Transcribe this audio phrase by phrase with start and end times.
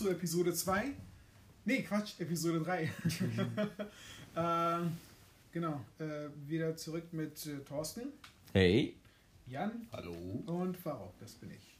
[0.00, 0.94] zu Episode 2.
[1.66, 2.84] Nee, Quatsch, Episode 3.
[4.34, 4.88] äh,
[5.52, 8.04] genau, äh, wieder zurück mit äh, Thorsten.
[8.54, 8.96] Hey.
[9.46, 9.86] Jan.
[9.92, 10.14] Hallo.
[10.46, 11.76] Und Farok, das bin ich.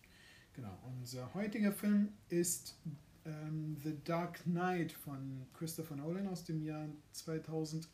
[0.52, 2.76] Genau, unser heutiger Film ist
[3.24, 7.88] ähm, The Dark Knight von Christopher Nolan aus dem Jahr 2008.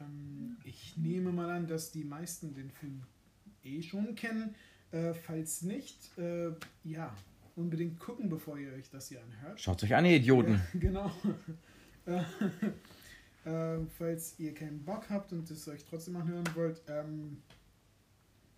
[0.00, 3.04] Ähm, ich nehme mal an, dass die meisten den Film
[3.62, 4.56] eh schon kennen.
[4.90, 6.50] Äh, falls nicht, äh,
[6.82, 7.14] ja,
[7.56, 9.60] unbedingt gucken, bevor ihr euch das hier anhört.
[9.60, 10.54] Schaut euch an, ihr Idioten.
[10.54, 11.12] Ja, genau.
[13.44, 17.42] äh, falls ihr keinen Bock habt und es euch trotzdem anhören wollt, ähm,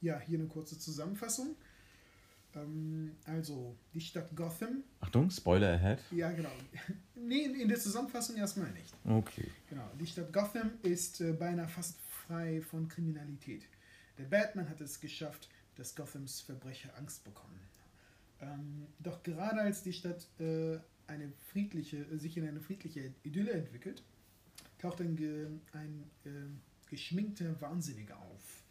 [0.01, 1.57] ja, hier eine kurze Zusammenfassung.
[2.55, 4.85] Ähm, also, die Stadt Gotham.
[5.01, 5.99] Achtung, Spoiler ahead.
[6.11, 6.53] Ja, genau.
[7.15, 8.93] nee, in, in der Zusammenfassung erstmal nicht.
[9.05, 9.49] Okay.
[9.69, 9.89] Genau.
[9.99, 13.63] Die Stadt Gotham ist äh, beinahe fast frei von Kriminalität.
[14.19, 17.59] Der Batman hat es geschafft, dass Gothams Verbrecher Angst bekommen.
[18.45, 24.03] Ähm, doch gerade als die Stadt äh, eine friedliche, sich in eine friedliche Idylle entwickelt,
[24.79, 28.65] taucht ein, ein äh, geschminkter Wahnsinniger auf,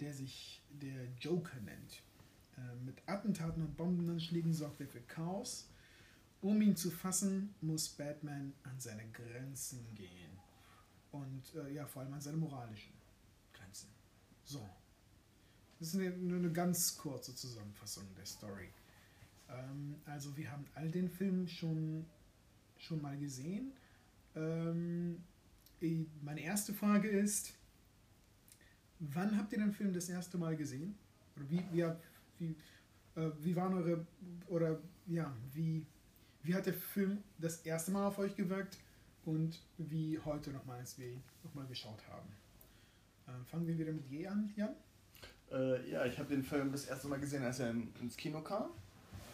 [0.00, 2.02] der sich der Joker nennt.
[2.56, 5.68] Äh, mit Attentaten und Bombenanschlägen sorgt er für Chaos.
[6.40, 10.38] Um ihn zu fassen, muss Batman an seine Grenzen gehen.
[11.12, 12.92] Und äh, ja, vor allem an seine moralischen
[13.52, 13.88] Grenzen.
[14.44, 14.68] So.
[15.78, 18.68] Das ist eine, eine ganz kurze Zusammenfassung der Story.
[19.52, 22.04] Ähm, also wir haben all den Film schon,
[22.78, 23.72] schon mal gesehen.
[24.34, 25.22] Ähm,
[26.22, 27.54] meine erste Frage ist,
[28.98, 30.96] wann habt ihr den Film das erste Mal gesehen?
[31.36, 31.86] Oder wie, wie,
[32.38, 34.06] wie, äh, wie waren eure,
[34.48, 35.86] oder ja, wie,
[36.42, 38.78] wie hat der Film das erste Mal auf euch gewirkt
[39.24, 42.28] und wie heute nochmal, als wir ihn nochmal geschaut haben?
[43.28, 44.74] Ähm, fangen wir wieder mit Je an, Jan?
[45.50, 48.70] Äh, ja, ich habe den Film das erste Mal gesehen, als er ins Kino kam.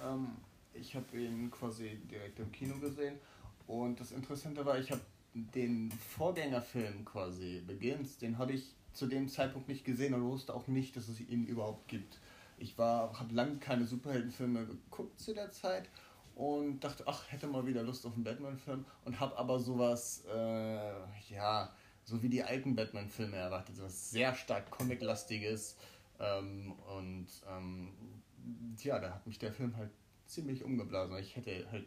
[0.04, 0.36] Ähm,
[0.74, 3.18] ich habe ihn quasi direkt im Kino gesehen.
[3.66, 5.02] Und das Interessante war, ich habe
[5.34, 10.66] den Vorgängerfilm quasi, Begins, den habe ich zu dem Zeitpunkt nicht gesehen und wusste auch
[10.66, 12.18] nicht, dass es ihn überhaupt gibt.
[12.56, 15.88] Ich habe lange keine Superheldenfilme geguckt zu der Zeit
[16.34, 21.32] und dachte, ach, hätte mal wieder Lust auf einen Batman-Film und habe aber sowas, äh,
[21.32, 21.72] ja,
[22.04, 25.76] so wie die alten Batman-Filme erwartet, sowas sehr stark Comic-lastiges
[26.18, 27.92] ähm, und ähm,
[28.82, 29.90] ja, da hat mich der Film halt
[30.26, 31.16] ziemlich umgeblasen.
[31.18, 31.86] Ich hätte halt,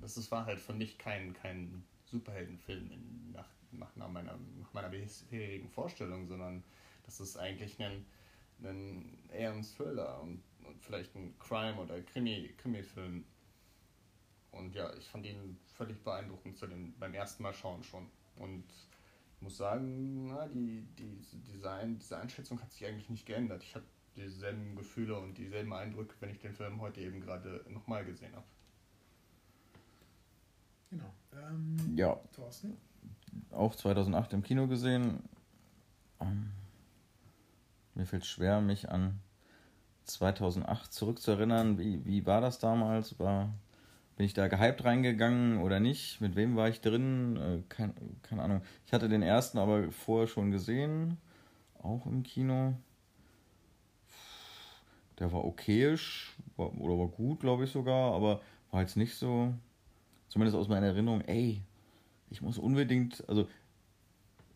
[0.00, 5.68] das war halt für mich kein, kein Superheldenfilm in, nach, nach, meiner, nach meiner bisherigen
[5.68, 6.62] Vorstellung, sondern
[7.04, 8.04] das ist eigentlich ein,
[8.62, 13.24] ein eher ein Thriller und, und vielleicht ein Crime- oder Krimi, Krimi-Film.
[14.52, 18.08] Und ja, ich fand ihn völlig beeindruckend zu den, beim ersten Mal schauen schon.
[18.36, 18.64] Und
[19.40, 21.20] muss sagen, na, die, die,
[21.52, 23.62] Design, diese Einschätzung hat sich eigentlich nicht geändert.
[23.62, 23.84] Ich habe
[24.16, 28.46] dieselben Gefühle und dieselben Eindrücke, wenn ich den Film heute eben gerade nochmal gesehen habe.
[30.90, 31.12] Genau.
[31.32, 32.18] Ähm, ja.
[32.34, 32.76] Thorsten?
[33.50, 35.22] Auch 2008 im Kino gesehen.
[36.20, 36.50] Ähm,
[37.94, 39.20] mir fällt schwer, mich an
[40.04, 41.78] 2008 zurückzuerinnern.
[41.78, 43.18] Wie, wie war das damals?
[43.18, 43.52] War,
[44.16, 46.20] bin ich da gehypt reingegangen oder nicht?
[46.20, 47.36] Mit wem war ich drin?
[47.36, 48.62] Äh, kein, keine Ahnung.
[48.86, 51.18] Ich hatte den ersten aber vorher schon gesehen.
[51.82, 52.74] Auch im Kino.
[55.18, 58.40] Der war okayisch war, oder war gut, glaube ich sogar, aber
[58.70, 59.54] war jetzt nicht so,
[60.28, 61.62] zumindest aus meiner Erinnerung, ey,
[62.30, 63.48] ich muss unbedingt, also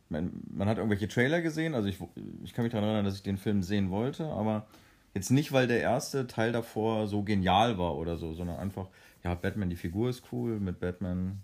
[0.08, 1.98] man, man hat irgendwelche Trailer gesehen, also ich,
[2.44, 4.66] ich kann mich daran erinnern, dass ich den Film sehen wollte, aber
[5.14, 8.88] jetzt nicht, weil der erste Teil davor so genial war oder so, sondern einfach,
[9.22, 11.42] ja, Batman, die Figur ist cool, mit Batman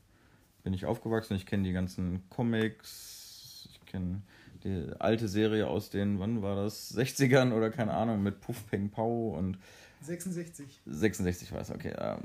[0.62, 4.22] bin ich aufgewachsen, ich kenne die ganzen Comics, ich kenne
[4.66, 8.90] die alte Serie aus den, wann war das, 60ern oder keine Ahnung, mit Puff Peng
[8.90, 9.58] Pau und
[10.02, 10.80] 66.
[10.86, 11.94] 66 war es, okay.
[11.98, 12.18] Ähm,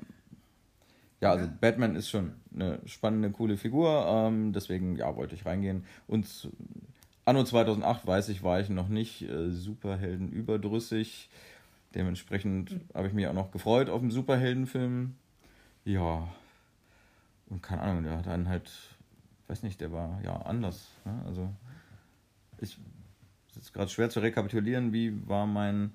[1.22, 1.54] ja, also ja.
[1.62, 5.86] Batman ist schon eine spannende, coole Figur, ähm, deswegen, ja, wollte ich reingehen.
[6.08, 6.50] Und
[7.26, 11.30] anno 2008, weiß ich, war ich noch nicht äh, Superhelden überdrüssig.
[11.94, 12.82] Dementsprechend mhm.
[12.94, 15.16] habe ich mich auch noch gefreut auf einen Superheldenfilm.
[15.86, 16.28] Ja,
[17.50, 18.72] und keine Ahnung, der hat dann halt,
[19.48, 20.88] weiß nicht, der war ja anders.
[21.06, 21.22] Ne?
[21.26, 21.50] Also
[22.62, 22.80] ich
[23.52, 25.92] es ist gerade schwer zu rekapitulieren, wie war mein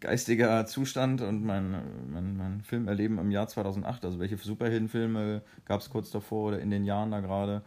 [0.00, 4.04] geistiger Zustand und mein, mein, mein Filmerleben im Jahr 2008.
[4.04, 7.62] Also welche Superheldenfilme gab es kurz davor oder in den Jahren da gerade.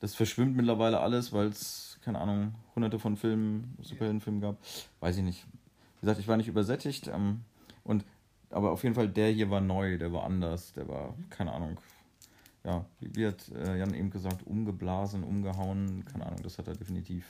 [0.00, 4.56] Das verschwimmt mittlerweile alles, weil es, keine Ahnung, hunderte von Filmen, Superheldenfilmen gab.
[5.00, 5.46] Weiß ich nicht.
[5.96, 7.08] Wie gesagt, ich war nicht übersättigt.
[7.08, 7.42] Ähm,
[7.84, 8.04] und,
[8.50, 11.78] aber auf jeden Fall, der hier war neu, der war anders, der war, keine Ahnung,
[12.68, 17.24] ja, wie, hat äh, Jan eben gesagt, umgeblasen, umgehauen, keine Ahnung, das hat er definitiv.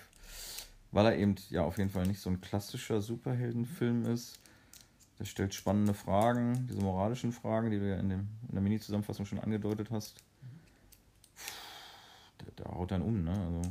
[0.90, 4.40] Weil er eben ja auf jeden Fall nicht so ein klassischer Superheldenfilm ist,
[5.20, 9.26] der stellt spannende Fragen, diese moralischen Fragen, die du ja in, dem, in der Mini-Zusammenfassung
[9.26, 10.16] schon angedeutet hast.
[12.40, 13.30] Der, der haut dann um, ne?
[13.30, 13.62] Also,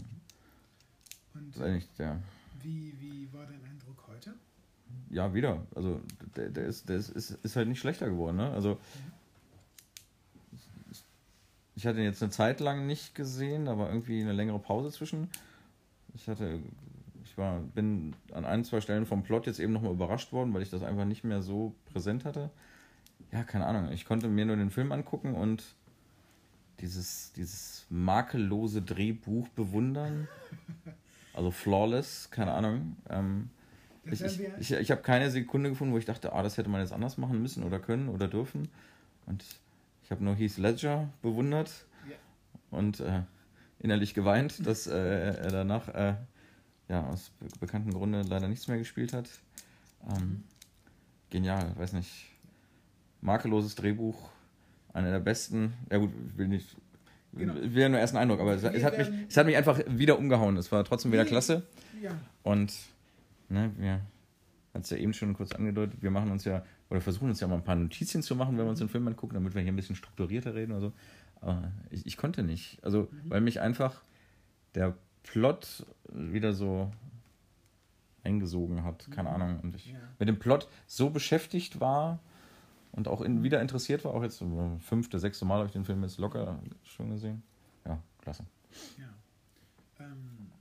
[1.34, 2.22] Und weiß nicht, der,
[2.62, 4.36] wie, wie war dein Eindruck heute?
[5.10, 5.66] ja, wieder.
[5.75, 6.02] Also,
[6.36, 8.52] der, der, ist, der ist, ist, ist halt nicht schlechter geworden, ne?
[8.52, 8.80] Also,
[11.77, 14.91] ich hatte ihn jetzt eine Zeit lang nicht gesehen, da war irgendwie eine längere Pause
[14.91, 15.29] zwischen.
[16.15, 16.59] Ich hatte,
[17.24, 20.63] ich war, bin an ein, zwei Stellen vom Plot jetzt eben nochmal überrascht worden, weil
[20.63, 22.50] ich das einfach nicht mehr so präsent hatte.
[23.31, 23.91] Ja, keine Ahnung.
[23.91, 25.75] Ich konnte mir nur den Film angucken und
[26.79, 30.27] dieses, dieses makellose Drehbuch bewundern.
[31.35, 32.95] Also flawless, keine Ahnung.
[33.07, 33.51] Ähm,
[34.03, 36.81] ich ich, ich, ich habe keine Sekunde gefunden, wo ich dachte, ah, das hätte man
[36.81, 38.68] jetzt anders machen müssen oder können oder dürfen.
[39.27, 39.45] Und
[40.07, 41.69] ich habe nur Heath Ledger bewundert
[42.09, 42.15] Ja.
[42.71, 43.24] und äh,
[43.80, 46.13] innerlich geweint, dass äh, er danach äh,
[46.88, 49.30] ja, aus be bekannten Gründen leider nichts mehr gespielt hat.
[50.09, 50.45] Ähm,
[51.30, 52.09] genial, weiß nicht.
[53.19, 54.30] Makelloses Drehbuch,
[54.94, 55.74] einer der besten.
[55.92, 56.77] Ja gut, ich will nicht.
[57.33, 57.56] Genau.
[57.56, 59.77] Will ja nur ersten Eindruck, aber es, Wir es, hat mich, es hat mich einfach
[59.88, 60.56] wieder umgehauen.
[60.56, 61.68] Es war trotzdem wieder Wir- klasse.
[62.01, 62.12] Ja,
[62.44, 62.74] Und
[63.50, 64.00] ne, wir
[64.77, 67.47] hat es ja eben schon kurz angedeutet, wir machen uns ja, oder versuchen uns ja
[67.47, 69.71] mal ein paar Notizien zu machen, wenn wir uns den Film angucken, damit wir hier
[69.71, 70.94] ein bisschen strukturierter reden oder so.
[71.41, 72.83] Aber ich, ich konnte nicht.
[72.83, 74.01] Also, weil mich einfach
[74.75, 76.91] der Plot wieder so
[78.24, 79.59] eingesogen hat, keine Ahnung.
[79.62, 80.00] Und ich Ja.
[80.19, 82.19] mit dem Plot so beschäftigt war
[82.91, 84.45] und auch in, wieder interessiert war, auch jetzt äh,
[84.80, 87.44] fünfte, sechste Mal habe ich den Film jetzt locker schon gesehen.
[87.85, 88.44] Ja, klasse.
[88.97, 89.07] ja.
[90.06, 90.51] Ähm,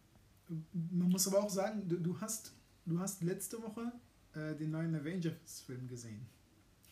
[0.91, 2.55] man muss aber auch sagen, du, du, hast,
[2.87, 3.93] du hast letzte Woche
[4.35, 6.27] äh, den neuen Avengers-Film gesehen.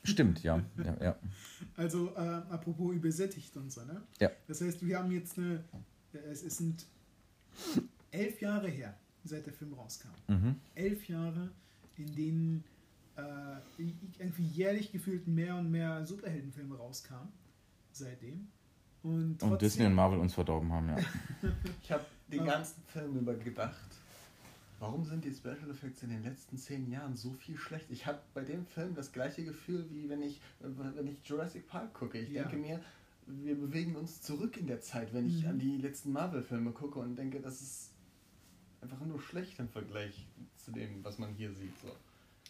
[0.02, 0.62] Stimmt, ja.
[0.84, 1.18] ja, ja.
[1.76, 4.02] Also äh, apropos übersättigt und so, ne?
[4.20, 4.30] Ja.
[4.46, 5.64] Das heißt, wir haben jetzt eine,
[6.12, 6.86] äh, es es sind
[8.10, 8.94] elf Jahre her,
[9.24, 10.08] seit der Film rauskam.
[10.28, 10.56] Mhm.
[10.74, 11.50] Elf Jahre,
[11.96, 12.64] in denen
[13.16, 13.82] äh,
[14.18, 17.28] irgendwie jährlich gefühlt mehr und mehr Superheldenfilme rauskamen.
[17.92, 18.48] Seitdem.
[19.02, 20.96] Und, Und Disney und Marvel uns verdorben haben, ja.
[21.82, 23.76] Ich habe den ganzen Film über gedacht,
[24.84, 27.86] warum sind die Special Effects in den letzten zehn Jahren so viel schlecht?
[27.90, 31.66] Ich habe bei dem Film das gleiche Gefühl, wie wenn ich, äh, wenn ich Jurassic
[31.66, 32.18] Park gucke.
[32.18, 32.42] Ich Ja.
[32.42, 32.80] denke mir,
[33.26, 35.48] wir bewegen uns zurück in der Zeit, wenn ich Mhm.
[35.48, 37.92] an die letzten Marvel-Filme gucke und denke, das ist
[38.82, 40.26] einfach nur schlecht im Vergleich
[40.56, 41.78] zu dem, was man hier sieht.
[41.78, 41.88] So.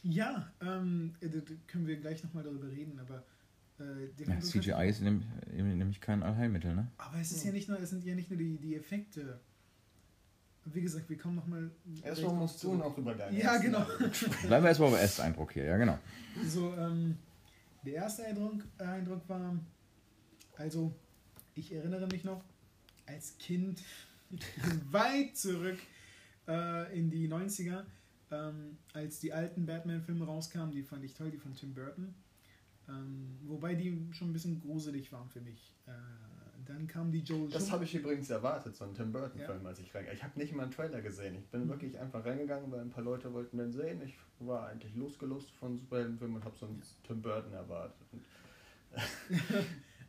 [0.03, 3.25] Ja, ähm, da, da können wir gleich nochmal darüber reden, aber
[3.79, 6.91] äh, der ja CGI ist nämlich, kein Allheilmittel, ne?
[6.99, 9.41] Aber es ist ja nicht nur, es sind ja nicht nur die, die Effekte.
[10.67, 11.71] Wie gesagt, wir kommen nochmal.
[12.03, 13.85] Erstmal musst du noch über deine Ja, ersten genau.
[14.47, 15.99] Bleiben wir erstmal beim Ersteindruck hier, ja genau.
[16.47, 17.19] So, ähm,
[17.85, 19.59] der erste Eindruck, Eindruck war,
[20.57, 20.95] also
[21.55, 22.43] ich erinnere mich noch,
[23.07, 23.83] als Kind
[24.91, 25.79] weit zurück
[26.49, 27.85] äh, in die 90er,
[28.31, 32.15] ähm, als die alten Batman-Filme rauskamen, die fand ich toll, die von Tim Burton.
[32.89, 35.75] Ähm, wobei die schon ein bisschen gruselig waren für mich.
[35.87, 35.93] Äh,
[36.67, 39.95] dann kam die Joel Das habe ich übrigens erwartet, so einen Tim Burton-Film, als ich
[39.95, 41.37] reingegangen Ich habe nicht mal einen Trailer gesehen.
[41.37, 44.01] Ich bin wirklich einfach reingegangen, weil ein paar Leute wollten den sehen.
[44.03, 48.07] Ich war eigentlich losgelost von Superheldenfilmen und habe so einen Tim Burton erwartet.
[48.13, 48.25] Und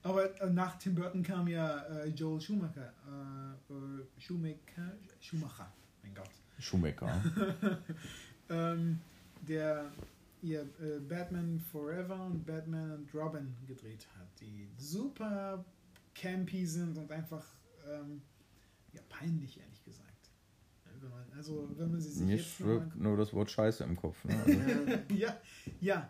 [0.04, 2.94] Aber äh, nach Tim Burton kam ja äh, Joel Schumacher.
[3.08, 4.92] Äh, äh, Schumacher.
[5.20, 5.72] Schumacher,
[6.04, 6.32] mein Gott.
[6.60, 7.22] Schumacher.
[8.48, 9.00] Ähm,
[9.42, 9.92] der
[10.44, 15.66] ihr äh, Batman Forever und Batman und Robin gedreht hat, die super
[16.16, 17.46] campy sind und einfach
[17.88, 18.22] ähm,
[18.94, 20.06] ja, peinlich, ehrlich gesagt.
[21.02, 24.24] Wenn man, also, wenn man sie sich Mir schwirrt nur das Wort Scheiße im Kopf.
[24.26, 24.34] Ne?
[24.46, 25.38] Also, ja,
[25.82, 26.10] ja.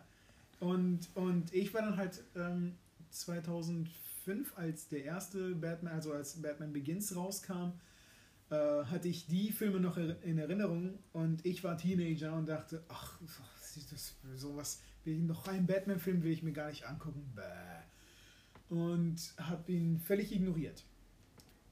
[0.60, 2.76] Und, und ich war dann halt ähm,
[3.10, 7.72] 2005, als der erste Batman, also als Batman Begins rauskam,
[8.48, 13.20] äh, hatte ich die Filme noch in Erinnerung und ich war Teenager und dachte, ach,
[13.90, 17.30] das sowas, will ich noch einen Batman-Film will ich mir gar nicht angucken.
[17.34, 17.42] Bäh.
[18.68, 20.84] Und habe ihn völlig ignoriert.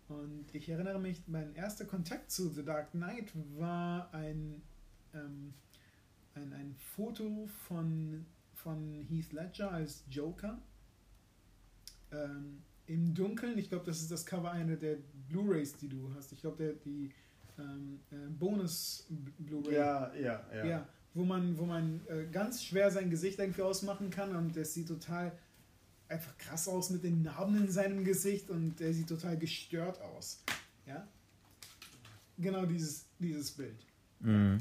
[0.08, 4.62] Und ich erinnere mich, mein erster Kontakt zu The Dark Knight war ein,
[5.14, 5.54] ähm,
[6.34, 10.60] ein, ein Foto von, von Heath Ledger als Joker.
[12.12, 14.98] Ähm, Im Dunkeln, ich glaube, das ist das Cover einer der
[15.28, 16.32] Blu-Rays, die du hast.
[16.32, 17.10] Ich glaube, der die
[17.58, 19.74] ähm, äh, Bonus-Blu-ray.
[19.74, 20.64] ja, ja, ja.
[20.64, 24.74] Ja, wo man, wo man äh, ganz schwer sein Gesicht irgendwie ausmachen kann und es
[24.74, 25.32] sieht total
[26.14, 30.42] einfach krass aus mit den Narben in seinem Gesicht und er sieht total gestört aus.
[30.86, 31.06] Ja?
[32.38, 33.86] Genau dieses, dieses Bild.
[34.20, 34.58] mhm.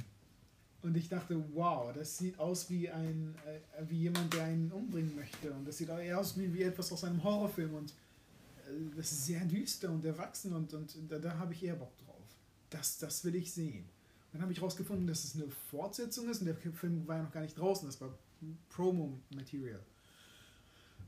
[0.81, 5.15] Und ich dachte, wow, das sieht aus wie ein äh, wie jemand, der einen umbringen
[5.15, 5.53] möchte.
[5.53, 7.73] Und das sieht auch eher aus wie, wie etwas aus einem Horrorfilm.
[7.73, 11.75] Und äh, das ist sehr düster und erwachsen und, und da, da habe ich eher
[11.75, 12.25] Bock drauf.
[12.69, 13.85] Das, das will ich sehen.
[14.33, 17.31] Dann habe ich rausgefunden, dass es eine Fortsetzung ist und der Film war ja noch
[17.31, 17.87] gar nicht draußen.
[17.87, 18.09] Das war
[18.67, 19.79] Promo-Material.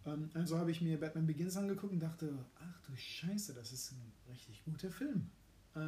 [0.06, 3.92] Ähm, also habe ich mir Batman Begins angeguckt und dachte, ach du Scheiße, das ist
[3.92, 5.30] ein richtig guter Film.
[5.76, 5.80] Äh,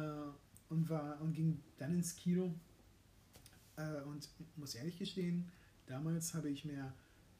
[0.68, 2.54] und, war, und ging dann ins Kino
[3.76, 5.48] äh, und muss ehrlich gestehen,
[5.86, 6.92] damals habe ich mir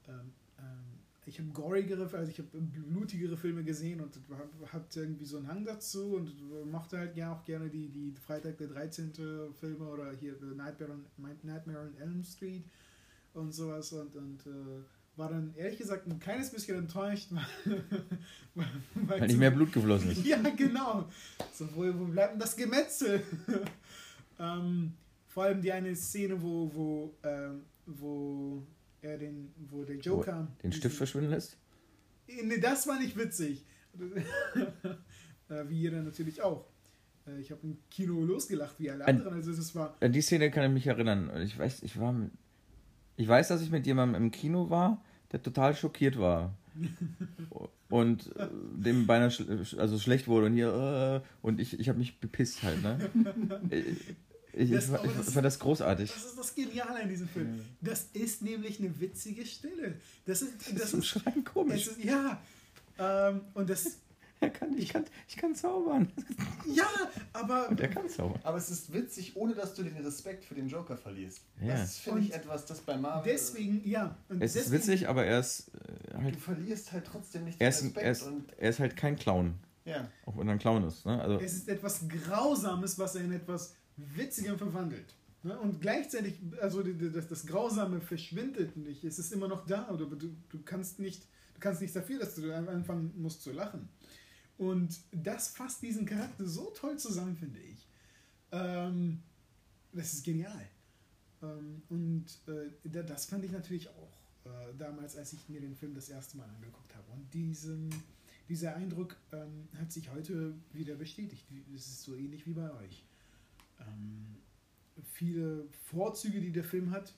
[0.08, 5.26] ähm, ähm, ich habe gorigere, also ich habe blutigere Filme gesehen und habe hab irgendwie
[5.26, 9.12] so einen Hang dazu und mochte halt ja auch gerne die, die Freitag der 13.
[9.61, 11.04] Filme oder hier Nightmare on,
[11.42, 12.64] Nightmare on Elm Street
[13.35, 14.82] und sowas und, und äh,
[15.18, 17.28] war dann ehrlich gesagt ein kleines bisschen enttäuscht,
[18.54, 20.25] weil, weil, weil nicht mehr Blut geflossen ist.
[20.25, 21.08] ja, genau.
[21.52, 23.20] So, wo, wo bleibt denn das Gemetzel?
[24.38, 24.94] ähm,
[25.26, 28.62] vor allem die eine Szene, wo, wo, ähm, wo
[29.02, 30.46] er den, wo der Joker.
[30.56, 31.58] Wo den Stift verschwinden lässt?
[32.26, 33.64] Nee, das war nicht witzig.
[33.94, 36.64] wie jeder natürlich auch.
[37.26, 39.34] Äh, ich habe im Kino losgelacht wie alle anderen.
[39.34, 39.96] Also das war.
[40.00, 41.30] An die Szene kann ich mich erinnern.
[41.42, 42.14] Ich weiß, ich war.
[43.16, 46.54] Ich weiß, dass ich mit jemandem im Kino war, der total schockiert war.
[47.88, 51.99] und äh, dem beinahe sch also schlecht wurde und hier äh, und ich, ich habe
[51.99, 53.11] mich bepisst halt, ne?
[54.52, 56.11] Ich, das, ich, ich das, fand das großartig.
[56.11, 57.61] Das ist das Geniale an diesem Film.
[57.80, 59.94] Das ist nämlich eine witzige Stille.
[60.25, 61.87] Das ist, das, das ist, Schreien komisch.
[61.87, 62.42] Ist, ja.
[62.99, 63.99] Ähm, und das.
[64.40, 66.12] Er kann, ich, kann, ich kann zaubern.
[66.73, 66.87] Ja,
[67.33, 67.68] aber.
[67.71, 68.38] Und er kann zaubern.
[68.45, 71.40] Aber es ist witzig, ohne dass du den Respekt für den Joker verlierst.
[71.61, 71.75] Ja.
[71.75, 73.33] Das finde ich etwas, das bei Marvel.
[73.33, 74.16] Deswegen, ja.
[74.28, 75.71] Und es deswegen, ist witzig, aber er ist.
[76.14, 78.04] Äh, halt, du verlierst halt trotzdem nicht den er ist, Respekt.
[78.04, 79.54] Er ist, er ist halt kein Clown.
[79.85, 80.09] Ja.
[80.26, 81.07] Auch wenn er ein Clown ist.
[81.07, 81.21] Ne?
[81.21, 85.14] Also, es ist etwas Grausames, was er in etwas Witzigem verwandelt.
[85.42, 85.59] Ne?
[85.59, 89.04] Und gleichzeitig, also das, das Grausame verschwindet nicht.
[89.04, 91.23] Es ist immer noch da, oder du, du kannst nicht,
[91.54, 93.88] du kannst nichts dafür, dass du anfangen musst zu lachen.
[94.58, 97.86] Und das fasst diesen Charakter so toll zusammen, finde ich.
[98.50, 99.22] Ähm,
[99.92, 100.68] das ist genial.
[101.42, 105.94] Ähm, und äh, das fand ich natürlich auch äh, damals, als ich mir den Film
[105.94, 107.10] das erste Mal angeguckt habe.
[107.12, 107.88] Und diesen,
[108.48, 111.46] dieser Eindruck ähm, hat sich heute wieder bestätigt.
[111.74, 113.04] Es ist so ähnlich wie bei euch
[113.80, 114.38] ähm,
[115.12, 117.14] viele Vorzüge, die der Film hat,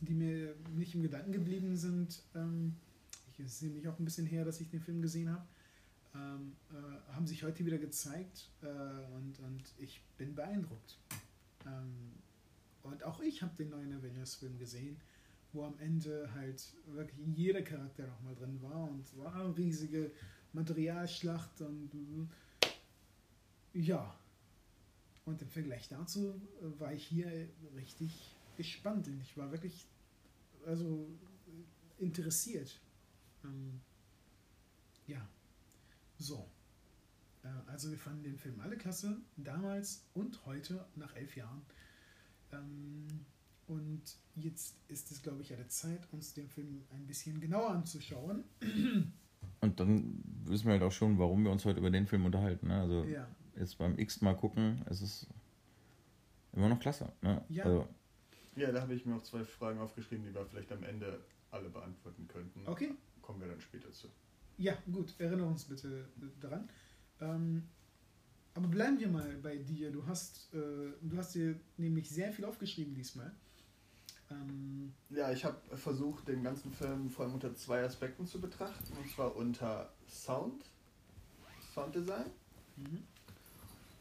[0.00, 2.22] die mir nicht im Gedanken geblieben sind.
[2.34, 2.76] Ähm,
[3.26, 5.44] ich sehe mich auch ein bisschen her, dass ich den Film gesehen habe.
[6.18, 10.98] Ähm, äh, haben sich heute wieder gezeigt äh, und, und ich bin beeindruckt.
[11.64, 12.12] Ähm,
[12.82, 14.96] und auch ich habe den neuen Avengers-Film gesehen,
[15.52, 20.10] wo am Ende halt wirklich jeder Charakter nochmal drin war und war eine riesige
[20.52, 21.90] Materialschlacht und
[23.74, 24.18] ja,
[25.24, 29.08] und im Vergleich dazu äh, war ich hier richtig gespannt.
[29.22, 29.86] Ich war wirklich
[30.66, 31.06] also
[31.98, 32.80] interessiert.
[33.44, 33.80] Ähm,
[35.06, 35.28] ja,
[36.18, 36.48] so.
[37.42, 41.62] Äh, also wir fanden den Film alle klasse, damals und heute, nach elf Jahren.
[42.52, 43.06] Ähm,
[43.66, 44.02] und
[44.34, 48.44] jetzt ist es, glaube ich, an der Zeit, uns den Film ein bisschen genauer anzuschauen.
[49.60, 52.68] Und dann wissen wir halt auch schon, warum wir uns heute über den Film unterhalten.
[52.68, 52.80] Ne?
[52.80, 53.26] Also ja
[53.58, 55.26] jetzt beim X mal gucken, es ist
[56.52, 57.12] immer noch klasse.
[57.22, 57.42] Ne?
[57.48, 57.64] Ja.
[57.64, 57.88] Also,
[58.56, 61.20] ja, da habe ich mir auch zwei Fragen aufgeschrieben, die wir vielleicht am Ende
[61.50, 62.66] alle beantworten könnten.
[62.66, 62.94] Okay.
[63.22, 64.08] Kommen wir dann später zu.
[64.58, 66.08] Ja, gut, erinnere uns bitte
[66.40, 66.68] daran.
[67.20, 67.68] Ähm,
[68.54, 69.90] aber bleiben wir mal bei dir.
[69.90, 73.32] Du hast, äh, du hast dir nämlich sehr viel aufgeschrieben diesmal.
[74.30, 78.92] Ähm, ja, ich habe versucht, den ganzen Film vor allem unter zwei Aspekten zu betrachten.
[78.96, 80.64] Und zwar unter Sound,
[81.72, 82.26] Sounddesign
[82.76, 83.04] mhm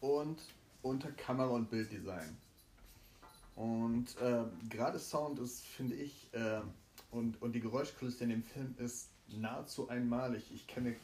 [0.02, 0.42] und
[0.82, 2.38] unter Kamera- und Bilddesign.
[3.56, 6.62] Und äh, gerade Sound ist, finde ich, äh,
[7.10, 10.51] und, und die Geräuschkulisse in dem Film ist nahezu einmalig.
[10.53, 10.96] Ich kenne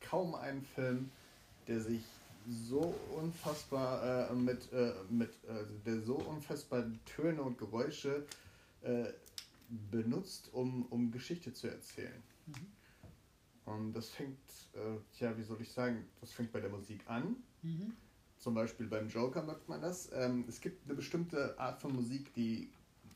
[0.00, 1.10] kaum einen Film,
[1.66, 2.02] der sich
[2.48, 8.24] so unfassbar äh, mit, äh, mit äh, der so unfassbar Töne und Geräusche
[8.82, 9.06] äh,
[9.90, 12.22] benutzt, um, um Geschichte zu erzählen.
[12.46, 13.72] Mhm.
[13.72, 14.38] Und das fängt,
[15.18, 17.34] ja, wie soll ich sagen, das fängt bei der Musik an.
[17.62, 17.96] Mhm
[18.38, 20.08] zum Beispiel beim Joker merkt man das.
[20.12, 22.70] Ähm, es gibt eine bestimmte Art von Musik, die,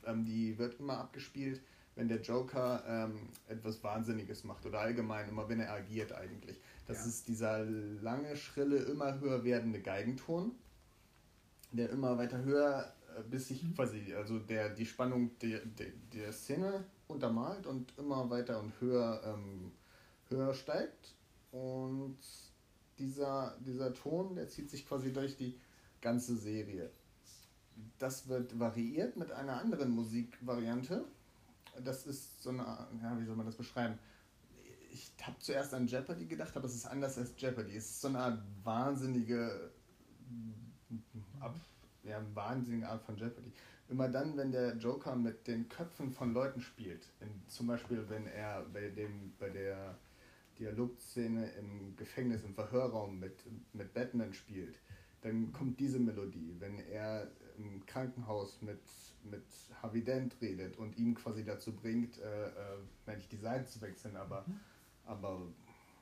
[0.04, 1.60] ähm, die wird immer abgespielt,
[1.97, 6.61] wenn der Joker ähm, etwas Wahnsinniges macht oder allgemein immer, wenn er agiert eigentlich.
[6.87, 7.06] Das ja.
[7.06, 10.52] ist dieser lange, schrille, immer höher werdende Geigenton,
[11.73, 13.75] der immer weiter höher, äh, bis sich mhm.
[13.75, 19.20] quasi, also der die Spannung der, der, der Szene untermalt und immer weiter und höher,
[19.25, 19.73] ähm,
[20.28, 21.14] höher steigt.
[21.52, 22.18] Und
[22.99, 25.59] dieser, dieser Ton, der zieht sich quasi durch die
[26.00, 26.90] ganze Serie.
[27.99, 31.04] Das wird variiert mit einer anderen Musikvariante.
[31.84, 32.62] Das ist so eine,
[33.02, 33.98] ja, wie soll man das beschreiben?
[34.92, 37.76] Ich habe zuerst an Jeopardy gedacht, aber es ist anders als Jeopardy.
[37.76, 39.70] Es ist so eine Art wahnsinnige,
[41.38, 41.54] ab,
[42.02, 43.52] ja, wahnsinnige Art von Jeopardy.
[43.88, 48.26] immer dann, wenn der Joker mit den Köpfen von Leuten spielt, in, zum Beispiel wenn
[48.26, 49.96] er bei dem bei der
[50.58, 54.78] Dialogszene im Gefängnis im Verhörraum mit, mit Batman spielt,
[55.22, 56.54] dann kommt diese Melodie.
[56.58, 58.80] Wenn er im Krankenhaus mit,
[59.24, 59.44] mit
[59.82, 64.16] Harvey Dent redet und ihn quasi dazu bringt, äh, äh, nicht die Seite zu wechseln,
[64.16, 64.60] aber, mhm.
[65.04, 65.40] aber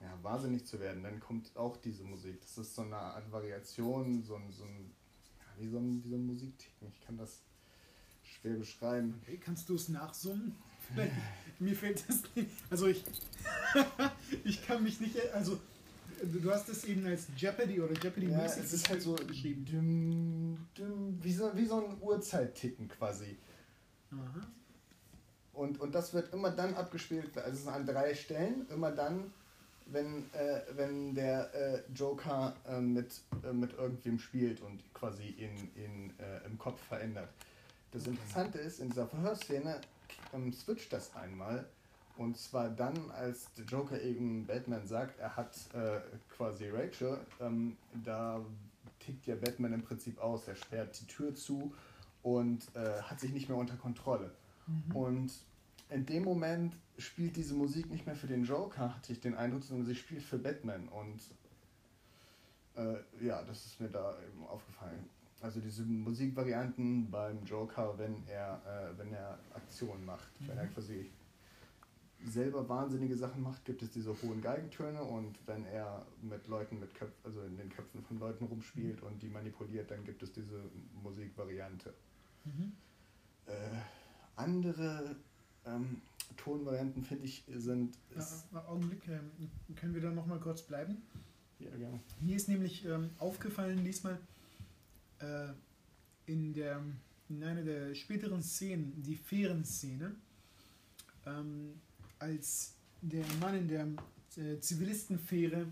[0.00, 2.40] ja, wahnsinnig zu werden, dann kommt auch diese Musik.
[2.40, 4.94] Das ist so eine Art Variation, so ein, so ein,
[5.40, 6.92] ja, wie, so ein wie so ein Musiktechnik.
[6.94, 7.42] Ich kann das
[8.22, 9.20] schwer beschreiben.
[9.22, 10.54] Okay, kannst du es nachsummen?
[11.58, 12.50] Mir fällt das nicht.
[12.70, 13.04] Also ich,
[14.44, 15.16] ich kann mich nicht.
[15.32, 15.58] Also
[16.22, 19.64] du hast es eben als Jeopardy oder Jeopardy ja, es ist halt so geschrieben.
[19.64, 23.36] Düm, düm, wie, so, wie so ein Uhrzeitticken quasi.
[24.10, 24.46] Aha.
[25.52, 29.32] Und, und das wird immer dann abgespielt, also an drei Stellen, immer dann,
[29.86, 35.70] wenn, äh, wenn der äh, Joker äh, mit, äh, mit irgendwem spielt und quasi ihn,
[35.74, 37.30] ihn äh, im Kopf verändert.
[37.90, 39.80] Das Interessante ist, in dieser Verhörszene
[40.32, 41.66] ähm, switcht das einmal.
[42.18, 47.76] Und zwar dann, als der Joker eben Batman sagt, er hat äh, quasi Rachel, ähm,
[48.04, 48.44] da
[48.98, 50.48] tickt ja Batman im Prinzip aus.
[50.48, 51.72] Er sperrt die Tür zu
[52.24, 54.32] und äh, hat sich nicht mehr unter Kontrolle.
[54.66, 54.96] Mhm.
[54.96, 55.32] Und
[55.90, 59.62] in dem Moment spielt diese Musik nicht mehr für den Joker, hatte ich den Eindruck,
[59.62, 60.88] sondern sie spielt für Batman.
[60.88, 61.20] Und
[62.74, 65.08] äh, ja, das ist mir da eben aufgefallen.
[65.40, 70.28] Also diese Musikvarianten beim Joker, wenn er, äh, wenn er Aktionen macht.
[70.40, 70.48] Mhm.
[70.48, 70.74] Wenn er mhm.
[70.74, 71.12] quasi
[72.24, 76.94] selber wahnsinnige Sachen macht, gibt es diese hohen Geigentöne und wenn er mit Leuten mit
[76.94, 79.06] Köpfen, also in den Köpfen von Leuten rumspielt mhm.
[79.06, 80.64] und die manipuliert, dann gibt es diese
[81.02, 81.94] Musikvariante.
[82.44, 82.72] Mhm.
[83.46, 83.52] Äh,
[84.36, 85.16] andere
[85.64, 86.02] ähm,
[86.36, 87.96] Tonvarianten, finde ich, sind.
[88.16, 89.30] Ja, Augenblick, ähm,
[89.76, 91.02] können wir da nochmal kurz bleiben?
[91.58, 92.00] Ja, gerne.
[92.20, 94.18] Mir ist nämlich ähm, aufgefallen diesmal,
[95.18, 95.48] äh,
[96.26, 96.82] in, der,
[97.28, 100.14] in einer der späteren Szenen, die Fähren-Szene,
[101.26, 101.80] ähm,
[102.18, 103.88] als der Mann in der
[104.36, 105.66] äh, Zivilistenfähre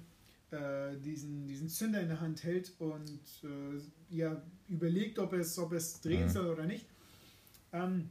[0.51, 5.73] äh, diesen, diesen Zünder in der Hand hält und äh, ja, überlegt, ob es, ob
[5.73, 6.31] es drehen mhm.
[6.31, 6.87] soll oder nicht,
[7.73, 8.11] ähm,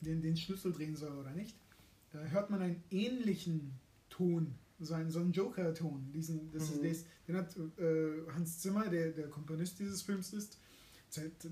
[0.00, 1.56] den, den Schlüssel drehen soll oder nicht,
[2.12, 3.72] äh, hört man einen ähnlichen
[4.10, 6.10] Ton so ein, so ein Joker-Ton.
[6.12, 6.84] Diesen, das mhm.
[6.84, 10.58] ist, den hat äh, Hans Zimmer, der der Komponist dieses Films ist.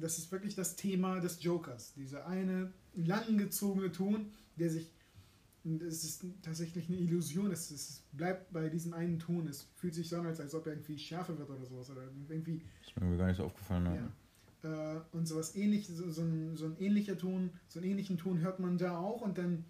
[0.00, 1.94] Das ist wirklich das Thema des Jokers.
[1.94, 4.90] Dieser eine langgezogene Ton, der sich.
[5.64, 7.52] Es ist tatsächlich eine Illusion.
[7.52, 9.46] Es, es bleibt bei diesem einen Ton.
[9.46, 11.90] Es fühlt sich so an, als, als ob er irgendwie schärfer wird oder sowas.
[11.90, 13.86] Oder irgendwie, das ist mir gar nicht so aufgefallen.
[14.64, 14.96] Ja.
[14.96, 18.40] Äh, und sowas ähnliches, so, so, ein, so ein ähnlicher Ton, so einen ähnlichen Ton
[18.40, 19.64] hört man da auch und dann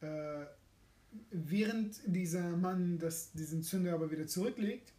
[0.00, 0.46] äh,
[1.30, 4.92] während dieser Mann das, diesen Zünder aber wieder zurücklegt,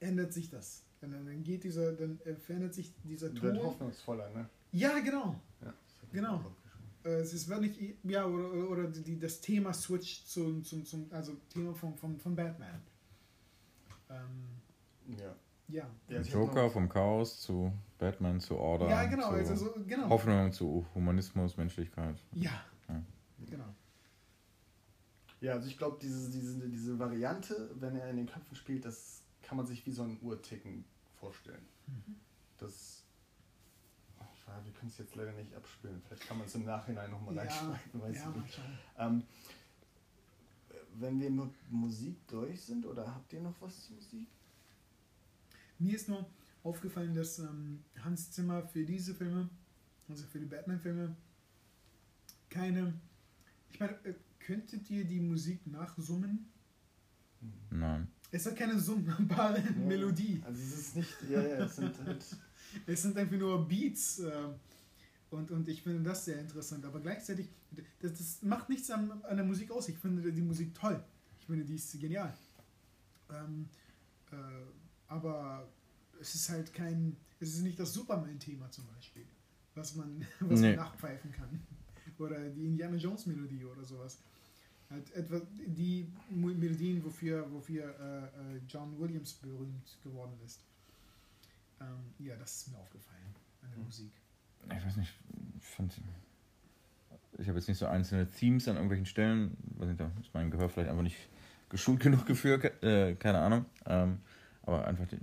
[0.00, 0.82] ändert sich das.
[1.00, 3.54] Dann, dann geht dieser, dann verändert sich dieser Ton.
[3.54, 4.48] Wird hoffnungsvoller, ne?
[4.72, 5.40] Ja, genau.
[5.62, 5.74] Ja,
[6.12, 6.54] genau.
[7.06, 11.36] Äh, es ist wirklich, ja, oder, oder die, das Thema switcht zum, zum, zum also
[11.48, 12.82] Thema von, von, von Batman.
[14.10, 15.34] Ähm, ja.
[15.68, 15.88] Ja.
[16.08, 18.88] ja Joker vom Chaos zu Batman zu Order.
[18.88, 19.30] Ja, genau.
[19.30, 20.08] Also so, genau.
[20.08, 22.16] Hoffnung zu Humanismus, Menschlichkeit.
[22.32, 23.02] Ja, ja.
[23.48, 23.74] genau.
[25.40, 29.22] Ja, also ich glaube, diese, diese, diese Variante, wenn er in den Köpfen spielt, das
[29.42, 31.66] kann man sich wie so ein Uhrticken vorstellen.
[31.86, 32.16] Mhm.
[32.58, 32.95] Das.
[34.46, 36.00] Ach, wir können es jetzt leider nicht abspielen.
[36.06, 38.02] Vielleicht kann man es im Nachhinein nochmal ja, reinschneiden.
[38.02, 38.60] Weiß ja, nicht.
[38.98, 39.22] Ähm,
[40.94, 44.28] wenn wir mit Musik durch sind, oder habt ihr noch was zu Musik?
[45.78, 46.24] Mir ist nur
[46.62, 49.50] aufgefallen, dass ähm, Hans Zimmer für diese Filme,
[50.08, 51.14] also für die Batman-Filme,
[52.48, 52.94] keine.
[53.70, 54.14] Ich meine, äh,
[54.46, 56.48] Könntet ihr die Musik nachsummen?
[57.68, 58.06] Nein.
[58.30, 60.40] Es hat keine summbare ja, Melodie.
[60.44, 62.24] Also es ist nicht, ja, ja, es sind halt.
[62.86, 64.20] Es sind einfach nur Beats.
[64.20, 64.32] Äh,
[65.30, 66.84] und, und ich finde das sehr interessant.
[66.84, 67.48] Aber gleichzeitig,
[68.00, 69.88] das, das macht nichts an, an der Musik aus.
[69.88, 71.02] Ich finde die Musik toll.
[71.40, 72.32] Ich finde, die ist genial.
[73.30, 73.68] Ähm,
[74.30, 74.36] äh,
[75.08, 75.68] aber
[76.20, 79.26] es ist halt kein, es ist nicht das Superman-Thema zum Beispiel,
[79.74, 80.68] was man, was nee.
[80.68, 81.60] man nachpfeifen kann.
[82.18, 84.18] Oder die Indiana Jones-Melodie oder sowas.
[84.88, 90.60] Halt etwa die Melodien, wofür, wofür äh, äh, John Williams berühmt geworden ist.
[91.80, 93.84] Ähm, ja, das ist mir aufgefallen an der mhm.
[93.84, 94.12] Musik.
[94.64, 95.12] Ich weiß nicht,
[95.58, 96.00] ich fand.
[97.38, 100.50] Ich habe jetzt nicht so einzelne Themes an irgendwelchen Stellen, weiß nicht, da ist mein
[100.50, 101.16] Gehör vielleicht einfach nicht
[101.68, 103.66] geschult genug geführt, äh, keine Ahnung.
[103.84, 104.20] Ähm,
[104.62, 105.18] aber einfach die,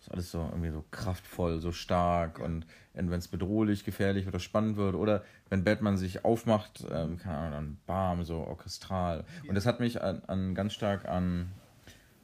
[0.00, 4.76] ist alles so irgendwie so kraftvoll, so stark und wenn es bedrohlich, gefährlich oder spannend
[4.76, 9.24] wird oder wenn Batman sich aufmacht, ähm, keine Ahnung, dann bam, so orchestral.
[9.42, 9.48] Ja.
[9.48, 11.52] Und das hat mich an, an, ganz stark an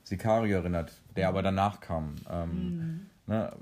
[0.04, 2.14] Sicario erinnert, der aber danach kam.
[2.31, 3.01] Ähm, mhm.
[3.27, 3.53] ne,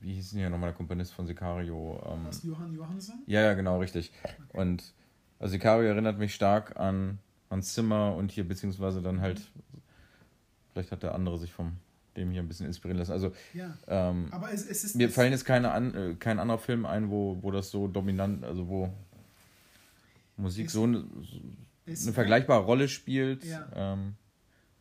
[0.00, 2.00] wie hieß denn hier nochmal der Komponist von Sicario?
[2.06, 3.22] Ähm, Was, Johann Johansson?
[3.26, 4.12] Ja, ja, genau, richtig.
[4.52, 4.92] Und
[5.38, 7.18] also Sicario erinnert mich stark an,
[7.50, 9.40] an Zimmer und hier beziehungsweise dann halt,
[10.72, 11.76] vielleicht hat der andere sich vom
[12.16, 13.12] dem hier ein bisschen inspirieren lassen.
[13.12, 13.76] Also Ja.
[13.88, 14.96] ähm, Aber es, es ist.
[14.96, 17.88] mir es- fallen jetzt keine an, äh, kein anderer Film ein, wo, wo das so
[17.88, 18.90] dominant, also wo
[20.38, 21.04] Musik Es- so eine,
[21.86, 23.44] eine vergleichbare Rolle spielt.
[23.44, 23.68] Ja.
[23.74, 24.14] Ähm,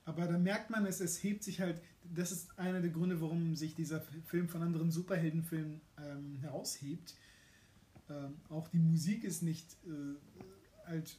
[0.06, 3.56] Aber da merkt man, es, es hebt sich halt, das ist einer der Gründe, warum
[3.56, 7.15] sich dieser Film von anderen Superheldenfilmen ähm, heraushebt.
[8.10, 11.18] Ähm, auch die Musik ist nicht äh, halt.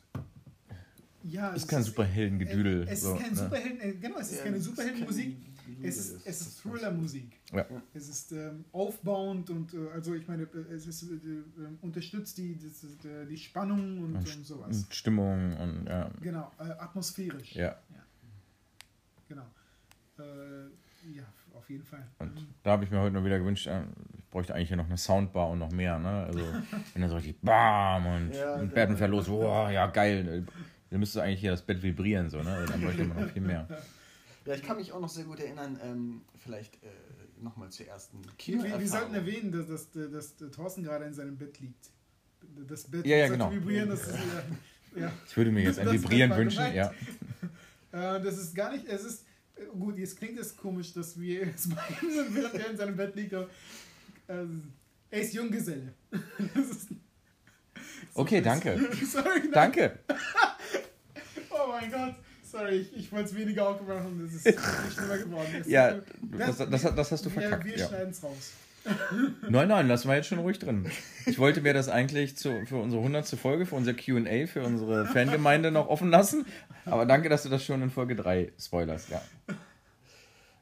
[1.25, 2.85] Ja, ist es kein Superheldengedüdel.
[2.85, 3.37] Es, es so, ist kein ne?
[3.37, 5.37] Superhelden, äh, genau, es ist Ja, keine es ist Superheldenmusik.
[5.83, 7.40] Es ist, es ist Thriller-Musik.
[7.53, 7.66] Ja.
[7.92, 11.42] Es ist ähm, aufbauend und äh, also ich meine, äh, es ist, äh, äh,
[11.83, 14.85] unterstützt die, das, ist, äh, die Spannung und, Und, und sowas.
[14.85, 16.09] und Stimmung und ja.
[16.20, 17.57] Genau, äh, atmosphärisch.
[17.57, 17.77] Ja.
[19.29, 19.47] Genau.
[20.19, 22.07] Äh, ja, auf jeden Fall.
[22.19, 23.83] Und Ähm, da habe ich mir heute noch wieder gewünscht, äh,
[24.19, 26.25] ich bräuchte eigentlich hier noch eine Soundbar und noch mehr, ne?
[26.27, 26.41] Also,
[26.95, 28.75] wenn er so richtig BAM und, Ja, und.
[28.75, 30.47] Batman fährt los, wow, ja geil.
[30.91, 32.65] Dann müsste eigentlich hier das Bett vibrieren, so, ne?
[32.69, 33.67] Dann bräuchte man noch viel mehr.
[34.47, 36.87] Ja, ich kann mich auch noch sehr gut erinnern, ähm, vielleicht äh,
[37.43, 38.62] nochmal zur ersten wir, Kino.
[38.62, 41.91] wir, wir sollten erwähnen, dass, dass, dass, dass Thorsten gerade in seinem Bett liegt.
[42.69, 43.53] Das Bett Ja, ja, sollte genau.
[43.53, 44.15] vibrieren, das ist,
[44.95, 45.12] ja, ja.
[45.29, 46.77] Ich würde mir jetzt ein Das Vibrieren wünschen, gemeint.
[46.77, 46.93] ja.
[47.96, 49.24] Äh, das ist gar nicht, es ist,
[49.56, 52.76] äh, gut, jetzt klingt es komisch, dass wir jetzt bei ihm sind, während er in
[52.76, 53.48] seinem Bett liegt, aber
[54.28, 54.44] äh,
[55.11, 55.94] er ist Junggeselle.
[56.54, 56.88] Das ist,
[58.14, 58.78] Okay, danke.
[59.12, 59.52] Sorry, nein.
[59.52, 59.98] Danke.
[61.50, 62.14] Oh mein Gott.
[62.50, 64.59] Sorry, ich, ich wollte es weniger aufgemacht haben, das ist nicht
[64.94, 65.48] schlimmer geworden.
[65.61, 66.00] Es Ja,
[66.38, 67.64] das, das, das hast du wir, verkackt.
[67.64, 67.88] Wir Ja.
[67.88, 68.52] schneiden es raus.
[69.49, 70.90] Nein, nein, lassen wir jetzt schon ruhig drin.
[71.27, 73.27] Ich wollte mir das eigentlich zu, für unsere 100.
[73.29, 76.46] Folge, für unser QA, für unsere Fangemeinde noch offen lassen.
[76.85, 79.11] Aber danke, dass du das schon in Folge 3 spoilerst.
[79.11, 79.22] Ja.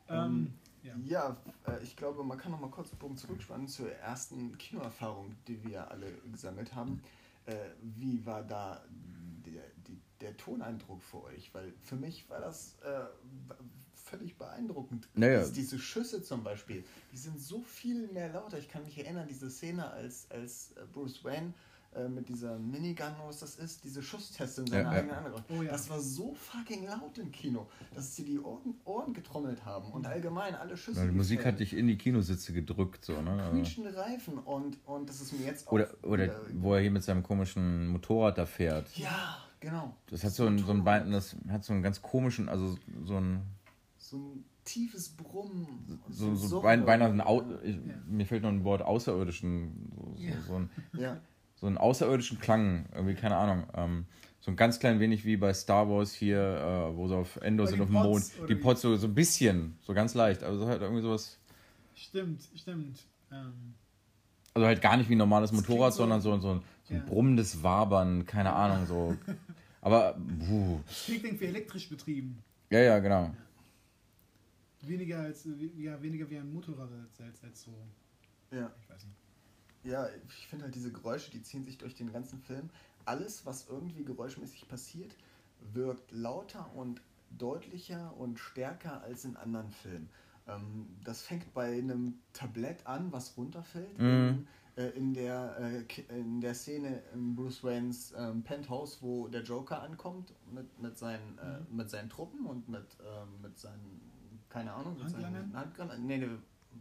[0.08, 0.94] Ähm, ja.
[1.04, 5.34] Ja, äh, ich glaube, man kann noch mal kurz einen Bogen zurückspannen zur ersten Kinoerfahrung,
[5.48, 7.02] die wir alle gesammelt haben.
[7.46, 8.82] Äh, wie war da
[9.44, 9.64] der,
[10.20, 11.52] der Toneindruck für euch?
[11.52, 13.04] Weil für mich war das äh,
[14.16, 15.08] völlig beeindruckend.
[15.14, 15.40] Naja.
[15.40, 18.58] Diese, diese Schüsse zum Beispiel, die sind so viel mehr lauter.
[18.58, 21.52] Ich kann mich erinnern, diese Szene, als, als äh, Bruce Wayne
[21.94, 24.98] äh, mit dieser Minigun, was das ist, diese Schussteste in seiner Ja, ja.
[24.98, 25.42] eigenen Angriff.
[25.48, 25.70] Oh ja.
[25.70, 30.04] Das war so fucking laut im Kino, dass sie die Ohren, Ohren getrommelt haben und
[30.06, 31.06] allgemein alle Schüsse.
[31.06, 31.54] Die Musik gefällt.
[31.54, 33.04] hat dich in die Kinositze gedrückt.
[33.04, 33.48] So, ne?
[33.52, 35.72] Quietschende Reifen und, und das ist mir jetzt auch.
[35.72, 38.88] Oder, oder wieder- wo er hier mit seinem komischen Motorrad da fährt.
[38.96, 39.96] Ja, genau.
[40.10, 43.18] Das hat so ein, so ein Bein, das hat so einen ganz komischen, also so
[43.18, 43.40] ein,
[44.14, 46.00] So ein tiefes Brummen.
[46.08, 50.32] so, so bein, beinahe ein, Au, ich, mir fehlt noch ein Wort, außerirdischen, so, Ja.
[50.36, 51.20] so, so, ein, Ja,
[51.56, 53.66] so einen außerirdischen Klang, irgendwie, keine Ahnung.
[53.74, 54.06] Ähm,
[54.40, 57.66] so ein ganz klein wenig wie bei Star Wars hier, äh, wo sie auf Endor
[57.66, 58.24] sind, auf dem Mond.
[58.48, 58.54] Die?
[58.54, 60.44] Pots so, so ein bisschen, so ganz leicht.
[60.44, 61.38] Also halt irgendwie sowas,
[61.94, 63.00] Stimmt, stimmt.
[63.32, 63.74] Ähm,
[64.54, 67.04] also halt gar nicht wie ein normales Motorrad, so- sondern so, so, so ein Ja.
[67.04, 69.16] brummendes Wabern, keine Ahnung, so.
[69.80, 70.14] Aber,
[70.46, 70.78] puh.
[70.86, 72.38] das klingt irgendwie elektrisch betrieben.
[72.70, 73.34] ja, ja, genau.
[74.88, 77.72] Weniger als wie- ja, weniger wie ein Motorrad als, als, als so.
[78.50, 78.70] ja.
[78.80, 79.16] Ich weiß nicht.
[79.84, 82.70] Ja, ich finde halt diese Geräusche, die ziehen sich durch den ganzen Film.
[83.04, 85.14] Alles, was irgendwie geräuschmäßig passiert,
[85.72, 90.08] wirkt lauter und deutlicher und stärker als in anderen Filmen.
[90.46, 93.98] Ähm, das fängt bei einem Tablett an, was runterfällt.
[93.98, 94.46] Mhm.
[94.76, 99.42] In, äh, in, der, äh, in der Szene in Bruce Waynes ähm, Penthouse, wo der
[99.42, 104.00] Joker ankommt mit, mit, seinen, äh, mit seinen Truppen und mit, ähm, mit seinen,
[104.54, 105.52] keine Ahnung, Handlangern?
[105.52, 106.06] Handlangern.
[106.06, 106.28] Nee,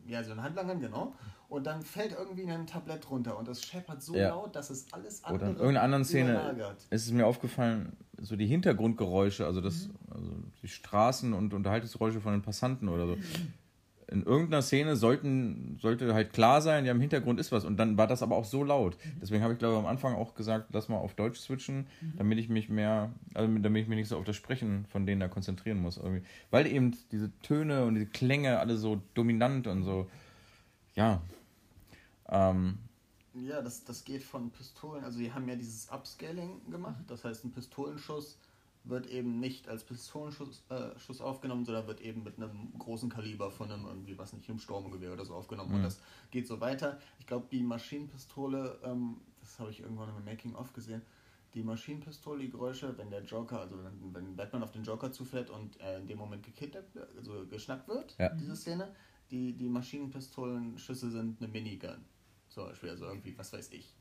[0.06, 1.16] ja, so ein Handlangern, genau.
[1.50, 4.30] Und dann fällt irgendwie ein Tablett runter und das scheppert so Ja.
[4.30, 8.36] laut, dass es alles Oder andere in irgendeiner anderen Szene ist es mir aufgefallen, so
[8.36, 10.32] die Hintergrundgeräusche, also das, also
[10.62, 13.18] die Straßen- und Unterhaltungsgeräusche von den Passanten oder so.
[14.14, 17.66] In irgendeiner Szene sollten, sollte halt klar sein, ja, im Hintergrund ist was.
[17.66, 18.96] Und dann war das aber auch so laut.
[19.22, 22.38] Deswegen habe ich, glaube ich, am Anfang auch gesagt, lass mal auf Deutsch switchen, damit
[22.38, 25.28] ich mich mehr, also damit ich mich nicht so auf das Sprechen von denen da
[25.28, 25.98] konzentrieren muss.
[25.98, 26.24] Irgendwie.
[26.52, 30.08] Weil eben diese Töne und diese Klänge alle so dominant und so,
[30.96, 31.22] ja.
[32.30, 32.78] Ähm,
[33.34, 37.46] Ja, das, das geht von Pistolen, also die haben ja dieses Upscaling gemacht, das heißt
[37.46, 38.38] ein Pistolenschuss
[38.86, 43.50] wird eben nicht als Pistolenschuss äh, Schuss aufgenommen, sondern wird eben mit einem großen Kaliber
[43.50, 45.84] von einem irgendwie, was nicht, einem Sturmgewehr oder so aufgenommen und Mhm.
[45.84, 46.00] das
[46.32, 47.00] geht so weiter.
[47.20, 51.02] Ich glaube, die Maschinenpistole, ähm, das habe ich irgendwann im Making-of gesehen,
[51.54, 55.50] die Maschinenpistole, die Geräusche, wenn der Joker, also wenn, wenn Batman auf den Joker zufährt
[55.50, 58.30] und er in dem Moment gekidnappt, wird, also geschnappt wird, Ja.
[58.30, 58.94] diese Szene,
[59.32, 62.04] die, die Maschinenpistolenschüsse sind eine Minigun.
[62.50, 63.96] Zum Beispiel, also irgendwie, was weiß ich,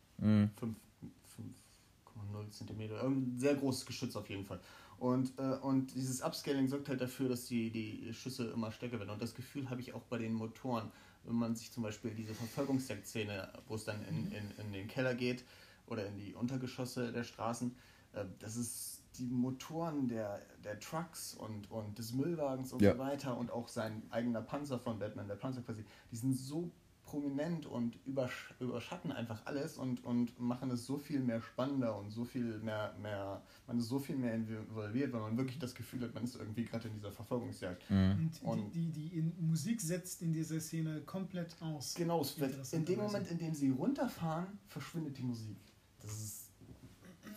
[2.14, 2.38] mh.
[2.38, 4.60] 5,0 Zentimeter, irgendein sehr großes Geschütz auf jeden Fall.
[4.98, 9.10] Und, äh, und dieses Upscaling sorgt halt dafür, dass die, die Schüsse immer stärker werden.
[9.10, 10.90] Und das Gefühl habe ich auch bei den Motoren.
[11.24, 15.14] wenn man sich zum Beispiel diese Verfolgungsjagd-Szene, wo es dann in, in, in den Keller
[15.14, 15.44] geht
[15.86, 17.74] oder in die Untergeschosse der Straßen,
[18.12, 22.92] äh, das ist die Motoren der, der Trucks und, und des Müllwagens und Ja.
[22.92, 26.70] so weiter und auch sein eigener Panzer von Batman, der Panzer quasi, die sind so
[27.12, 32.10] prominent und übersch überschatten einfach alles und, und machen es so viel mehr spannender und
[32.10, 36.00] so viel mehr, mehr, man ist so viel mehr involviert, weil man wirklich das Gefühl
[36.00, 37.88] hat, man ist irgendwie gerade in dieser Verfolgungsjagd.
[37.90, 38.30] Mhm.
[38.42, 41.94] Und, Und- die, die, die in Musik setzt in dieser Szene komplett aus.
[41.94, 42.98] Genau, es wird, in dem.
[43.00, 45.58] Moment, in dem sie runterfahren, verschwindet die Musik.
[46.00, 46.50] Das ist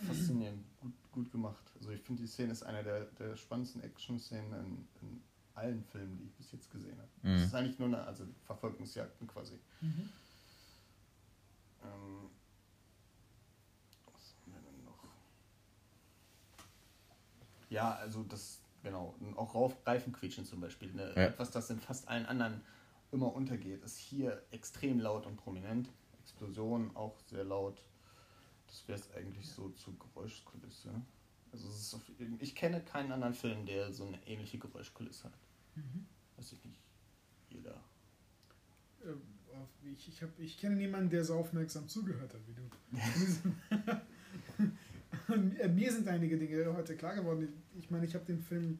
[0.06, 1.70] faszinierend, gut, gut gemacht.
[1.78, 5.22] Also ich finde, die Szene ist eine der, der spannendsten Action-Szenen in, in
[5.56, 7.08] allen Filmen, die ich bis jetzt gesehen habe.
[7.22, 7.34] Mhm.
[7.36, 9.58] Es ist eigentlich nur eine also Verfolgungsjagden quasi.
[9.80, 10.10] Mhm.
[11.82, 12.30] Ähm,
[14.12, 15.04] was haben wir denn noch?
[17.70, 20.92] Ja, also das, genau, auch Rauf- Reifenquietschen zum Beispiel.
[20.92, 21.12] Ne?
[21.16, 21.22] Ja.
[21.24, 22.62] Etwas, das in fast allen anderen
[23.12, 25.88] immer untergeht, ist hier extrem laut und prominent.
[26.20, 27.82] Explosionen auch sehr laut.
[28.66, 30.90] Das wäre es eigentlich so zur Geräuschkulisse.
[31.52, 32.02] Also ist auf,
[32.40, 35.45] ich kenne keinen anderen Film, der so eine ähnliche Geräuschkulisse hat.
[35.76, 36.06] Mhm.
[36.38, 36.80] Ich nicht.
[37.50, 37.82] Jeder.
[39.04, 39.10] Äh,
[39.56, 42.62] auf- Ich, ich, hab, ich kenne niemanden, der so aufmerksam zugehört hat wie du.
[45.28, 47.48] Äh, Mir sind einige Dinge heute klar geworden.
[47.78, 48.78] Ich meine, ich habe den Film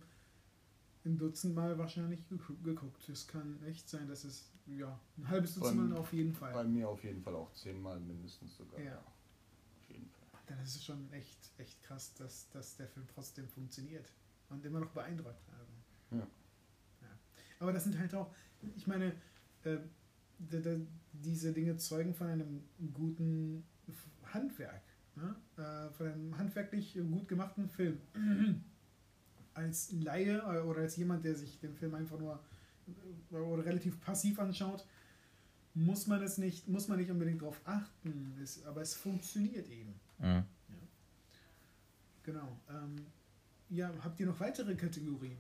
[1.04, 3.08] ein Dutzend Mal wahrscheinlich gegu- geguckt.
[3.08, 6.52] Es kann echt sein, dass es ja ein halbes Dutzend Mal auf jeden Fall.
[6.52, 8.80] Bei mir auf jeden Fall auch zehnmal mindestens sogar.
[8.80, 8.98] Ja.
[8.98, 10.28] Auf jeden Fall.
[10.46, 14.12] Dann ist es schon echt, echt krass, dass, dass der Film trotzdem funktioniert
[14.50, 15.48] und immer noch beeindruckt.
[15.58, 16.18] Also.
[16.22, 16.26] Ja.
[17.58, 17.62] Ja.
[17.62, 18.32] Aber das sind halt auch,
[18.76, 19.12] ich meine,
[19.64, 19.78] äh,
[21.12, 23.64] diese Dinge zeugen von einem guten
[24.24, 24.82] Handwerk,
[25.14, 25.34] ne?
[25.56, 27.98] äh, von einem handwerklich gut gemachten Film.
[29.56, 32.38] als Laie äh, oder als jemand, der sich den Film einfach nur
[33.32, 34.86] äh, oder relativ passiv anschaut,
[35.74, 39.94] muss man es nicht, muss man nicht unbedingt darauf achten, es, aber es funktioniert eben.
[40.18, 40.44] Mhm.
[42.22, 42.60] Genau.
[42.68, 42.96] Ähm,
[43.68, 45.38] ja, habt ihr noch weitere Kategorien?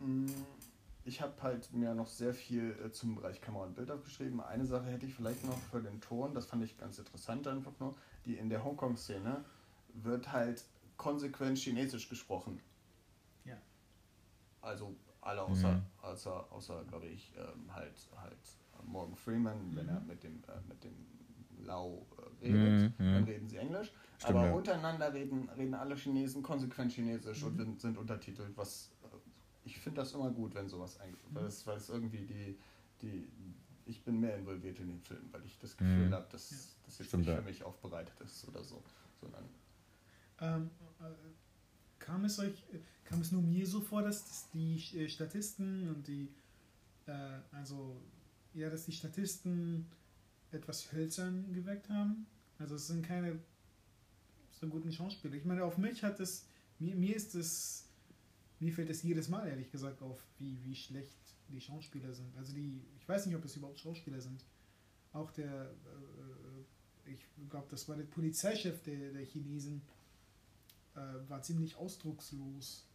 [0.00, 0.26] Mm,
[1.10, 4.40] Ich habe halt mir noch sehr viel äh, zum Bereich Kamera und Bild aufgeschrieben.
[4.40, 7.72] Eine Sache hätte ich vielleicht noch für den Ton, das fand ich ganz interessant einfach
[7.80, 7.96] nur.
[8.26, 9.44] Die in der Hongkong-Szene
[9.92, 10.64] wird halt
[10.96, 12.60] konsequent Chinesisch gesprochen.
[13.44, 13.56] Ja.
[14.60, 15.82] Also alle außer, Mhm.
[16.00, 18.38] außer, außer glaube ich, ähm, halt, halt
[18.84, 19.90] Morgan Freeman, wenn Mhm.
[19.90, 20.94] er mit dem, äh, mit dem
[21.64, 23.14] Lau äh, redet, Mhm, mhm.
[23.14, 23.92] dann reden sie Englisch.
[24.18, 24.52] Stimmt, Aber ja.
[24.54, 27.58] untereinander reden, reden alle Chinesen konsequent Chinesisch und Mhm.
[27.58, 28.92] sind, sind untertitelt, was
[29.70, 31.48] ich finde das immer gut, wenn sowas eingeführt weil Mhm.
[31.48, 32.58] es, weil es irgendwie die,
[33.02, 33.28] die
[33.86, 36.12] ich bin mehr involviert in den Film, weil ich das Gefühl Mhm.
[36.12, 36.56] habe, dass Ja.
[36.86, 38.82] das jetzt Stimmt, nicht für mich aufbereitet ist oder so,
[39.20, 39.44] sondern
[40.40, 41.04] Ähm, äh,
[41.98, 42.64] kam es euch,
[43.04, 46.34] kam es nur mir so vor, dass, dass die äh, Statisten und die,
[47.06, 47.12] äh,
[47.52, 48.02] also,
[48.54, 49.86] ja, dass die Statisten
[50.50, 52.26] etwas hölzern geweckt haben?
[52.58, 53.40] Also es sind keine
[54.50, 55.34] so guten Schauspieler.
[55.34, 56.46] Ich meine, auf mich hat es,
[56.78, 57.89] mir, mir ist es,
[58.60, 61.18] mir fällt es jedes Mal ehrlich gesagt auf, wie, wie schlecht
[61.48, 62.36] die Schauspieler sind.
[62.36, 64.44] Also die, ich weiß nicht, ob es überhaupt Schauspieler sind.
[65.12, 69.82] Auch der, äh, ich glaube, das war der Polizeichef der, der Chinesen,
[70.94, 72.86] äh, war ziemlich ausdruckslos.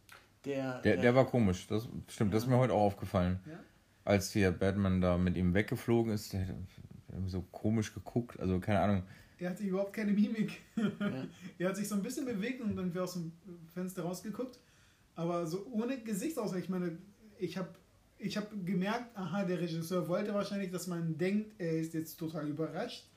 [0.44, 3.40] der, Der, der war komisch, das stimmt, das ist mir heute auch aufgefallen.
[3.46, 3.58] Ja?
[4.04, 6.56] Als hier Batman da mit ihm weggeflogen ist, der hat
[7.08, 9.02] irgendwie so komisch geguckt, also keine Ahnung.
[9.38, 10.62] Er hatte überhaupt keine Mimik.
[10.76, 10.90] Ja.
[11.58, 13.32] er hat sich so ein bisschen bewegt und dann wäre aus dem
[13.74, 14.58] Fenster rausgeguckt.
[15.16, 16.60] Aber so ohne Gesichtsausdruck.
[16.62, 16.98] Ich meine,
[17.38, 17.68] ich habe
[18.18, 22.48] ich hab gemerkt, aha, der Regisseur wollte wahrscheinlich, dass man denkt, er ist jetzt total
[22.48, 23.08] überrascht.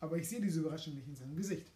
[0.00, 1.66] Aber ich sehe diese Überraschung nicht in seinem Gesicht.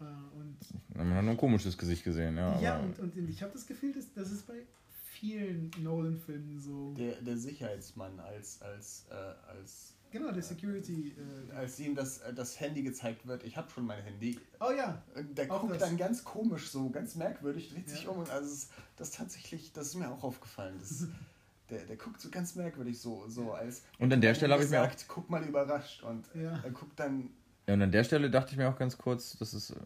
[0.00, 0.56] Äh, Und
[0.96, 2.60] Man hat nur ein komisches Gesicht gesehen, ja.
[2.60, 4.62] ja, aber- und, und ich habe das Gefühl, dass das ist bei
[5.04, 6.92] vielen Nolan-Filmen so.
[6.94, 9.14] der, der Sicherheitsmann als, als, äh,
[9.50, 11.14] als, genau, der Security.
[11.50, 14.38] Äh, als ihm das, äh, das Handy gezeigt wird, ich habe schon mein Handy.
[14.60, 15.80] oh ja, Und Der Auch guckt das.
[15.82, 18.10] dann ganz komisch, so ganz merkwürdig, dreht sich Ja.
[18.10, 20.76] um und also das tatsächlich, das ist mir auch aufgefallen.
[20.80, 21.06] Das,
[21.70, 23.82] der, der guckt so ganz merkwürdig, so, so als.
[23.98, 26.60] Und an der Stelle habe ich mir auch sagt, guck mal überrascht und Ja.
[26.62, 27.30] er guckt dann.
[27.66, 29.76] Ja, und an der Stelle dachte ich mir auch ganz kurz, dass es äh,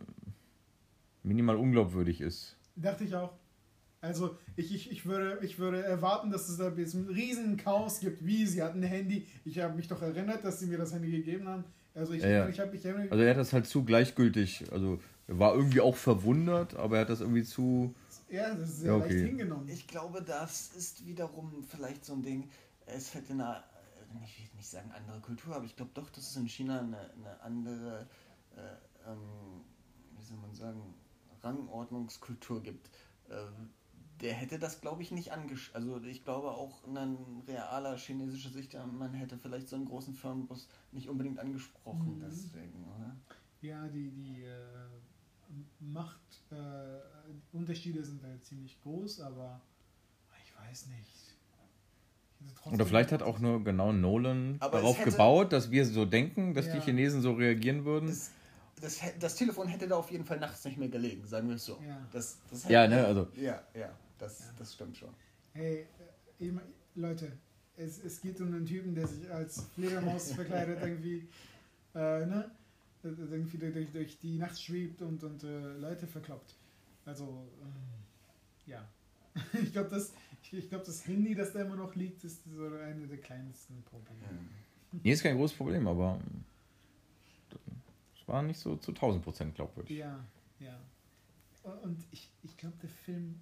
[1.22, 2.56] minimal unglaubwürdig ist.
[2.76, 3.32] Dachte ich auch.
[4.04, 8.00] Also ich, ich, ich, würde, ich würde erwarten, dass es da jetzt einen riesen Chaos
[8.00, 8.24] gibt.
[8.24, 9.26] Wie, sie hatten ein Handy.
[9.44, 11.64] Ich habe mich doch erinnert, dass sie mir das Handy gegeben haben.
[11.94, 12.48] Also ich, Ja, ja.
[12.48, 13.10] ich habe mich erinnert.
[13.10, 17.02] Also er hat das halt zu gleichgültig, also er war irgendwie auch verwundert, aber er
[17.02, 17.94] hat das irgendwie zu...
[18.28, 19.14] ja, das ist sehr Ja, okay.
[19.14, 19.68] leicht hingenommen.
[19.68, 22.50] Ich glaube, das ist wiederum vielleicht so ein Ding.
[22.86, 23.64] Es fällt in einer,
[24.24, 26.98] ich will nicht sagen andere Kultur, aber ich glaube doch, dass es in China eine,
[26.98, 28.06] eine andere,
[28.56, 29.62] äh, ähm,
[30.18, 30.94] wie soll man sagen,
[31.42, 32.90] Rangordnungskultur gibt.
[33.30, 33.34] Äh,
[34.24, 35.70] der hätte das, glaube ich, nicht angesch...
[35.74, 41.08] Also ich glaube auch ein realer chinesischer Sichtmann hätte vielleicht so einen großen Firmenbus nicht
[41.08, 42.24] unbedingt angesprochen, Mhm.
[42.28, 43.14] deswegen, oder?
[43.60, 44.56] Ja, die, die äh,
[45.80, 47.02] Machtunterschiede
[47.52, 49.60] äh, Unterschiede sind halt ziemlich groß, aber
[50.44, 51.10] ich weiß nicht.
[52.72, 56.52] Oder vielleicht hat auch nur genau Nolan Aber darauf hätte- gebaut, dass wir so denken,
[56.54, 56.82] dass die Ja.
[56.82, 58.08] Chinesen so reagieren würden.
[58.08, 58.30] Das,
[58.80, 61.64] das, das Telefon hätte da auf jeden Fall nachts nicht mehr gelegen, sagen wir es
[61.64, 61.78] so.
[61.86, 62.06] Ja.
[62.12, 64.46] Das, das Ja, ne, also- Ja, ja, das, Ja.
[64.58, 65.14] das stimmt schon.
[65.52, 65.86] Hey,
[66.40, 66.50] äh,
[66.94, 67.32] Leute,
[67.76, 71.28] es, es geht um einen Typen, der sich als Fledermaus verkleidet irgendwie,
[71.94, 72.50] äh, ne?
[73.02, 76.54] Äh, Irgendwie durch, durch, die Nacht schwebt und, und äh, Leute verkloppt.
[77.04, 77.72] Also, ähm,
[78.66, 78.88] ja.
[79.62, 82.66] ich glaube, das, ich, ich glaub, das Handy, das da immer noch liegt, ist so
[82.66, 84.38] eine der kleinsten Probleme.
[85.02, 86.20] Nee, ist kein großes Problem, aber
[88.14, 89.98] es war nicht so zu 1000 Prozent glaubwürdig.
[89.98, 90.24] Ja,
[90.60, 90.80] ja.
[91.82, 93.40] Und ich, ich glaube, der Film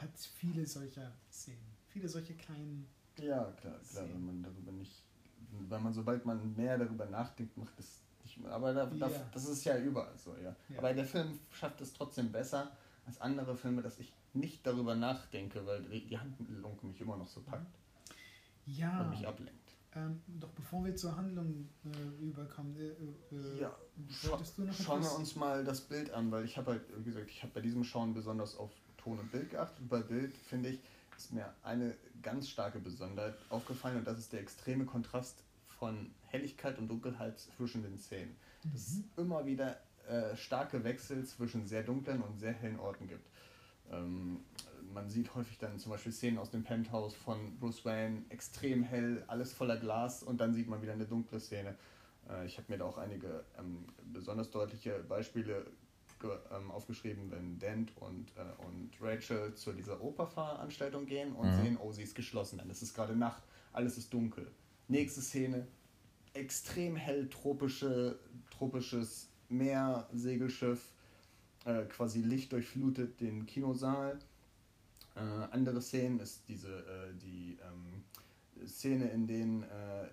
[0.00, 1.74] hat viele solcher Szenen.
[1.88, 2.86] Viele solche kleinen.
[3.18, 5.04] Ja, klar, klar, wenn man darüber nicht,
[5.68, 8.50] weil man, sobald man mehr darüber nachdenkt, macht es nicht mehr.
[8.52, 9.08] Aber da, Ja.
[9.32, 10.54] das ist ja überall so, ja.
[10.68, 10.78] Ja.
[10.78, 12.76] Aber der Film schafft es trotzdem besser
[13.06, 17.40] als andere Filme, dass ich nicht darüber nachdenke, weil die Handlung mich immer noch so
[17.42, 17.78] packt
[18.66, 19.02] Ja.
[19.02, 19.60] und mich ablenkt.
[19.96, 23.76] Ähm, doch bevor wir zur Handlung äh, überkommen, äh, äh, Ja,
[24.08, 24.36] scha
[24.72, 27.52] schauen wir uns mal das Bild an, weil ich habe halt, wie gesagt, ich habe
[27.52, 28.72] bei diesem Schauen besonders auf
[29.04, 29.80] Ton und Bild geachtet.
[29.80, 30.80] Und bei Bild, finde ich,
[31.16, 35.44] ist mir eine ganz starke Besonderheit aufgefallen und das ist der extreme Kontrast
[35.78, 38.34] von Helligkeit und Dunkelheit zwischen den Szenen.
[38.72, 39.04] Dass es Mhm.
[39.18, 39.76] immer wieder
[40.08, 43.28] äh, starke Wechsel zwischen sehr dunklen und sehr hellen Orten gibt.
[43.90, 44.40] Ähm,
[44.92, 49.24] man sieht häufig dann zum Beispiel Szenen aus dem Penthouse von Bruce Wayne, extrem hell,
[49.26, 51.76] alles voller Glas und dann sieht man wieder eine dunkle Szene.
[52.28, 55.66] Äh, ich habe mir da auch einige ähm, besonders deutliche Beispiele
[56.52, 61.62] ähm, aufgeschrieben, wenn Dent und, äh, und Rachel zu dieser Operveranstaltung gehen und Mhm.
[61.62, 64.50] sehen, oh, sie ist geschlossen, dann ist es gerade Nacht, alles ist dunkel.
[64.88, 65.66] Nächste Szene,
[66.34, 68.18] extrem hell, tropische,
[68.50, 70.90] tropisches Meer, Segelschiff,
[71.64, 74.18] äh, quasi Licht durchflutet den Kinosaal.
[75.16, 78.04] Äh, andere Szenen ist diese äh, die ähm,
[78.66, 80.08] Szene, in denen äh,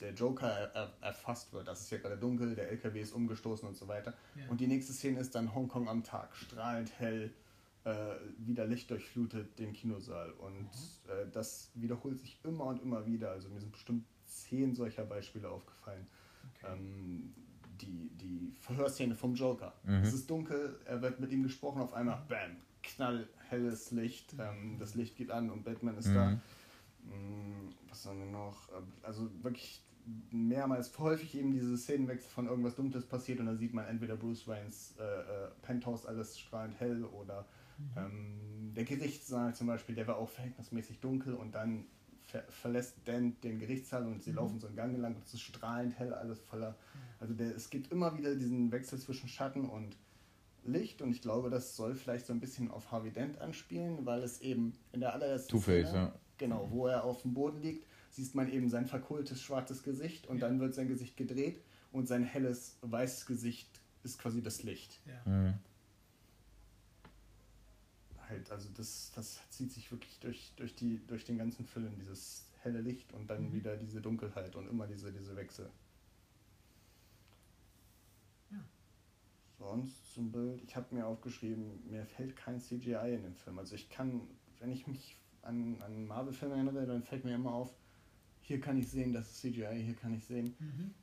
[0.00, 1.68] der Joker er, er, erfasst wird.
[1.68, 4.14] Das ist ja gerade dunkel, der LKW ist umgestoßen und so weiter.
[4.34, 4.48] Ja.
[4.48, 7.32] Und die nächste Szene ist dann Hongkong am Tag, strahlend hell,
[7.84, 10.32] äh, wieder Licht durchflutet den Kinosaal.
[10.32, 10.70] Und
[11.08, 13.30] äh, das wiederholt sich immer und immer wieder.
[13.30, 16.06] Also mir sind bestimmt zehn solcher Beispiele aufgefallen.
[16.58, 16.72] Okay.
[16.72, 17.34] Ähm,
[17.80, 19.74] die, die Verhörszene vom Joker.
[19.84, 20.02] Mhm.
[20.02, 24.34] Es ist dunkel, er wird mit ihm gesprochen, auf einmal, bam, knallhelles Licht.
[24.38, 26.30] Ähm, das Licht geht an und Batman ist da.
[26.30, 26.40] Mhm.
[27.04, 28.68] Mm, Was haben wir noch?
[28.76, 29.82] Ähm, Also wirklich
[30.30, 34.46] mehrmals häufig eben diese Szenenwechsel von irgendwas Dunkles passiert und dann sieht man entweder Bruce
[34.46, 37.46] Waynes äh, äh, Penthouse alles strahlend hell oder
[37.96, 41.86] ähm, der Gerichtssaal zum Beispiel, der war auch verhältnismäßig dunkel und dann
[42.26, 44.36] ver verlässt Dan den Gerichtssaal und sie Mhm.
[44.36, 46.76] laufen so einen Gang entlang und es ist strahlend hell, alles voller.
[47.20, 49.96] Also der, es gibt immer wieder diesen Wechsel zwischen Schatten und
[50.64, 54.22] Licht und ich glaube, das soll vielleicht so ein bisschen auf Harvey Dent anspielen, weil
[54.22, 56.14] es eben in der allerersten Two-Face, Szene, ja.
[56.38, 60.38] genau, wo er auf dem Boden liegt, sieht man eben sein verkohltes schwarzes Gesicht und
[60.38, 60.48] Ja.
[60.48, 61.60] dann wird sein Gesicht gedreht
[61.92, 63.68] und sein helles weißes Gesicht
[64.04, 65.00] ist quasi das Licht.
[65.06, 65.30] Ja.
[65.30, 65.54] Mhm.
[68.28, 72.46] Halt, also das, das zieht sich wirklich durch, durch, die, durch den ganzen Film, dieses
[72.62, 73.52] helle Licht und dann Mhm.
[73.52, 75.68] wieder diese Dunkelheit und immer diese, diese Wechsel.
[78.50, 78.58] Ja.
[79.58, 83.58] Sonst zum Bild, ich habe mir aufgeschrieben, mir fällt kein CGI in den Film.
[83.58, 84.22] Also ich kann,
[84.58, 87.72] wenn ich mich an, an Marvel-Filme erinnere, dann fällt mir immer auf,
[88.46, 90.54] hier kann ich sehen, das ist CGI, hier kann ich sehen.
[90.60, 90.94] Mhm.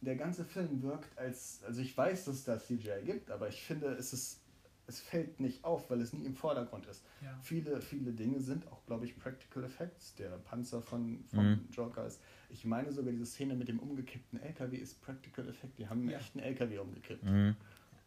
[0.00, 3.62] Der ganze Film wirkt als, also ich weiß, dass es da CGI gibt, aber ich
[3.62, 4.40] finde, es ist,
[4.86, 7.04] es fällt nicht auf, weil es nie im Vordergrund ist.
[7.22, 7.38] Ja.
[7.42, 10.14] Viele, viele Dinge sind auch, glaube ich, Practical Effects.
[10.14, 11.68] Der Panzer von, von Mhm.
[11.70, 12.18] Joker ist.
[12.48, 15.78] Ich meine sogar, diese Szene mit dem umgekippten LKW ist Practical Effect.
[15.78, 16.18] Die haben einen Ja.
[16.18, 17.22] echten LKW umgekippt.
[17.24, 17.54] Mhm.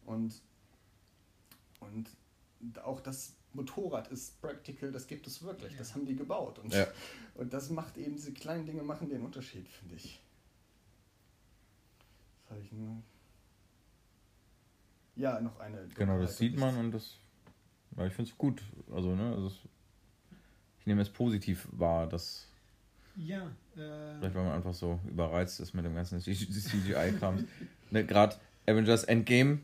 [0.04, 0.42] Und,
[1.80, 2.08] und
[2.82, 5.72] auch das Motorrad ist Practical, das gibt es wirklich.
[5.72, 5.78] Ja.
[5.78, 6.58] Das haben die gebaut.
[6.58, 6.86] Und, Ja.
[7.34, 10.20] und das macht eben, diese kleinen Dinge machen den Unterschied, finde ich.
[12.44, 13.02] Was habe ich noch?
[15.16, 15.88] Ja, noch eine.
[15.94, 17.16] Genau, das sieht man und das.
[17.96, 18.62] Ja, ich finde es gut.
[18.92, 19.58] Also, ne, also es,
[20.80, 22.48] ich nehme es positiv wahr, dass
[23.16, 27.46] Ja, äh, vielleicht, weil man einfach so überreizt ist mit dem ganzen CGI-Kram.
[27.92, 28.36] ne, Gerade
[28.66, 29.60] Avengers Endgame,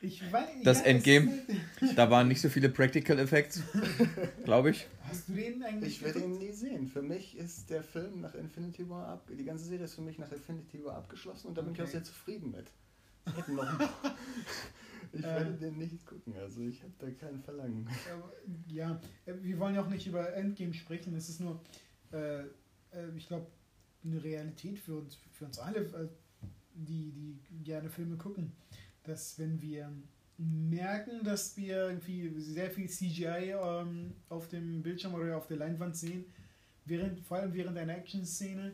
[0.00, 1.32] ich weiß, Das ja, Endgame.
[1.96, 3.62] da waren nicht so viele Practical Effects,
[4.44, 4.86] glaube ich.
[5.08, 5.96] Hast du den eigentlich?
[5.96, 6.88] Ich werde ihn nie sehen.
[6.88, 9.30] Für mich ist der Film nach Infinity War ab.
[9.36, 11.84] Die ganze Serie ist für mich nach Infinity War abgeschlossen und da bin ich auch
[11.84, 11.92] Okay.
[11.92, 12.70] sehr zufrieden mit.
[13.34, 13.64] Hätten noch
[15.12, 17.88] Ich äh, werde den nicht gucken, also ich habe da kein Verlangen.
[18.66, 21.62] ja, äh, wir wollen ja auch nicht über Endgame sprechen, es ist nur,
[22.12, 22.46] äh, äh
[23.16, 23.46] ich glaube,
[24.04, 26.08] eine Realität für uns, für uns alle, äh,
[26.74, 28.52] die, die gerne Filme gucken,
[29.08, 29.90] dass wenn wir
[30.38, 35.96] merken, dass wir irgendwie sehr viel CGI ähm, auf dem Bildschirm oder auf der Leinwand
[35.96, 36.24] sehen,
[36.84, 38.72] während, vor allem während einer Action-Szene,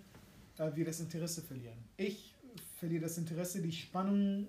[0.59, 1.78] äh, wir das Interesse verlieren.
[1.97, 2.35] Ich
[2.78, 4.49] verliere das Interesse, die Spannung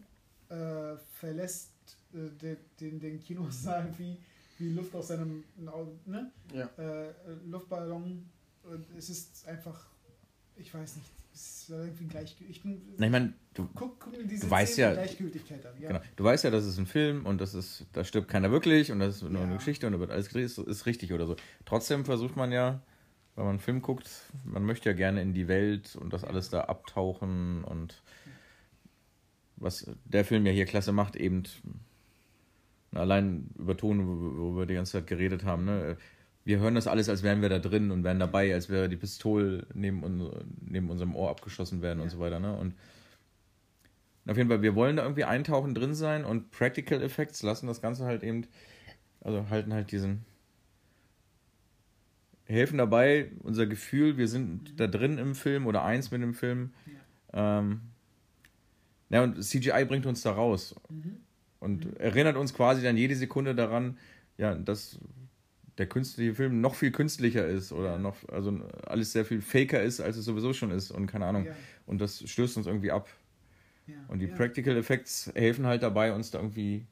[0.49, 1.71] äh, verlässt
[2.13, 4.17] äh, den, den, den Kinosaal wie,
[4.57, 5.43] wie Luft aus einem
[6.05, 6.31] ne?
[6.53, 6.69] ja.
[6.77, 7.13] Äh,
[7.45, 8.29] Luftballon.
[8.63, 9.87] Und es ist einfach,
[10.55, 12.55] ich weiß nicht, ist irgendwie gleichgültig.
[12.55, 15.73] Ich, bin, Na, ich meine, du, guck, guck du weißt ja, Gleichgültigkeit an.
[15.79, 15.89] Ja.
[15.89, 16.01] Genau.
[16.15, 18.99] Du weißt ja, das ist ein Film und das ist, da stirbt keiner wirklich und
[18.99, 19.41] das ist nur ja.
[19.41, 21.35] eine Geschichte und da wird alles gedreht, ist, ist richtig oder so.
[21.65, 22.81] Trotzdem versucht man ja,
[23.35, 24.09] wenn man einen Film guckt,
[24.45, 28.01] man möchte ja gerne in die Welt und das alles da abtauchen und
[29.57, 31.43] was der Film ja hier klasse macht, eben
[32.93, 35.97] allein über Ton, wo wir die ganze Zeit geredet haben, ne?
[36.45, 38.95] Wir hören das alles, als wären wir da drin und wären dabei, als wäre die
[38.95, 40.29] Pistole neben,
[40.61, 42.03] neben unserem Ohr abgeschossen werden ja.
[42.03, 42.39] und so weiter.
[42.39, 42.55] Ne?
[42.55, 42.75] Und
[44.27, 47.81] auf jeden Fall, wir wollen da irgendwie eintauchen drin sein und Practical Effects lassen das
[47.81, 48.45] Ganze halt eben,
[49.21, 50.23] also halten halt diesen,
[52.45, 54.77] helfen dabei, unser Gefühl, wir sind mhm.
[54.77, 56.73] da drin im Film oder eins mit dem Film.
[57.33, 57.81] Ja, ähm,
[59.09, 60.75] ja und CGI bringt uns da raus.
[60.89, 61.17] Mhm.
[61.59, 61.97] Und mhm.
[61.97, 63.97] erinnert uns quasi dann jede Sekunde daran,
[64.37, 64.99] ja, das
[65.77, 69.99] der künstliche Film noch viel künstlicher ist oder noch, also alles sehr viel faker ist,
[69.99, 71.45] als es sowieso schon ist und keine Ahnung.
[71.45, 71.55] Ja.
[71.85, 73.09] Und das stößt uns irgendwie ab.
[73.87, 73.95] Ja.
[74.07, 74.35] Und die ja.
[74.35, 76.85] Practical Effects helfen halt dabei, uns da irgendwie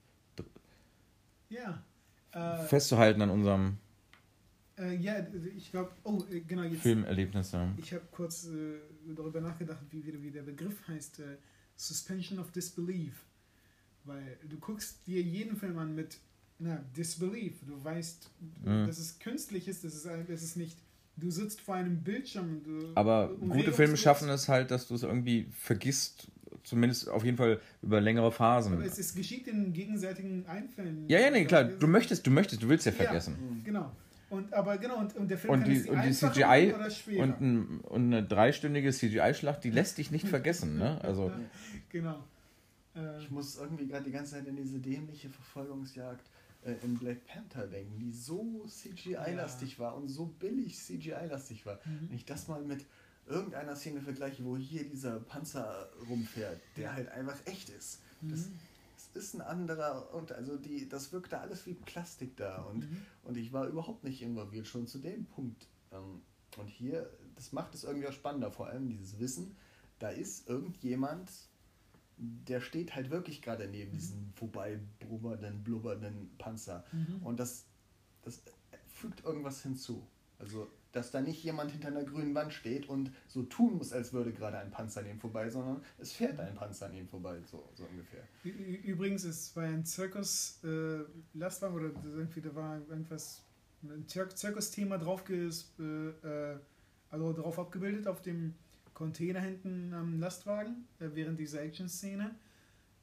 [2.34, 3.78] äh, festzuhalten an unserem
[4.78, 5.26] äh, ja,
[5.56, 6.82] ich glaube, oh, äh, genau, jetzt.
[6.82, 7.74] Filmerlebnisse.
[7.78, 8.80] Ich habe kurz äh,
[9.16, 11.38] darüber nachgedacht, wie, wie, der Begriff heißt: äh,
[11.76, 13.26] Suspension of Disbelief.
[14.04, 16.18] Weil du guckst dir jeden Film an mit
[16.64, 17.54] na, Disbelief.
[17.66, 18.30] Du weißt,
[18.64, 18.88] mhm.
[18.88, 20.78] dass es künstlich ist, dass es, dass es nicht.
[21.16, 22.64] Du sitzt vor einem Bildschirm.
[22.64, 26.32] Du, Aber gute Filme schaffen es halt, dass du es irgendwie vergisst,
[26.64, 28.74] zumindest auf jeden Fall über längere Phasen.
[28.74, 31.06] Aber es, es geschieht in gegenseitigen Einfällen.
[31.10, 31.66] Ja, ja, nee, klar.
[31.66, 33.38] Du möchtest, du möchtest, du willst ja vergessen.
[33.40, 33.92] Ja, genau.
[34.30, 36.74] Und, aber genau, und, und der Film und die, und die CGI
[37.20, 41.00] und, ein, und eine dreistündige CGI-Schlacht, die lässt dich nicht vergessen, ne?
[41.04, 41.32] Also.
[41.90, 42.24] genau.
[43.20, 46.30] Ich muss irgendwie gerade die ganze Zeit in diese dämliche Verfolgungsjagd
[46.66, 49.80] äh, in Black Panther denken, die so CGI-lastig ja.
[49.80, 51.80] war und so billig CGI-lastig war.
[51.86, 52.10] Mhm.
[52.10, 52.86] Wenn ich das mal mit
[53.26, 58.02] irgendeiner Szene vergleiche, wo hier dieser Panzer rumfährt, der halt einfach echt ist.
[58.22, 58.32] Mhm.
[58.32, 58.50] Das,
[59.14, 63.06] das, ist ein anderer und also die, das wirkte alles wie Plastik da und, mhm.
[63.24, 65.68] und ich war überhaupt nicht involviert, schon zu dem Punkt.
[65.92, 66.22] Ähm,
[66.58, 69.56] und hier, das macht es irgendwie auch spannender, vor allem dieses Wissen,
[70.00, 71.32] da ist irgendjemand,
[72.18, 73.96] der steht halt wirklich gerade neben mhm.
[73.96, 76.84] diesem vorbeibrubbernden, blubbernden Panzer.
[76.92, 77.22] Mhm.
[77.24, 77.66] Und das,
[78.24, 78.42] das
[78.88, 80.06] fügt irgendwas hinzu.
[80.40, 84.14] Also, dass da nicht jemand hinter einer grünen Wand steht und so tun muss, als
[84.14, 87.42] würde gerade ein Panzer an ihm vorbei, sondern es fährt ein Panzer an ihm vorbei,
[87.50, 88.24] so, so ungefähr.
[88.44, 91.00] Übrigens, es war ein Zirkus äh,
[91.34, 93.42] Lastwagen oder irgendwie da war irgendwas,
[93.82, 95.50] ein Zirkus-Thema drauf, äh,
[95.84, 96.60] äh,
[97.10, 98.54] also drauf abgebildet auf dem
[98.94, 102.36] Container hinten am Lastwagen äh, während dieser Action-Szene.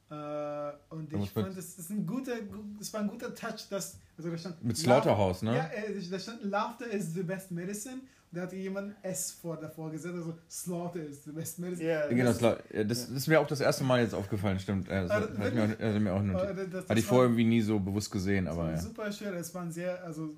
[0.09, 2.33] Äh, und ich fand, das, das, ein guter,
[2.77, 5.55] das war ein guter Touch, dass, also da stand mit Slaughterhouse, ne?
[5.55, 8.01] Ja, äh, da stand Laughter is the best medicine.
[8.31, 11.87] Und da hatte jemand S vor davor gesetzt, also Slaughter is the best medicine.
[11.87, 14.89] Yeah, genau, das, das, das, ist mir auch das erste Mal jetzt aufgefallen, stimmt.
[14.89, 16.73] Das, also, hat mir auch, also mir auch notiert.
[16.73, 18.77] Das, Hatte ich vorher irgendwie nie so bewusst gesehen, aber ja.
[18.77, 20.35] Super schön, es war ein sehr also,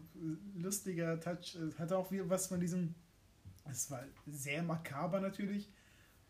[0.55, 1.57] lustiger Touch.
[1.79, 2.93] Hatte auch was von diesem
[3.65, 5.69] es war sehr makaber natürlich,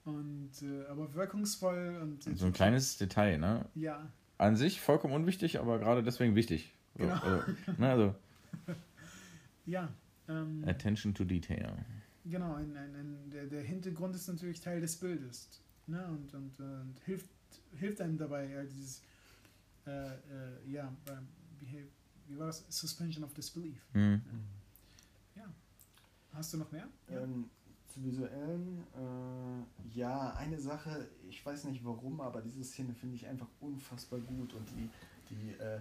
[0.06, 2.00] und, äh, aber wirkungsvoll.
[2.02, 3.66] Und, so ein kleines Detail, ne?
[3.76, 4.12] Ja.
[4.38, 6.74] An sich vollkommen unwichtig, aber gerade deswegen wichtig.
[6.96, 7.16] So, genau.
[7.16, 8.16] Also, ne, also.
[9.66, 9.94] ja.
[10.28, 11.86] Ähm, Attention to Detail.
[12.26, 15.50] Genau, ein, ein, ein, der, der Hintergrund ist natürlich Teil des Bildes.
[15.88, 16.06] Ne?
[16.08, 17.28] Und, und, und hilft,
[17.78, 19.02] hilft einem dabei, ja, dieses,
[19.86, 20.94] äh, äh, ja,
[21.60, 21.88] wie,
[22.28, 22.66] wie war das?
[22.70, 23.86] Suspension of Disbelief.
[23.94, 24.22] Mhm.
[24.26, 24.32] Ja.
[26.34, 26.88] Hast du noch mehr?
[27.10, 27.50] Ähm,
[27.88, 33.28] zu visuellen, äh, ja, eine Sache, ich weiß nicht warum, aber diese Szene finde ich
[33.28, 34.90] einfach unfassbar gut und die,
[35.30, 35.80] die äh,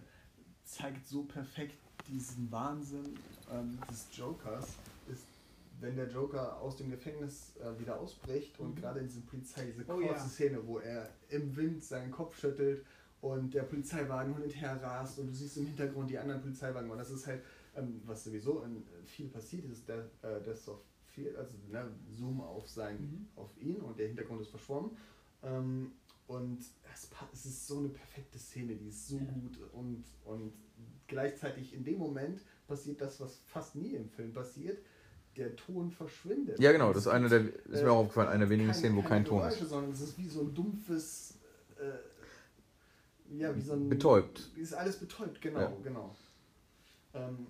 [0.65, 1.79] zeigt so perfekt
[2.09, 3.19] diesen Wahnsinn
[3.51, 4.77] ähm, des Jokers.
[5.11, 5.25] Ist,
[5.81, 8.81] wenn der Joker aus dem Gefängnis äh, wieder ausbricht und mhm.
[8.81, 10.19] gerade in dieser Polizei, diese kurze oh, ja.
[10.19, 12.85] Szene, wo er im Wind seinen Kopf schüttelt
[13.21, 16.91] und der Polizeiwagen hin und her rast und du siehst im Hintergrund die anderen Polizeiwagen
[16.91, 17.43] und das ist halt
[17.77, 22.41] ähm, was sowieso in, äh, viel passiert ist, der, äh, auf viel, also ne, Zoom
[22.41, 23.29] auf sein, mhm.
[23.37, 24.97] auf ihn und der Hintergrund ist verschwommen.
[25.43, 25.93] Ähm,
[26.27, 26.61] Und
[26.95, 29.25] es, es ist so eine perfekte Szene, die ist so ja.
[29.25, 30.53] gut und, und
[31.07, 34.79] gleichzeitig in dem Moment passiert das, was fast nie im Film passiert.
[35.37, 36.59] Der Ton verschwindet.
[36.61, 38.79] Ja, genau, das ist eine der, ist mir äh, auch aufgefallen, eine der wenigen keine,
[38.79, 39.59] Szenen, wo kein Ton ist.
[39.61, 41.39] Sondern es ist wie so ein dumpfes,
[41.79, 43.89] äh, ja, wie so ein.
[43.89, 44.51] Betäubt.
[44.57, 45.73] Ist alles betäubt, genau, ja.
[45.83, 46.15] genau.
[47.15, 47.47] Ähm,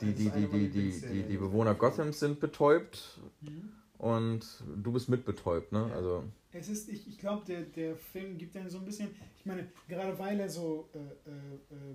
[0.00, 3.72] die, die, die, die, die, die, die Bewohner Gothams sind betäubt mhm.
[3.98, 4.46] und
[4.82, 5.90] du bist mitbetäubt, ne?
[5.94, 6.24] Also.
[6.52, 9.68] Es ist, ich, ich glaube, der, der Film gibt dann so ein bisschen, ich meine,
[9.88, 11.32] gerade weil er so äh, äh,
[11.74, 11.94] äh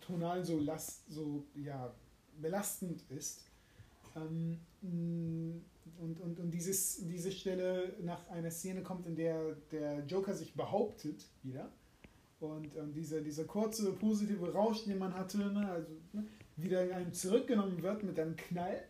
[0.00, 1.94] tonal so, last, so ja,
[2.40, 3.44] belastend ist.
[4.16, 4.58] Ähm,
[6.00, 10.54] und, und, und dieses, diese Stelle nach einer Szene kommt, in der der Joker sich
[10.54, 11.70] behauptet wieder.
[12.40, 16.26] Und ähm, dieser, dieser kurze positive Rausch, den man hatte, ne, also ne,
[16.56, 18.82] wieder einem zurückgenommen wird mit einem Knall,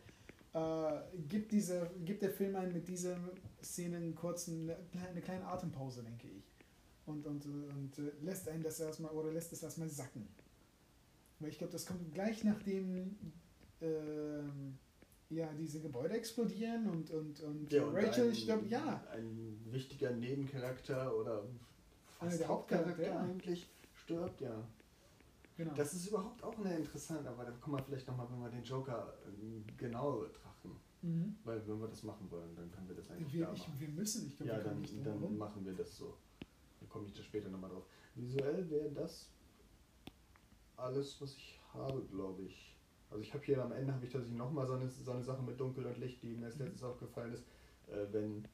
[0.55, 3.17] äh, gibt, dieser, gibt der Film einen mit dieser
[3.63, 4.71] Szene einen kurzen,
[5.09, 6.45] eine kleine Atempause, denke ich.
[7.07, 10.29] Und, und, und äh, lässt einen das erstmal oder lässt es erstmal sacken.
[11.41, 13.17] Weil ich glaube, das kommt gleich nachdem
[13.81, 14.43] äh,
[15.35, 18.71] ja, diese Gebäude explodieren und, und, und, ja, und Rachel ein, stirbt.
[18.71, 19.03] Ja.
[19.11, 21.45] Ein wichtiger Nebencharakter oder
[22.19, 23.21] fast der Hauptcharakter ja.
[23.21, 24.69] eigentlich stirbt, ja.
[25.57, 25.75] Genau.
[25.75, 28.65] Das ist überhaupt auch eine interessante, aber da kommen wir vielleicht nochmal, wenn wir den
[28.65, 30.71] Joker ähm, genauer betrachten.
[31.03, 31.37] Mhm.
[31.45, 34.27] Weil wenn wir das machen wollen, dann können wir das eigentlich wir, ich, wir müssen,
[34.29, 36.17] ich glaube, ja, dann, dann machen wir das so.
[36.81, 37.85] Dann komme ich da später nochmal drauf.
[38.15, 39.31] Visuell wäre das
[40.77, 42.77] alles, was ich habe, glaube ich.
[43.11, 45.43] Also ich habe hier am Ende habe ich tatsächlich nochmal so eine, so eine Sache
[45.43, 47.45] mit Dunkel und Licht, die mir als letztes aufgefallen ist,
[47.89, 48.49] äh, wenn,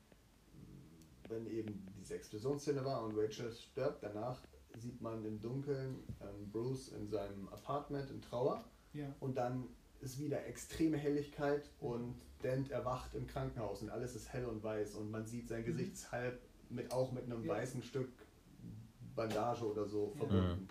[1.29, 4.41] wenn eben diese Explosionsszene war und Rachel stirbt, danach
[4.79, 9.15] sieht man im Dunkeln ähm, Bruce in seinem Apartment in Trauer ja.
[9.21, 9.69] und dann
[10.01, 14.95] ist wieder extreme Helligkeit und Dent erwacht im Krankenhaus und alles ist hell und weiß
[14.95, 15.67] und man sieht sein mhm.
[15.67, 17.55] Gesicht halb mit auch mit einem ja.
[17.55, 18.11] weißen Stück
[19.17, 20.63] Bandage oder so verbunden.
[20.63, 20.69] Mhm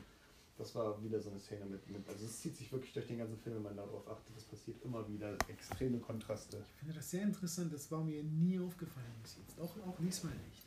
[0.57, 3.19] das war wieder so eine Szene mit, mit, also es zieht sich wirklich durch den
[3.19, 6.57] ganzen Film, wenn man darauf achtet, das passiert immer wieder, extreme Kontraste.
[6.73, 10.33] Ich finde das sehr interessant, das war mir nie aufgefallen bis jetzt, auch, auch diesmal
[10.47, 10.66] nicht.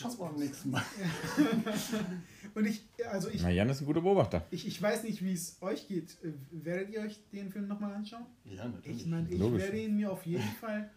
[0.00, 0.82] Schauen wir beim nächsten Mal.
[2.54, 3.42] Und ich, also ich.
[3.42, 4.46] Na, Jan ist ein guter Beobachter.
[4.50, 6.16] Ich, ich weiß nicht, wie es euch geht.
[6.50, 8.24] Werdet ihr euch den Film nochmal anschauen?
[8.44, 9.02] Ja, natürlich.
[9.02, 9.62] Ich meine, ich Logisch.
[9.62, 10.90] werde ihn mir auf jeden Fall,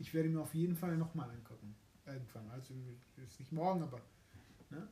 [0.00, 1.76] ich werde ihn mir auf jeden Fall nochmal angucken.
[2.06, 2.50] Irgendwann.
[2.50, 2.74] Also
[3.24, 4.00] ist nicht morgen, aber.
[4.70, 4.88] Ne?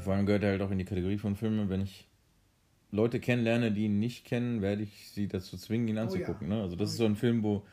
[0.00, 2.06] Vor allem gehört er halt auch in die Kategorie von Filmen, wenn ich
[2.90, 6.48] Leute kennenlerne, die ihn nicht kennen, werde ich sie dazu zwingen, ihn anzugucken.
[6.48, 6.56] Oh ja.
[6.56, 6.62] ne?
[6.62, 7.66] Also das oh ist so ein Film, wo,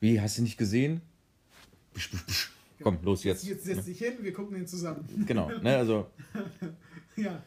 [0.00, 1.02] wie, hast du nicht gesehen?
[1.92, 2.55] Busch, busch, busch.
[2.82, 3.10] Komm, genau.
[3.10, 3.46] los jetzt.
[3.46, 5.04] Jetzt setz dich hin, wir gucken ihn zusammen.
[5.26, 6.10] Genau, ne, also.
[7.16, 7.42] ja.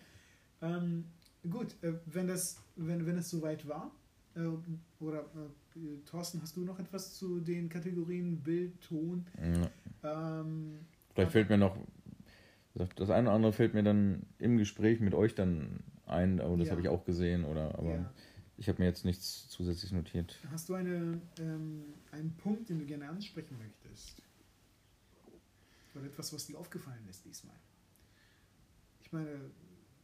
[0.62, 1.06] Ähm,
[1.50, 3.92] gut, äh, wenn das, wenn, wenn es soweit war,
[4.36, 4.42] äh,
[5.00, 9.26] oder äh, Thorsten, hast du noch etwas zu den Kategorien Bild, Ton?
[10.04, 10.42] Ja.
[10.42, 10.80] Ähm,
[11.14, 11.78] Vielleicht fällt mir noch
[12.96, 16.68] das eine oder andere fällt mir dann im Gespräch mit euch dann ein, aber das
[16.68, 16.72] ja.
[16.72, 18.14] habe ich auch gesehen, oder aber ja.
[18.58, 20.40] ich habe mir jetzt nichts zusätzlich notiert.
[20.52, 24.22] Hast du eine, ähm, einen Punkt, den du gerne ansprechen möchtest?
[25.96, 27.56] Oder etwas, was dir aufgefallen ist diesmal?
[29.02, 29.52] Ich meine,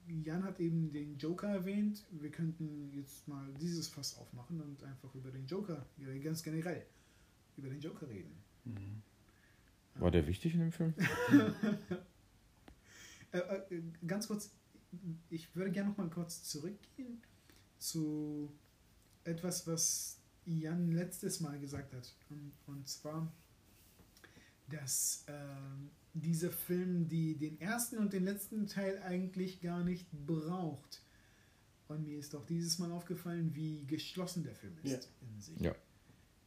[0.07, 2.05] Jan hat eben den Joker erwähnt.
[2.11, 5.86] Wir könnten jetzt mal dieses Fass aufmachen und einfach über den Joker,
[6.23, 6.86] ganz generell,
[7.57, 8.36] über den Joker reden.
[8.65, 9.01] Mhm.
[9.95, 10.93] War der wichtig in dem Film?
[13.31, 13.39] Äh,
[13.75, 14.49] äh, ganz kurz,
[15.29, 17.21] ich würde gerne noch mal kurz zurückgehen
[17.79, 18.49] zu
[19.25, 22.13] etwas, was Jan letztes Mal gesagt hat.
[22.67, 23.29] Und zwar,
[24.70, 25.32] dass äh,
[26.13, 31.01] dieser Film die, den ersten und den letzten Teil eigentlich gar nicht braucht.
[31.88, 35.28] Und mir ist auch dieses Mal aufgefallen, wie geschlossen der Film ist ja.
[35.30, 35.59] in sich.
[35.59, 35.72] Ja.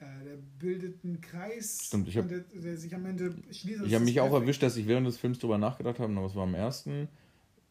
[0.01, 3.85] Äh, der bildet einen Kreis, Stimmt, ich hab, der, der, sich am Ende schließt.
[3.85, 6.35] Ich habe mich auch erwischt, dass ich während des Films darüber nachgedacht habe, aber es
[6.35, 7.09] war am ersten.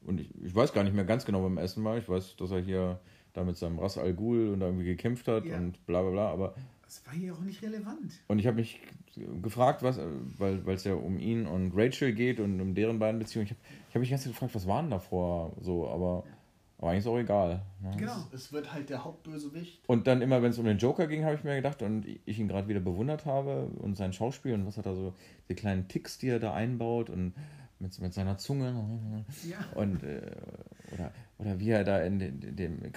[0.02, 2.00] Und ich, ich weiß gar nicht mehr ganz genau beim ersten Mal.
[2.00, 3.00] Ich weiß, dass er hier
[3.34, 5.58] da mit seinem Ras Al Ghul und da irgendwie gekämpft hat ja.
[5.58, 6.56] und bla bla bla, aber.
[6.88, 8.14] Das war hier auch nicht relevant.
[8.28, 8.80] Und ich habe mich
[9.42, 10.00] gefragt, was,
[10.38, 13.46] weil es ja um ihn und Rachel geht und um deren beiden Beziehungen.
[13.46, 16.24] Ich habe ich hab mich ganz gefragt, was waren davor so, aber.
[16.80, 17.64] Aber eigentlich ist auch egal.
[17.82, 17.96] Ne?
[17.98, 18.28] Genau.
[18.32, 19.82] Es, wird halt der Hauptbösewicht.
[19.88, 22.38] Und dann immer, wenn es um den Joker ging, habe ich mir gedacht und ich
[22.38, 25.16] ihn gerade wieder bewundert habe und sein Schauspiel und was hat er so,
[25.50, 27.34] die kleinen Ticks, die er da einbaut und
[27.80, 29.26] mit, mit seiner Zunge.
[29.50, 29.58] Ja.
[29.74, 30.22] Und, äh,
[30.94, 32.92] oder, oder wie er da in, in dem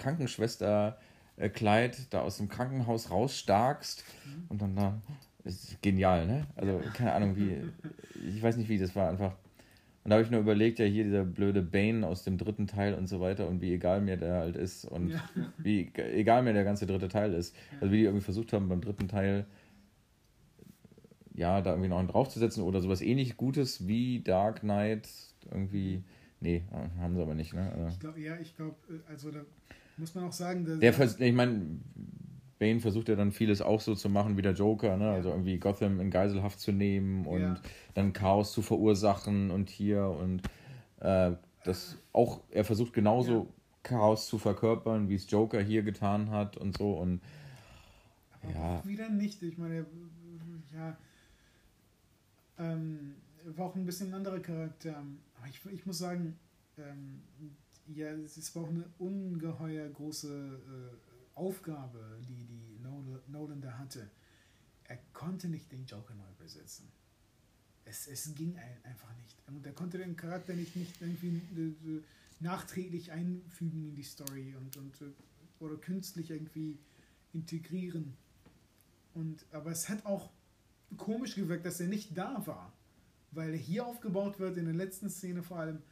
[1.41, 4.45] Krankenschwesterkleid da aus dem Krankenhaus rausstarkst mhm.
[4.49, 5.01] und dann da.
[5.43, 6.47] Ist genial, ne?
[6.55, 7.57] Also, keine Ahnung, wie.
[8.29, 9.33] Ich weiß nicht, wie das war, einfach
[10.03, 12.95] und da habe ich nur überlegt, ja, hier dieser blöde Bane aus dem dritten Teil
[12.95, 15.23] und so weiter und wie egal mir der halt ist und ja.
[15.59, 17.55] wie egal mir der ganze dritte Teil ist.
[17.81, 19.47] Also wie die irgendwie versucht haben beim dritten Teil,
[21.35, 25.07] ja, da irgendwie noch einen draufzusetzen oder sowas ähnlich Gutes wie Dark Knight
[25.51, 26.03] irgendwie.
[26.41, 26.63] Nee,
[26.99, 27.71] haben sie aber nicht, ne?
[27.71, 29.41] Also ich glaub, ja, ich glaube, äh, also da
[30.01, 30.81] muss man auch sagen, dass.
[30.81, 31.79] Der vers ich meine,
[32.59, 35.11] Bane versucht ja dann vieles auch so zu machen wie der Joker, ne?
[35.11, 37.61] Also irgendwie Gotham in Geiselhaft zu nehmen und Ja.
[37.95, 40.43] dann Chaos zu verursachen und hier und
[41.01, 41.33] äh,
[41.65, 43.47] das auch, er versucht genauso Ja.
[43.83, 47.21] Chaos zu verkörpern, wie es Joker hier getan hat und so und
[48.43, 48.87] Aber Ja.
[48.87, 49.43] wieder nicht.
[49.43, 49.87] Ich meine,
[50.75, 50.97] ja,
[52.59, 53.15] ähm,
[53.57, 54.97] war auch ein bisschen ein anderer Charakter.
[54.97, 56.39] Aber ich, ich muss sagen,
[56.79, 57.23] ähm,
[57.95, 62.79] ja, es war auch eine ungeheuer große äh, Aufgabe, die, die
[63.29, 64.11] Nolan, da hatte.
[64.85, 66.89] Er konnte nicht den Joker neu besetzen.
[67.85, 69.37] Es, es ging ein, einfach nicht.
[69.47, 72.03] Und er konnte den Charakter nicht, nicht irgendwie äh, äh,
[72.41, 75.13] nachträglich einfügen in die Story und, und äh,
[75.63, 76.79] oder künstlich irgendwie
[77.33, 78.17] integrieren.
[79.15, 80.31] Und, aber es hat auch
[80.97, 82.73] komisch gewirkt, dass er nicht da war.
[83.33, 85.83] Weil er hier aufgebaut wird, in der letzten Szene vor allem,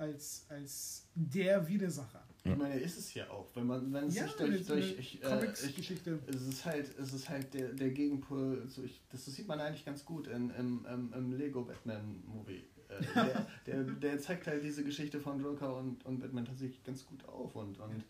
[0.00, 2.26] als, als der Widersacher.
[2.42, 3.54] Ich meine, ist es ja auch.
[3.54, 5.90] Wenn man, wenn es Ja, sich durch, durch ich, äh, ich,
[6.26, 8.66] es ist halt, es ist halt der, der Gegenpol.
[8.66, 12.64] So ich, das sieht man eigentlich ganz gut in, im, im, im Lego Batman Movie.
[12.88, 17.04] Äh, der, der, der zeigt halt diese Geschichte von Joker und, und Batman tatsächlich ganz
[17.04, 18.04] gut auf und, und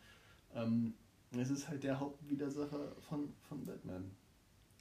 [0.55, 0.95] ähm,
[1.37, 4.13] es ist halt der Hauptwidersacher von, von Batman.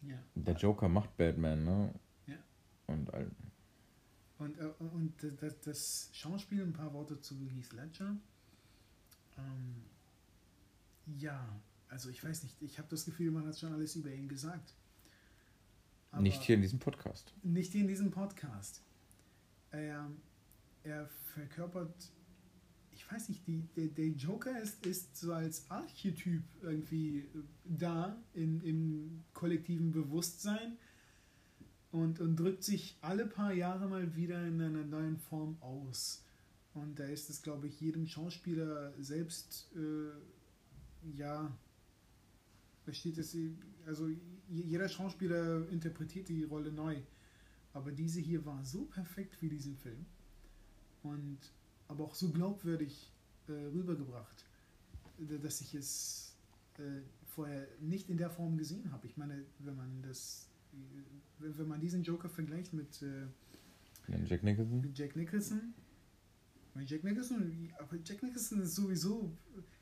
[0.04, 0.18] ja.
[0.36, 1.94] der Joker macht Batman, ne?
[2.28, 2.38] Ja.
[2.86, 3.32] Und all-
[4.40, 8.16] Und, äh, und das, das Schauspiel, ein paar Worte zu Heath Ledger.
[9.38, 9.76] Ähm,
[11.18, 11.48] ja,
[11.90, 14.74] also ich weiß nicht, ich habe das Gefühl, man hat schon alles über ihn gesagt.
[16.12, 17.34] Aber nicht hier in diesem Podcast.
[17.44, 18.82] Nicht in diesem Podcast.
[19.72, 20.10] Er,
[20.84, 21.94] er verkörpert,
[22.92, 27.28] ich weiß nicht, die, der, der Joker ist, ist so als Archetyp irgendwie
[27.66, 30.78] da in, im kollektiven Bewusstsein
[31.92, 36.24] und, und drückt sich alle paar Jahre mal wieder in einer neuen Form aus.
[36.74, 41.52] Und da ist es, glaube ich, jedem Schauspieler selbst, äh, ja,
[42.84, 43.36] versteht es,
[43.86, 44.10] also
[44.50, 47.02] jeder Schauspieler interpretiert die Rolle neu.
[47.74, 50.06] Aber diese hier war so perfekt für diesen Film
[51.04, 51.38] und
[51.88, 53.12] aber auch so glaubwürdig
[53.48, 54.46] äh, rübergebracht,
[55.42, 56.36] dass ich es
[56.78, 59.08] äh, vorher nicht in der Form gesehen habe.
[59.08, 60.49] Ich meine, wenn man das,
[61.40, 63.28] wenn, man diesen Joker vergleicht mit, äh,
[64.08, 64.82] Den Jack Nicholson?
[64.82, 65.74] mit Jack Nicholson,
[66.74, 69.32] weil Jack Nicholson, aber Jack Nicholson ist sowieso,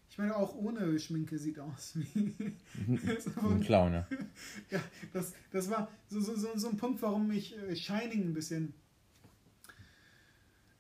[0.10, 2.34] ich meine auch ohne Schminke sieht aus wie
[2.88, 4.08] Ein Clown, ja.
[4.70, 4.82] ja,
[5.14, 8.74] das, das war so, so, so, so ein Punkt, warum ich äh, Shining ein bisschen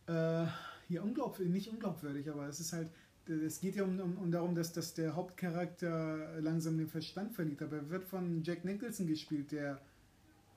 [0.07, 0.45] äh,
[0.89, 2.89] ja, unglaubwürdig, nicht unglaubwürdig, aber es ist halt,
[3.27, 7.61] es geht ja um, um, um darum, dass, dass der Hauptcharakter langsam den Verstand verliert,
[7.61, 9.81] aber er wird von Jack Nicholson gespielt, der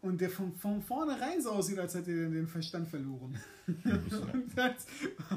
[0.02, 3.38] und der von, von vornherein so aussieht, als hätte er den Verstand verloren.
[3.66, 4.86] und, das,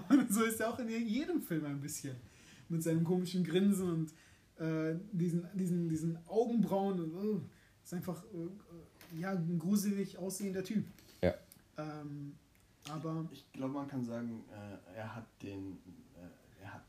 [0.10, 2.16] und so ist er auch in jedem Film ein bisschen.
[2.70, 4.14] Mit seinem komischen Grinsen und
[4.64, 7.00] äh, diesen, diesen, diesen Augenbrauen.
[7.02, 7.42] Und, oh,
[7.84, 10.86] ist einfach äh, ja, ein gruselig aussehender Typ.
[11.22, 11.34] Ja.
[11.78, 12.36] Ähm,
[12.90, 15.78] aber Ich glaube, man kann sagen, äh, er hat den,
[16.16, 16.86] äh, er hat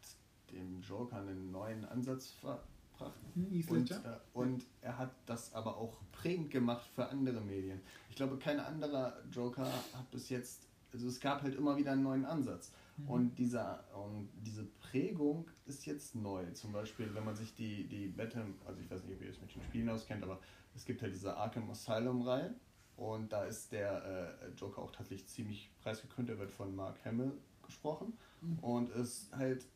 [0.53, 2.69] dem Joker einen neuen Ansatz verbracht.
[2.99, 3.97] Heath Und, äh,
[4.33, 7.81] und er hat das aber auch prägend gemacht für andere Medien.
[8.11, 12.03] Ich glaube, kein anderer Joker hat bis jetzt, also es gab halt immer wieder einen
[12.03, 12.73] neuen Ansatz.
[12.97, 13.09] Mhm.
[13.09, 16.45] Und, dieser, und diese Prägung ist jetzt neu.
[16.53, 19.41] Zum Beispiel, wenn man sich die, die Batman, also ich weiß nicht, ob ihr euch
[19.41, 20.39] mit den Spielen auskennt, aber
[20.75, 22.55] es gibt halt diese Arkham Asylum-Reihe.
[22.97, 26.29] Und da ist der äh, Joker auch tatsächlich ziemlich preisgekrönt.
[26.29, 27.33] Er wird von Mark Hamill
[27.63, 28.17] gesprochen.
[28.41, 28.59] Mhm.
[28.61, 29.67] Und es halt,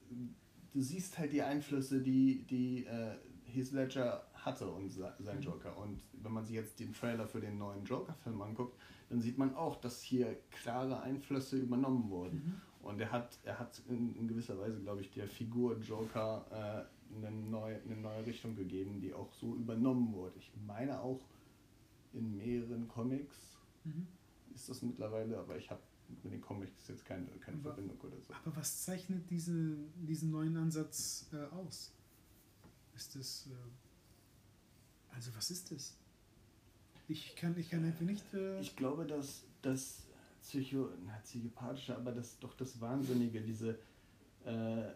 [0.72, 5.42] du siehst halt die Einflüsse, die, die äh, Heath Ledger hatte und se- sein Mhm.
[5.42, 5.76] Joker.
[5.78, 8.76] Und wenn man sich jetzt den Trailer für den neuen Joker-Film anguckt,
[9.08, 12.36] dann sieht man auch, dass hier klare Einflüsse übernommen wurden.
[12.82, 12.86] Mhm.
[12.86, 17.16] Und er hat, er hat in, in gewisser Weise, glaube ich, der Figur Joker äh,
[17.16, 20.38] eine, neue, eine neue Richtung gegeben, die auch so übernommen wurde.
[20.38, 21.20] Ich meine auch
[22.12, 24.06] in mehreren Comics Mhm.
[24.54, 25.80] ist das mittlerweile, aber ich habe
[26.22, 28.32] mit den Comics jetzt keine, keine Aber- Verbindung oder so.
[28.34, 31.92] Aber was zeichnet diese, diesen neuen Ansatz äh, aus?
[32.94, 33.46] Ist das.
[33.50, 35.96] Äh, also, was ist das?
[37.09, 38.24] Ich kann, ich kann einfach nicht.
[38.34, 40.04] Äh, Ich glaube, dass das
[40.42, 43.78] Psycho, na, psychopathische, aber das doch das Wahnsinnige, diese
[44.44, 44.92] äh,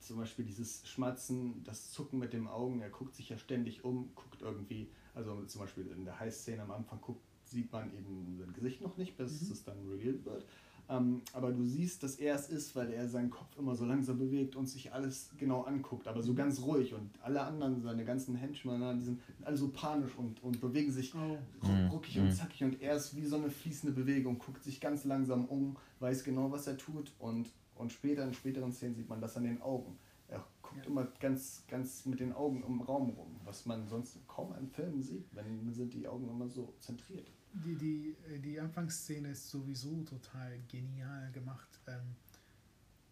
[0.00, 4.14] zum Beispiel dieses Schmatzen, das Zucken mit den Augen, er guckt sich ja ständig um,
[4.14, 8.52] guckt irgendwie, also zum Beispiel in der Heißszene am Anfang guckt, sieht man eben sein
[8.52, 9.52] Gesicht noch nicht, bis Mhm.
[9.52, 10.46] es dann revealed wird.
[10.88, 14.18] Ähm, aber du siehst, dass er es ist, weil er seinen Kopf immer so langsam
[14.18, 16.92] bewegt und sich alles genau anguckt, aber so ganz ruhig.
[16.94, 21.14] Und alle anderen, seine ganzen Henchmen, die sind alle so panisch und, und bewegen sich
[21.14, 21.38] Oh.
[21.62, 22.64] ruck- ruckig und zackig.
[22.64, 26.50] Und er ist wie so eine fließende Bewegung, guckt sich ganz langsam um, weiß genau,
[26.50, 27.12] was er tut.
[27.20, 29.96] Und, und später, in späteren Szenen sieht man das an den Augen.
[30.26, 30.90] Er guckt Ja.
[30.90, 35.02] immer ganz, ganz mit den Augen im Raum rum, was man sonst kaum in Filmen
[35.02, 35.24] sieht.
[35.36, 37.30] Wenn sind die Augen immer so zentriert.
[37.52, 41.80] Die, die, die Anfangsszene ist sowieso total genial gemacht.
[41.86, 42.16] Ähm,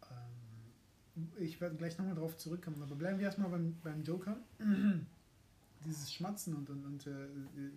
[0.03, 4.39] ähm, ich werde gleich nochmal drauf zurückkommen, aber bleiben wir erstmal beim, beim Joker.
[5.84, 7.28] Dieses Schmatzen und, und, und äh,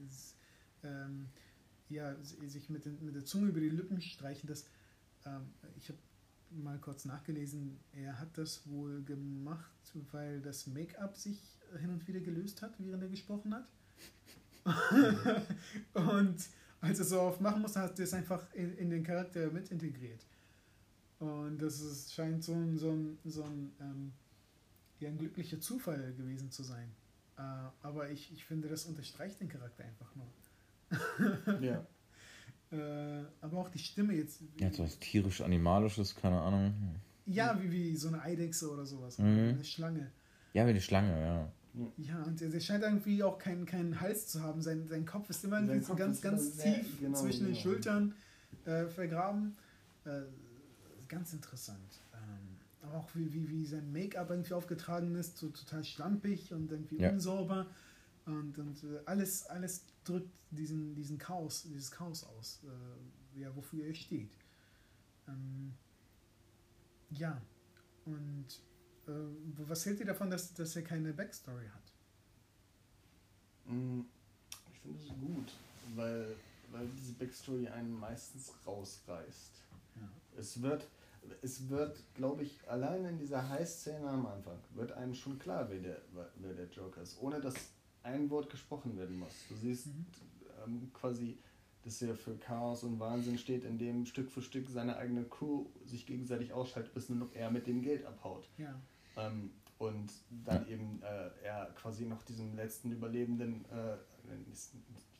[0.07, 0.35] es,
[0.83, 1.27] ähm,
[1.89, 4.67] ja, sich mit, den, mit der Zunge über die Lippen streichen, das,
[5.25, 5.99] ähm, ich habe
[6.51, 11.39] mal kurz nachgelesen, er hat das wohl gemacht, weil das Make-up sich
[11.79, 13.67] hin und wieder gelöst hat, während er gesprochen hat.
[15.93, 16.37] und
[16.81, 19.69] als er so oft machen musste, hat er es einfach in, in den Charakter mit
[19.69, 20.25] integriert.
[21.19, 24.11] Und das ist, scheint so ein, so ein, so ein, ähm,
[24.99, 26.91] ja, ein glücklicher Zufall gewesen zu sein.
[27.37, 27.41] Äh,
[27.83, 30.27] aber ich, ich finde, das unterstreicht den Charakter einfach nur.
[31.61, 31.85] Ja.
[32.71, 34.41] Äh, aber auch die Stimme jetzt.
[34.57, 36.73] Ja, so was tierisch-animalisches, keine Ahnung.
[37.25, 39.17] Ja, wie, wie so eine Eidechse oder sowas.
[39.17, 39.25] Mhm.
[39.25, 40.11] Eine Schlange.
[40.53, 41.51] Ja, wie die Schlange, ja.
[41.97, 44.61] Ja, und der scheint irgendwie auch keinen, keinen Hals zu haben.
[44.61, 47.17] Sein, sein Kopf ist immer irgendwie so Kopf ganz, ist ganz immer sehr- tief genau,
[47.17, 47.63] zwischen den genau.
[47.63, 48.13] Schultern
[48.65, 49.55] äh, vergraben.
[50.05, 50.23] Äh,
[51.07, 52.01] ganz interessant.
[52.13, 56.71] Ähm, aber auch wie, wie, wie sein Make-up irgendwie aufgetragen ist, so total schlampig und
[56.71, 57.09] irgendwie Ja.
[57.11, 57.67] unsauber.
[58.25, 62.59] Und, und äh, alles, alles drückt diesen, diesen Chaos, dieses Chaos aus,
[63.35, 64.31] äh, ja, wofür er steht.
[65.27, 65.73] Ähm,
[67.11, 67.41] ja,
[68.05, 68.45] und
[69.67, 71.93] was hält ihr davon, dass, dass er keine Backstory hat?
[73.73, 74.01] Mm,
[74.71, 75.53] Ich finde es gut,
[75.95, 76.35] weil,
[76.71, 79.51] weil diese Backstory einen meistens rausreißt.
[79.95, 80.09] Ja.
[80.37, 80.87] Es wird,
[81.41, 85.79] es wird, glaube ich, allein in dieser High-Szene am Anfang wird einem schon klar, wer
[85.79, 86.01] der,
[86.37, 87.55] wer der Joker ist, ohne dass
[88.03, 89.33] ein Wort gesprochen werden muss.
[89.49, 90.05] Du siehst Mhm.
[90.65, 91.37] ähm, quasi,
[91.83, 96.05] dass er für Chaos und Wahnsinn steht, indem Stück für Stück seine eigene Crew sich
[96.07, 98.47] gegenseitig ausschaltet, bis nur noch er mit dem Geld abhaut.
[98.57, 98.79] Ja.
[99.17, 100.11] Ähm, und
[100.45, 103.97] dann eben äh, er quasi noch diesem letzten Überlebenden, äh,
[104.47, 104.69] nicht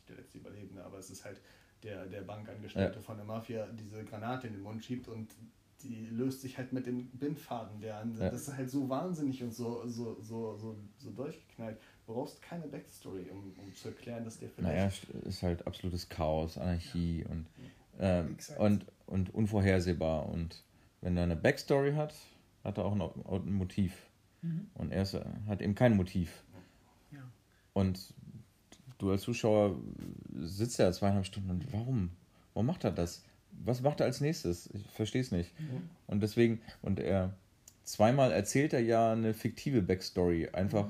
[0.08, 1.40] der letzte Überlebende, aber es ist halt
[1.82, 5.34] der, der Bankangestellte von der Mafia, diese Granate in den Mund schiebt und
[5.82, 8.30] die löst sich halt mit dem Bindfaden, der an, Ja.
[8.30, 11.80] das ist halt so wahnsinnig und so, so, so, so, so durchgeknallt.
[12.06, 15.26] Du brauchst keine Backstory, um, um zu erklären, dass der Naja, vielleicht.
[15.26, 17.46] ist halt absolutes Chaos, Anarchie und,
[17.98, 20.28] ähm, und, und unvorhersehbar.
[20.28, 20.62] Und
[21.00, 22.14] wenn er eine Backstory hat,
[22.64, 24.10] hat er auch ein, Motiv.
[24.42, 24.66] Mhm.
[24.74, 25.06] Und er
[25.46, 26.44] hat eben kein Motiv.
[27.10, 27.20] Ja.
[27.72, 28.14] Und
[28.98, 29.76] du als Zuschauer
[30.40, 32.10] sitzt ja zweieinhalb Stunden und warum?
[32.54, 33.24] Warum macht er das?
[33.64, 34.70] Was macht er als nächstes?
[34.72, 35.58] Ich verstehe es nicht.
[35.60, 35.88] Mhm.
[36.06, 37.34] Und deswegen, und er
[37.84, 40.88] zweimal erzählt er ja eine fiktive Backstory, einfach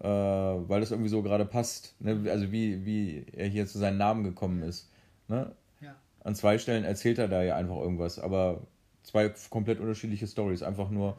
[0.00, 1.94] äh, weil das irgendwie so gerade passt.
[2.00, 2.30] Ne?
[2.30, 4.90] Also wie, wie er hier zu seinem Namen gekommen ist.
[5.28, 5.52] Ne?
[5.80, 5.94] Ja.
[6.20, 8.66] An zwei Stellen erzählt er da ja einfach irgendwas, aber
[9.04, 11.16] zwei komplett unterschiedliche Stories, einfach nur,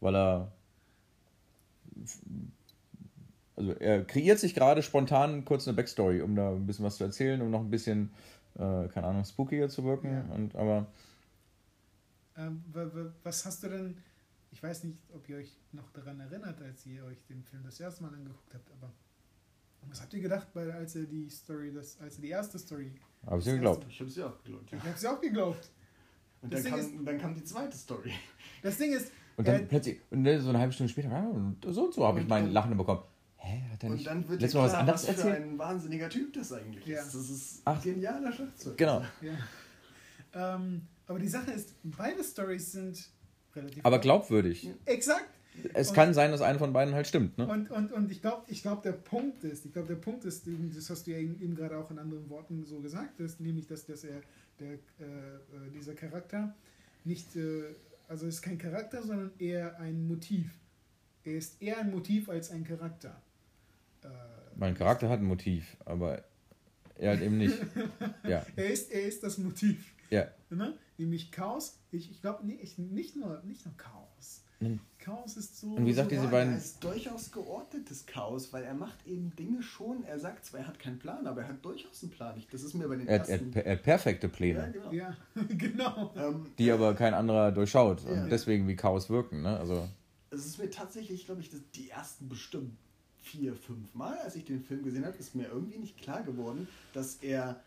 [0.00, 0.52] weil er
[3.56, 7.04] also er kreiert sich gerade spontan kurz eine Backstory, um da ein bisschen was zu
[7.04, 8.10] erzählen, um noch ein bisschen,
[8.54, 10.12] äh, keine Ahnung, spookiger zu wirken.
[10.12, 10.34] Ja.
[10.34, 10.86] Und, aber
[12.36, 13.98] Ähm, wa- wa- was hast du denn,
[14.50, 17.78] ich weiß nicht, ob ihr euch noch daran erinnert, als ihr euch den Film das
[17.80, 18.90] erste Mal angeguckt habt, aber
[19.88, 22.92] was habt ihr gedacht, als ihr die Story, das, als ihr die erste Story,
[23.26, 23.84] habe ich ja geglaubt.
[23.88, 24.70] Ich habe es ja auch geglaubt.
[24.72, 24.78] Ja.
[24.78, 25.70] ich hab's ja auch geglaubt.
[26.42, 28.12] Und dann kam, dann kam die zweite Story.
[28.62, 31.56] Das Ding ist, Und dann äh, plötzlich, und dann so eine halbe Stunde später, und
[31.66, 33.00] so und so habe ich Und mein dann- Lachen bekommen.
[33.36, 35.46] Hä, hat er Und nicht dann wird letztes Mal was anderes was für erzählt?
[35.46, 37.00] ein wahnsinniger Typ das eigentlich Ja.
[37.00, 37.14] ist.
[37.14, 37.82] Das ist Ach.
[37.82, 38.76] genialer Schlagzeug.
[38.76, 39.02] Genau.
[39.22, 40.54] ja.
[40.56, 43.08] ähm, aber die Sache ist, beide Stories sind
[43.56, 43.84] relativ.
[43.84, 44.68] Aber glaubwürdig.
[44.84, 45.28] Exakt.
[45.74, 47.36] Es Und- kann sein, dass eine von beiden halt stimmt.
[47.38, 47.46] Ne?
[47.48, 50.46] Und, und, und ich glaube, ich glaub, der Punkt ist, ich glaube, der Punkt ist,
[50.46, 53.66] das hast du ja eben eben gerade auch in anderen Worten so gesagt, ist, nämlich,
[53.66, 54.20] dass, dass er,
[54.60, 54.74] der, äh,
[55.06, 56.54] äh, dieser Charakter
[57.04, 57.74] nicht, äh,
[58.08, 60.50] also ist kein Charakter, sondern eher ein Motiv.
[61.24, 63.20] Er ist eher ein Motiv als ein Charakter.
[64.02, 64.08] Äh,
[64.56, 66.24] Mein Charakter hat ein Motiv, aber
[66.96, 67.56] er halt eben nicht.
[68.24, 69.94] ja, er, ist, er ist das Motiv.
[70.10, 70.28] ja.
[70.50, 70.76] Ne?
[70.98, 71.78] Nämlich Chaos.
[71.90, 74.44] Ich, ich glaube nicht, nicht, nur, nicht nur Chaos.
[74.60, 74.80] Mhm.
[75.00, 75.68] Chaos ist so.
[75.68, 79.06] Und wie gesagt, so diese Ja, beiden- Er ist durchaus geordnetes Chaos, weil er macht
[79.06, 80.04] eben Dinge schon.
[80.04, 82.36] Er sagt zwar, er hat keinen Plan, aber er hat durchaus einen Plan.
[82.38, 83.52] Ich- Das ist mir bei den Er, hat- er, ersten.
[83.54, 84.92] er hat perfekte ja, Pläne, genau.
[84.92, 85.16] Ja,
[85.48, 86.12] genau.
[86.16, 88.22] Ähm, die aber kein anderer durchschaut Ja.
[88.24, 89.42] und deswegen wie Chaos wirken.
[89.42, 89.58] Ne?
[89.58, 89.88] Also,
[90.30, 92.76] es ist mir tatsächlich, glaube ich, das, die ersten bestimmt
[93.22, 96.68] vier, fünf Mal, als ich den Film gesehen habe, ist mir irgendwie nicht klar geworden,
[96.94, 97.60] dass er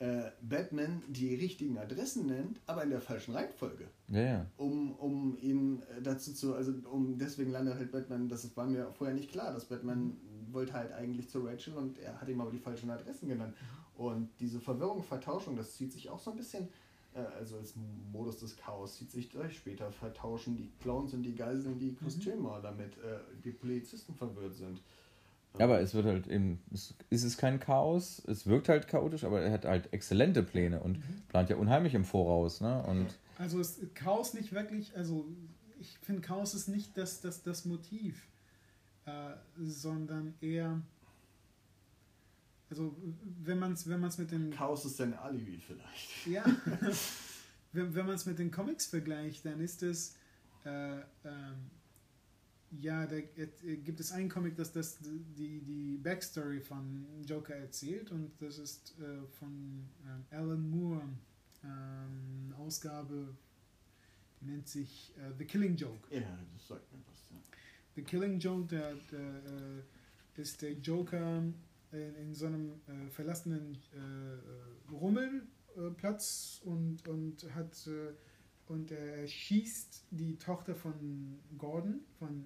[0.00, 3.86] äh, Batman die richtigen Adressen nennt, aber in der falschen Reihenfolge.
[4.08, 4.46] Ja, ja.
[4.56, 8.90] Um, um ihn äh, dazu zu, also um deswegen landet halt Batman, das war mir
[8.92, 10.16] vorher nicht klar, dass Batman
[10.52, 13.54] wollte halt eigentlich zu Rachel und er hat ihm aber die falschen Adressen genannt.
[13.94, 16.68] Und diese Verwirrung, Vertauschung, das zieht sich auch so ein bisschen,
[17.14, 17.74] äh, also als
[18.10, 19.54] Modus des Chaos zieht sich durch.
[19.54, 24.80] Später vertauschen die Clowns und die Geiseln die Kostüme, damit äh, die Polizisten verwirrt sind.
[25.58, 29.24] Ja, aber es wird halt eben, es ist es kein Chaos, es wirkt halt chaotisch,
[29.24, 32.82] aber er hat halt exzellente Pläne und plant ja unheimlich im Voraus, ne?
[32.84, 35.26] Und Also ist Chaos nicht wirklich, also
[35.80, 38.28] ich finde Chaos ist nicht das, das, das Motiv,
[39.06, 40.80] äh, sondern eher,
[42.70, 42.94] also
[43.42, 46.26] wenn man es wenn man's mit den Chaos ist sein Alibi vielleicht.
[46.26, 46.44] Ja,
[47.72, 50.16] wenn, wenn man es mit den Comics vergleicht, dann ist es,
[50.64, 51.70] äh, ähm,
[52.70, 58.12] ja, da äh, gibt es einen Comic, das, das die, die Backstory von Joker erzählt
[58.12, 61.02] und das ist äh, von ähm, Alan Moore,
[61.64, 63.34] ähm, Ausgabe,
[64.40, 66.14] die nennt sich äh, The Killing Joke.
[66.14, 67.26] Ja, das sagt mir was.
[67.30, 67.36] Ja.
[67.96, 69.42] The Killing Joke, der, der
[70.38, 71.42] äh, ist der Joker
[71.92, 78.14] in, in so einem äh, verlassenen äh, Rummelplatz und, und hat äh,
[78.70, 82.44] und er schießt die Tochter von Gordon, von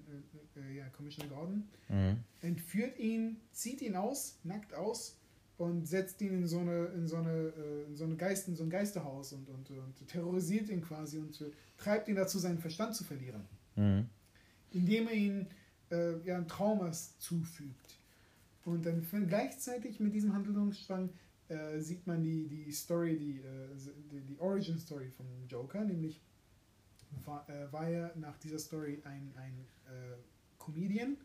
[0.55, 2.17] äh, äh, ja, Commissioner Gordon, mhm.
[2.41, 5.17] entführt ihn, zieht ihn aus, nackt aus
[5.57, 8.55] und setzt ihn in so eine, in so eine, äh, in so eine Geist, in
[8.55, 11.43] so ein Geisterhaus und, und, und terrorisiert ihn quasi und
[11.77, 13.45] treibt ihn dazu, seinen Verstand zu verlieren
[13.75, 14.07] Mhm.
[14.71, 15.47] indem er ihm
[15.91, 17.99] äh, ja, ein Traumas zufügt.
[18.63, 21.09] Und dann gleichzeitig mit diesem Handlungsstrang
[21.49, 23.67] äh, sieht man die, die Story, die, äh,
[24.11, 26.21] die, die Origin Story vom Joker, nämlich
[27.23, 30.15] war, äh, war er nach dieser Story ein, ein äh,
[30.57, 31.17] Comedian,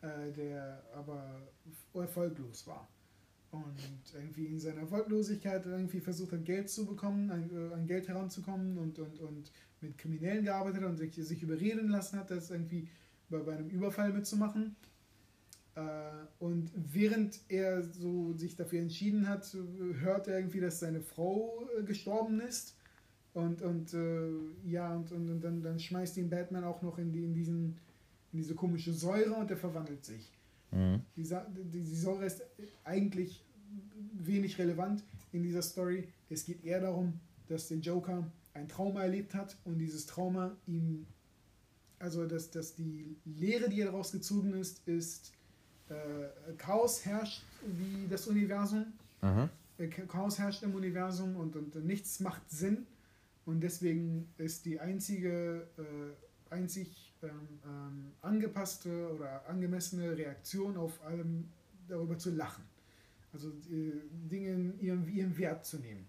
[0.00, 1.42] der aber
[1.92, 2.88] erfolglos war.
[3.50, 3.74] Und
[4.14, 9.00] irgendwie in seiner Erfolglosigkeit irgendwie versucht hat, Geld zu bekommen, an, an Geld heranzukommen und,
[9.00, 9.50] und, und
[9.80, 12.88] mit Kriminellen gearbeitet hat und sich, sich überreden lassen hat, das irgendwie
[13.28, 14.76] bei, bei einem Überfall mitzumachen.
[15.78, 19.56] Äh, und während er so sich dafür entschieden hat,
[20.00, 22.76] hört er irgendwie, dass seine Frau äh, gestorben ist.
[23.34, 24.30] Und, und äh,
[24.64, 27.76] ja, und, und, und dann, dann schmeißt ihn Batman auch noch in, die, in, diesen,
[28.32, 30.32] in diese komische Säure und er verwandelt sich.
[30.72, 31.02] Mhm.
[31.16, 32.42] Die, die, die Säure ist
[32.84, 33.44] eigentlich
[34.14, 36.08] wenig relevant in dieser Story.
[36.28, 41.06] Es geht eher darum, dass der Joker ein Trauma erlebt hat und dieses Trauma ihm,
[42.00, 45.32] also dass, dass die Lehre, die er daraus gezogen ist, ist,
[45.90, 48.86] äh, Chaos herrscht wie das Universum.
[49.22, 49.48] Mhm.
[49.78, 52.86] Äh, Chaos herrscht im Universum und, und nichts macht Sinn.
[53.46, 57.30] Und deswegen ist die einzige, äh, einzig ähm,
[57.64, 61.48] ähm, angepasste oder angemessene Reaktion auf allem
[61.88, 62.64] darüber zu lachen.
[63.32, 63.92] Also äh,
[64.30, 66.06] Dinge in ihrem, ihrem Wert zu nehmen.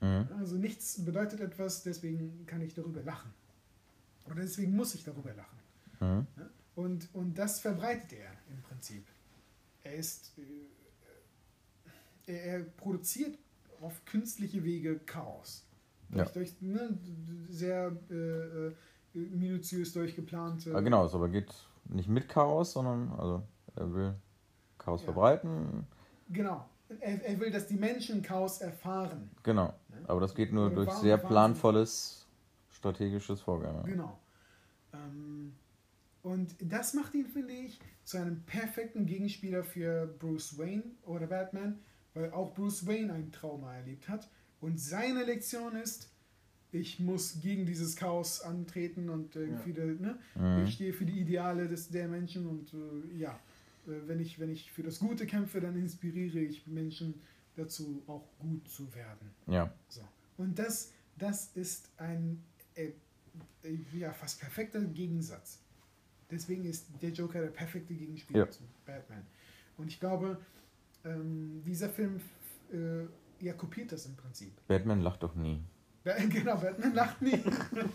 [0.00, 0.28] Mhm.
[0.38, 3.32] Also nichts bedeutet etwas, deswegen kann ich darüber lachen.
[4.26, 5.58] Oder deswegen muss ich darüber lachen.
[6.00, 6.26] Mhm.
[6.74, 9.06] Und, und das verbreitet er im Prinzip.
[9.84, 13.38] Er ist, äh, er, er produziert
[13.80, 15.66] auf künstliche Wege Chaos.
[16.10, 16.32] Durch, Ja.
[16.32, 16.98] durch ne,
[17.48, 18.72] sehr äh, äh,
[19.14, 20.74] minutiös durchgeplante.
[20.74, 21.52] Ah, genau, es aber geht
[21.84, 23.42] nicht mit Chaos, sondern also
[23.76, 24.14] er will
[24.78, 25.04] Chaos Ja.
[25.06, 25.86] verbreiten.
[26.30, 26.68] Genau.
[27.00, 29.30] Er, er will, dass die Menschen Chaos erfahren.
[29.42, 29.72] Genau.
[30.06, 32.26] Aber das geht nur durch sehr planvolles
[32.70, 33.74] strategisches Vorgehen.
[33.74, 33.82] ja.
[33.82, 34.18] Genau.
[34.92, 35.54] Ähm,
[36.24, 41.78] und das macht ihn, finde ich, zu einem perfekten Gegenspieler für Bruce Wayne oder Batman,
[42.14, 44.28] weil auch Bruce Wayne ein Trauma erlebt hat.
[44.60, 46.10] Und seine Lektion ist,
[46.72, 50.64] ich muss gegen dieses Chaos antreten und irgendwie, ne, Mhm.
[50.64, 53.38] ich stehe für die Ideale des, der Menschen und äh, ja,
[53.86, 57.20] äh, wenn ich, wenn ich für das Gute kämpfe, dann inspiriere ich Menschen
[57.54, 59.30] dazu, auch gut zu werden.
[59.46, 59.72] Ja.
[59.88, 60.00] So.
[60.38, 62.42] Und das, das ist ein
[62.76, 62.92] äh,
[63.62, 65.60] äh, ja, fast perfekter Gegensatz.
[66.30, 68.50] Deswegen ist der Joker der perfekte Gegenspieler Ja.
[68.50, 69.22] zu Batman.
[69.76, 70.38] Und ich glaube,
[71.04, 72.20] ähm, dieser Film
[72.72, 73.04] äh,
[73.44, 74.52] ja, kopiert das im Prinzip.
[74.66, 75.60] Batman lacht doch nie.
[76.02, 77.38] Ba- Genau, Batman lacht nie.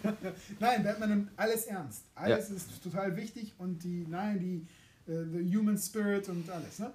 [0.59, 2.05] nein, Batman nimmt alles ernst.
[2.15, 6.79] Alles ist total wichtig und die, nein, die äh, the Human Spirit und alles.
[6.79, 6.93] Ne?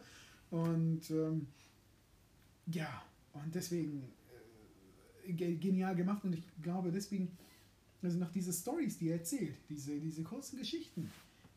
[0.51, 1.47] Und ähm,
[2.67, 4.05] ja, und deswegen
[5.27, 7.37] äh, ge- genial gemacht und ich glaube deswegen,
[8.03, 11.11] also nach diese Stories, die er erzählt, diese, diese kurzen Geschichten,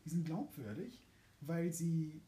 [0.08, 1.02] die sind glaubwürdig,
[1.42, 2.22] weil sie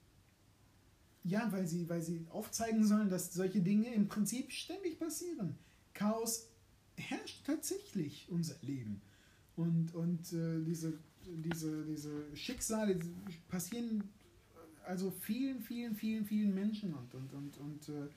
[1.24, 5.54] ja, weil sie, weil sie aufzeigen sollen, dass solche Dinge im Prinzip ständig passieren.
[5.92, 6.48] Chaos
[6.96, 9.02] herrscht tatsächlich unser Leben.
[9.56, 12.98] Und, und äh, diese, diese, diese Schicksale
[13.48, 14.04] passieren
[14.86, 18.08] also vielen, vielen, vielen, vielen Menschen und, und, und, und äh,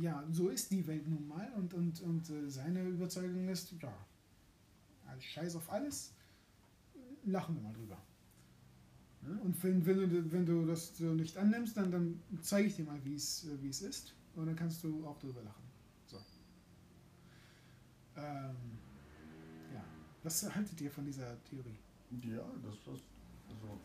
[0.00, 3.92] ja, so ist die Welt nun mal und, und, und äh, seine Überzeugung ist, ja,
[5.20, 6.12] scheiß auf alles,
[7.24, 7.98] lachen wir mal drüber.
[9.22, 9.38] Ne?
[9.42, 12.84] Und wenn, wenn, du, wenn du das so nicht annimmst, dann, dann zeige ich dir
[12.84, 13.44] mal, wie es
[13.82, 15.64] ist und dann kannst du auch drüber lachen.
[16.06, 16.16] So.
[18.16, 18.56] Ähm,
[19.74, 19.84] ja.
[20.22, 21.78] Was haltet ihr von dieser Theorie?
[22.22, 23.04] Ja, das passt.
[23.48, 23.78] Also,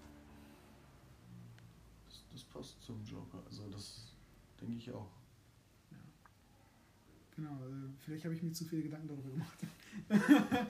[2.05, 3.41] das, das passt zum Joker.
[3.45, 4.13] Also das
[4.59, 5.09] denke ich auch.
[7.35, 9.57] Genau, äh, vielleicht habe ich mir zu viele Gedanken darüber gemacht.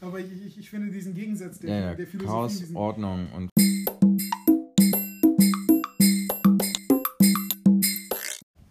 [0.00, 1.94] Aber ich, ich, ich, finde diesen Gegensatz der, ja, ja.
[1.94, 2.32] der Philosophie.
[2.32, 3.50] Chaos, diesen Ordnung und.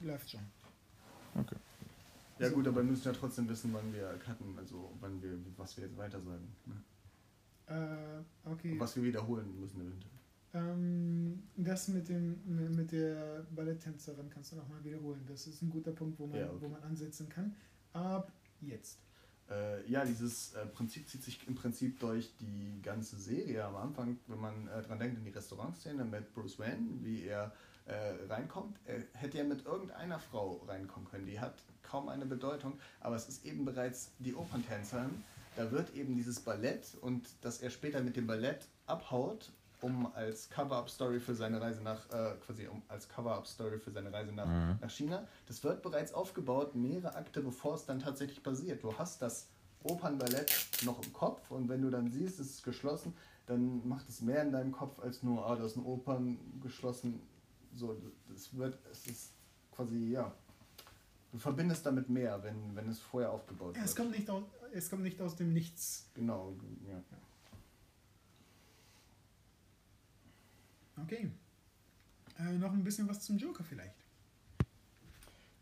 [0.02, 0.42] Läuft schon.
[1.36, 1.56] Okay.
[2.38, 5.78] Ja, gut, aber wir müssen ja trotzdem wissen, wann wir cutten, also wann wir, was
[5.78, 6.56] wir jetzt weiter sagen.
[6.66, 6.76] Ne?
[7.68, 8.74] Äh, okay.
[8.74, 10.23] Und was wir wiederholen müssen eventuell.
[10.54, 12.40] Ähm, das mit, dem,
[12.76, 15.26] mit der Balletttänzerin kannst du nochmal wiederholen.
[15.28, 16.58] Das ist ein guter Punkt, wo man, ja, okay.
[16.60, 17.56] wo man ansetzen kann.
[17.94, 18.32] Ab
[18.62, 19.00] jetzt.
[19.50, 23.66] Äh, ja, dieses äh, Prinzip zieht sich im Prinzip durch die ganze Serie.
[23.66, 27.52] Am Anfang, wenn man äh, dran denkt, in die Restaurantszene mit Bruce Wayne, wie er
[27.86, 31.26] äh, reinkommt, er hätte ja mit irgendeiner Frau reinkommen können.
[31.26, 35.24] Die hat kaum eine Bedeutung, aber es ist eben bereits die Operntänzerin.
[35.56, 39.52] Da wird eben dieses Ballett und dass er später mit dem Ballett abhaut
[39.84, 44.32] um als Cover-up-Story für seine Reise nach äh, quasi um als Cover-up-Story für seine Reise
[44.32, 44.80] nach, mhm.
[44.82, 45.28] nach China.
[45.46, 48.84] Das wird bereits aufgebaut, mehrere Akte, bevor es dann tatsächlich passiert.
[48.84, 49.50] Du hast das
[49.84, 50.52] Opernballett
[50.84, 53.14] noch im Kopf und wenn du dann siehst, es ist geschlossen,
[53.46, 57.22] dann macht es mehr in deinem Kopf als nur, ah, da ist ein Opern geschlossen.
[57.76, 57.98] So,
[58.30, 59.34] das wird, es ist
[59.72, 60.34] quasi, ja.
[61.32, 63.90] Du verbindest damit mehr, wenn, wenn es vorher aufgebaut ja, wird.
[63.90, 66.10] Es kommt, nicht aus, es kommt nicht aus dem Nichts.
[66.14, 66.56] Genau,
[66.88, 66.94] ja.
[66.94, 67.18] ja.
[71.04, 71.30] Okay.
[72.40, 73.96] Äh, noch ein bisschen was zum Joker vielleicht.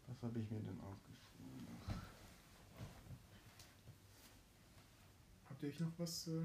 [0.07, 1.67] Was habe ich mir denn aufgeschrieben?
[5.49, 6.27] Habt ihr euch noch was?
[6.27, 6.43] Äh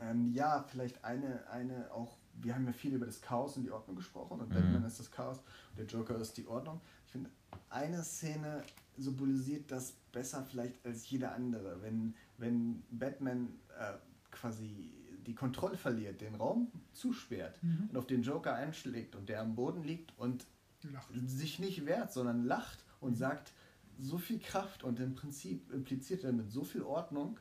[0.00, 2.16] ähm, ja, vielleicht eine, eine auch.
[2.42, 4.54] Wir haben ja viel über das Chaos und die Ordnung gesprochen und mhm.
[4.54, 6.80] Batman ist das Chaos und der Joker ist die Ordnung.
[7.04, 7.28] Ich finde,
[7.68, 8.62] eine Szene
[8.96, 11.82] symbolisiert das besser vielleicht als jede andere.
[11.82, 13.48] Wenn, wenn Batman
[13.78, 13.92] äh,
[14.30, 14.99] quasi
[15.30, 17.88] die Kontrolle verliert, den Raum zusperrt mhm.
[17.88, 20.44] und auf den Joker einschlägt und der am Boden liegt und
[20.82, 21.08] lacht.
[21.14, 23.16] sich nicht wehrt, sondern lacht und mhm.
[23.16, 23.52] sagt,
[23.96, 27.38] so viel Kraft und im Prinzip impliziert damit so viel Ordnung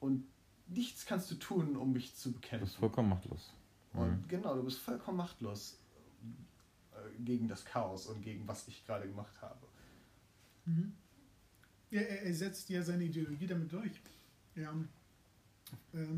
[0.00, 0.26] und
[0.66, 2.64] nichts kannst du tun, um mich zu bekämpfen.
[2.64, 3.52] Du bist vollkommen machtlos.
[3.92, 4.28] Und mhm.
[4.28, 5.78] genau, du bist vollkommen machtlos
[6.92, 9.68] äh, gegen das Chaos und gegen was ich gerade gemacht habe.
[10.64, 10.94] Mhm.
[11.90, 13.92] Ja, er, er setzt ja seine Ideologie damit durch.
[14.56, 14.74] Ja,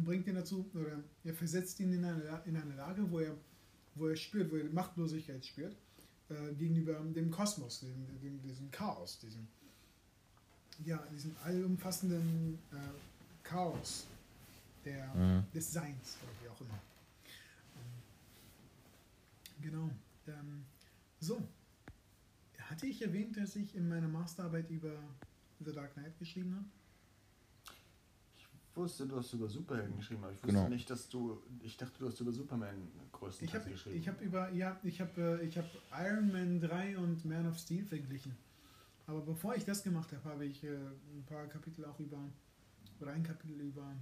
[0.05, 3.37] bringt ihn dazu, oder er versetzt ihn in eine, in eine Lage, wo er,
[3.95, 5.77] wo er spürt, wo er Machtlosigkeit spürt,
[6.29, 9.47] äh, gegenüber dem Kosmos, dem, dem, diesem Chaos, diesem,
[10.85, 12.77] ja, diesem allumfassenden äh,
[13.43, 14.07] Chaos
[14.85, 15.45] der, mhm.
[15.55, 16.81] des Seins, oder wie auch immer.
[17.77, 19.91] Ähm, genau.
[20.29, 20.65] Ähm,
[21.21, 21.43] so.
[22.59, 24.95] Hatte ich erwähnt, dass ich in meiner Masterarbeit über
[25.61, 26.65] The Dark Knight geschrieben habe?
[28.77, 30.69] Wusste, du hast über Superhelden geschrieben, aber ich wusste genau.
[30.69, 31.43] nicht, dass du.
[31.63, 33.97] Ich dachte, du hast über Superman größtenteils ich hab, geschrieben.
[33.99, 35.67] Ich habe über, ja, ich habe äh, ich hab
[35.99, 38.35] Iron Man 3 und Man of Steel verglichen.
[39.07, 42.19] Aber bevor ich das gemacht habe, habe ich äh, ein paar Kapitel auch über,
[43.01, 43.95] oder ein Kapitel über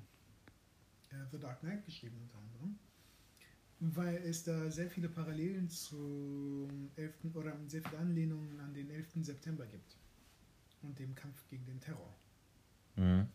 [1.10, 2.78] äh, The Dark Knight geschrieben unter anderem.
[3.80, 7.34] Weil es da sehr viele Parallelen zum 11.
[7.34, 9.08] oder sehr viele Anlehnungen an den 11.
[9.22, 9.96] September gibt.
[10.82, 12.14] Und dem Kampf gegen den Terror.
[12.96, 13.26] Mhm.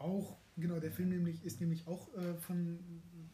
[0.00, 2.78] Auch Genau, der Film nämlich ist nämlich auch äh, von,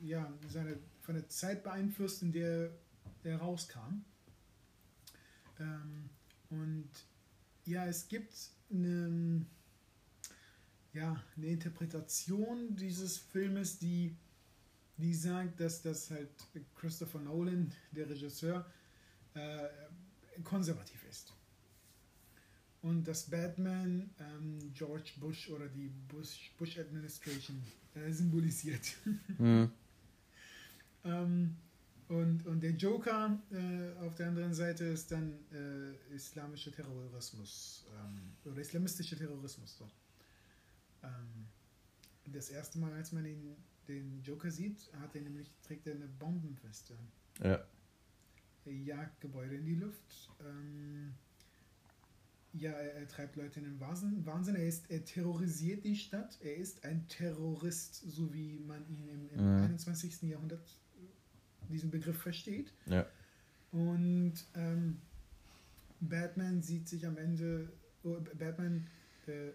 [0.00, 2.70] ja, seine, von der Zeit beeinflusst, in der
[3.24, 4.04] er rauskam.
[5.58, 6.08] Ähm,
[6.50, 6.88] und
[7.64, 8.32] ja, es gibt
[8.70, 9.44] eine,
[10.92, 14.16] ja, eine Interpretation dieses Filmes, die,
[14.96, 16.30] die sagt, dass das halt
[16.76, 18.70] Christopher Nolan, der Regisseur,
[19.34, 19.68] äh,
[20.44, 21.35] konservativ ist
[22.86, 27.60] und dass Batman ähm, George Bush oder die Bush, Bush Administration
[27.94, 28.94] äh, symbolisiert.
[29.38, 29.70] Mhm.
[31.04, 31.56] ähm,
[32.08, 38.50] und, und der Joker äh, auf der anderen Seite ist dann äh, islamischer Terrorismus ähm,
[38.50, 39.76] oder islamistischer Terrorismus.
[39.78, 39.90] So.
[41.02, 41.46] Ähm,
[42.26, 43.56] das erste Mal, als man ihn,
[43.88, 46.94] den Joker sieht, hat er nämlich, trägt er eine Bombenweste.
[47.42, 47.64] Ja.
[48.64, 50.30] Er jagt Gebäude in die Luft.
[52.58, 54.56] Ja, er, er, treibt Leute in den Wahnsinn.
[54.56, 56.38] Er, ist, er terrorisiert die Stadt.
[56.40, 59.62] Er ist ein Terrorist, so wie man ihn im, im mhm.
[59.64, 60.22] 21.
[60.22, 60.60] Jahrhundert
[61.68, 62.72] diesen Begriff versteht.
[62.86, 63.06] Ja.
[63.72, 65.00] Und ähm,
[66.00, 67.72] Batman sieht sich am Ende,
[68.04, 68.86] oh, Batman,
[69.26, 69.52] äh, äh,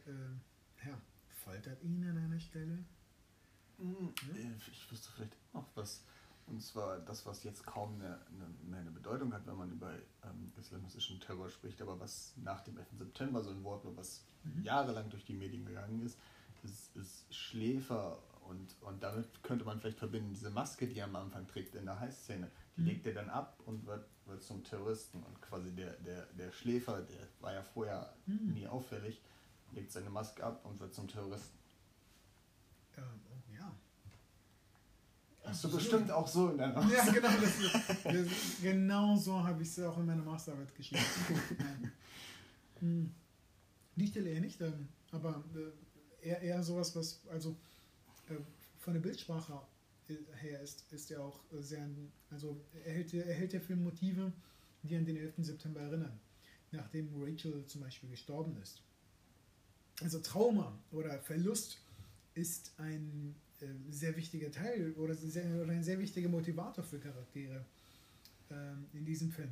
[0.85, 1.01] ja,
[1.43, 2.79] foltert ihn an einer Stelle.
[3.77, 4.13] Hm,
[4.67, 6.03] Ich wüsste vielleicht auch was.
[6.51, 9.93] Und zwar das, was jetzt kaum eine, eine, mehr eine Bedeutung hat, wenn man über
[10.23, 12.87] ähm, islamistischen Terror spricht, aber was nach dem 11.
[12.97, 14.63] September so ein Wort war, was Mhm.
[14.63, 16.17] jahrelang durch die Medien gegangen ist,
[16.63, 18.17] ist, ist Schläfer.
[18.49, 21.85] Und, und damit könnte man vielleicht verbinden, diese Maske, die er am Anfang trägt in
[21.85, 22.87] der Heißszene, die Mhm.
[22.87, 25.23] legt er dann ab und wird, wird zum Terroristen.
[25.23, 28.53] Und quasi der, der, der Schläfer, der war ja vorher Mhm.
[28.53, 29.21] nie auffällig,
[29.71, 31.57] legt seine Maske ab und wird zum Terroristen.
[32.97, 33.03] Ja.
[35.43, 38.27] Hast du bestimmt auch so in deiner Ja, genau, das, das,
[38.61, 41.03] genau so habe ich es auch in meiner Masterarbeit geschrieben.
[41.59, 41.89] Ja.
[42.79, 43.11] Hm.
[43.95, 47.55] Die Stelle eher nicht, ähm, aber äh, eher, eher sowas, was, also
[48.29, 48.35] äh,
[48.79, 49.61] von der Bildsprache
[50.07, 51.87] äh, her ist, ist er auch sehr,
[52.29, 54.31] also erhält, erhält der Film Motive,
[54.83, 55.33] die an den 11.
[55.39, 56.19] September erinnern,
[56.71, 58.81] nachdem Rachel zum Beispiel gestorben ist.
[60.01, 61.77] Also Trauma oder Verlust
[62.33, 63.35] ist ein
[63.89, 67.65] sehr wichtiger Teil oder, sehr, oder ein sehr wichtiger Motivator für Charaktere
[68.49, 69.51] ähm, in diesem Film.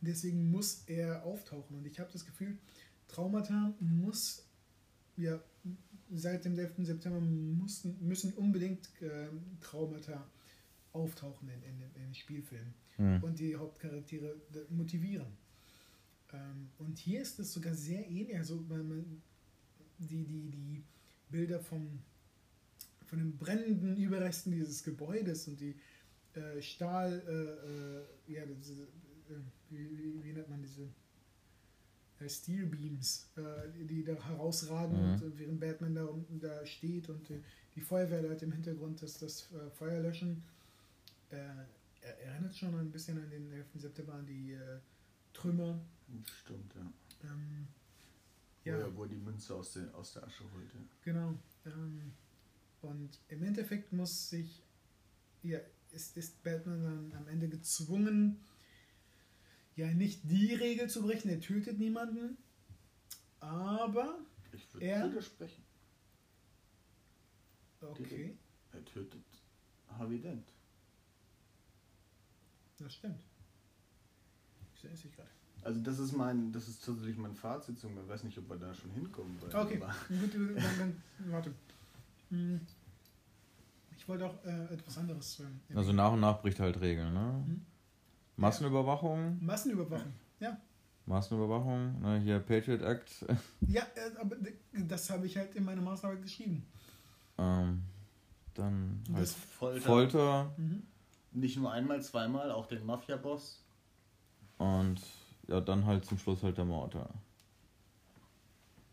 [0.00, 2.56] Deswegen muss er auftauchen und ich habe das Gefühl,
[3.08, 4.44] Traumata muss
[5.16, 5.40] ja
[6.12, 6.72] seit dem 11.
[6.78, 10.26] September mussten, müssen unbedingt ähm, Traumata
[10.92, 13.22] auftauchen in, in, in den Spielfilmen Hm.
[13.22, 15.28] und die Hauptcharaktere d- motivieren.
[16.32, 18.36] Ähm, und hier ist es sogar sehr ähnlich.
[18.36, 19.22] Also man, man,
[19.98, 20.82] die, die, die
[21.30, 22.00] Bilder vom,
[23.10, 25.74] von den brennenden Überresten dieses Gebäudes und die
[26.34, 28.86] äh, Stahl, äh, äh, ja, diese, äh,
[29.68, 30.88] wie, wie, wie nennt man diese
[32.20, 35.12] äh, Steel Beams, äh, die, da herausragen Mhm.
[35.14, 37.40] und äh, während Batman da, unten da steht und äh,
[37.74, 40.42] die Feuerwehrleute im Hintergrund das, das äh, Feuer löschen.
[41.30, 41.36] Äh,
[42.02, 43.66] er erinnert schon ein bisschen an den 11.
[43.74, 44.78] September, an die äh,
[45.32, 45.80] Trümmer.
[46.44, 46.80] Stimmt, ja.
[47.28, 47.66] Ähm,
[48.64, 50.76] Wo, ja, er, wo er die Münze aus der, aus der Asche holte.
[51.04, 51.34] genau.
[51.66, 52.12] Ähm,
[52.82, 54.62] und im Endeffekt muss sich,
[55.42, 55.58] ja,
[55.92, 58.40] ist, ist Batman dann am Ende gezwungen,
[59.76, 62.36] ja, nicht die Regel zu brechen, er tötet niemanden,
[63.40, 64.18] aber,
[64.52, 65.10] Ich würde Er?
[65.10, 65.64] widersprechen.
[67.80, 68.36] okay,
[68.72, 69.22] Er tötet
[69.88, 70.52] Harvey Dent.
[72.78, 73.20] das stimmt.
[74.74, 75.28] Ich sehe es nicht gerade.
[75.62, 77.76] Also das ist mein, das ist tatsächlich mein Fazit.
[77.76, 79.38] Ich weiß nicht, ob wir da schon hinkommen.
[79.52, 79.78] Okay,
[80.08, 81.52] gut, dann, dann warte.
[82.30, 82.60] Hm.
[83.96, 85.40] Ich wollte auch äh, etwas anderes.
[85.40, 87.44] Ähm, Also nach und nach bricht halt Regeln, ne?
[87.46, 87.66] Mhm.
[88.36, 90.12] Massenüberwachung, Massenüberwachung.
[90.40, 90.58] Ja,
[91.06, 93.26] Massenüberwachung, ne, hier Patriot Act,
[93.68, 94.36] ja äh, aber
[94.72, 96.64] das habe ich halt in meiner Maßnahme geschrieben.
[97.36, 97.82] ähm,
[98.54, 99.80] dann halt Das- Folter.
[99.82, 100.82] Folter Mhm.
[101.32, 103.62] Nicht nur einmal, zweimal, auch den Mafia-Boss.
[104.58, 105.00] und
[105.46, 106.94] ja, dann halt zum Schluss halt der Mord.
[106.94, 107.08] Ja.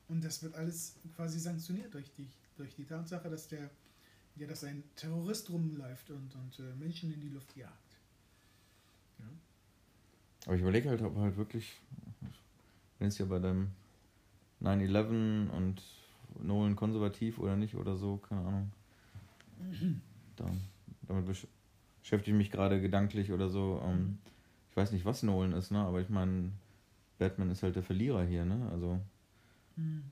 [0.10, 2.28] Und das wird alles quasi sanktioniert durch die,
[2.58, 3.70] durch die Tatsache, dass der
[4.39, 7.97] ja, dass ein Terrorist rumläuft und, und äh, Menschen in die Luft jagt.
[9.20, 9.26] Ja.
[10.45, 11.80] Aber ich überlege halt, ob halt wirklich,
[12.99, 13.72] wenn es ja bei dem
[14.62, 15.82] 9-11 und
[16.39, 18.72] Nolan konservativ oder nicht oder so, keine Ahnung.
[20.36, 20.45] Da,
[21.08, 21.47] damit besch
[22.01, 23.82] beschäftige ich mich gerade gedanklich oder so.
[23.84, 24.20] Ähm,
[24.70, 25.80] ich weiß nicht, was Nolan ist, ne?
[25.80, 26.51] aber ich meine,
[27.18, 28.70] Batman ist halt der Verlierer hier, ne?
[28.72, 29.01] Also,
[29.76, 30.03] Hm.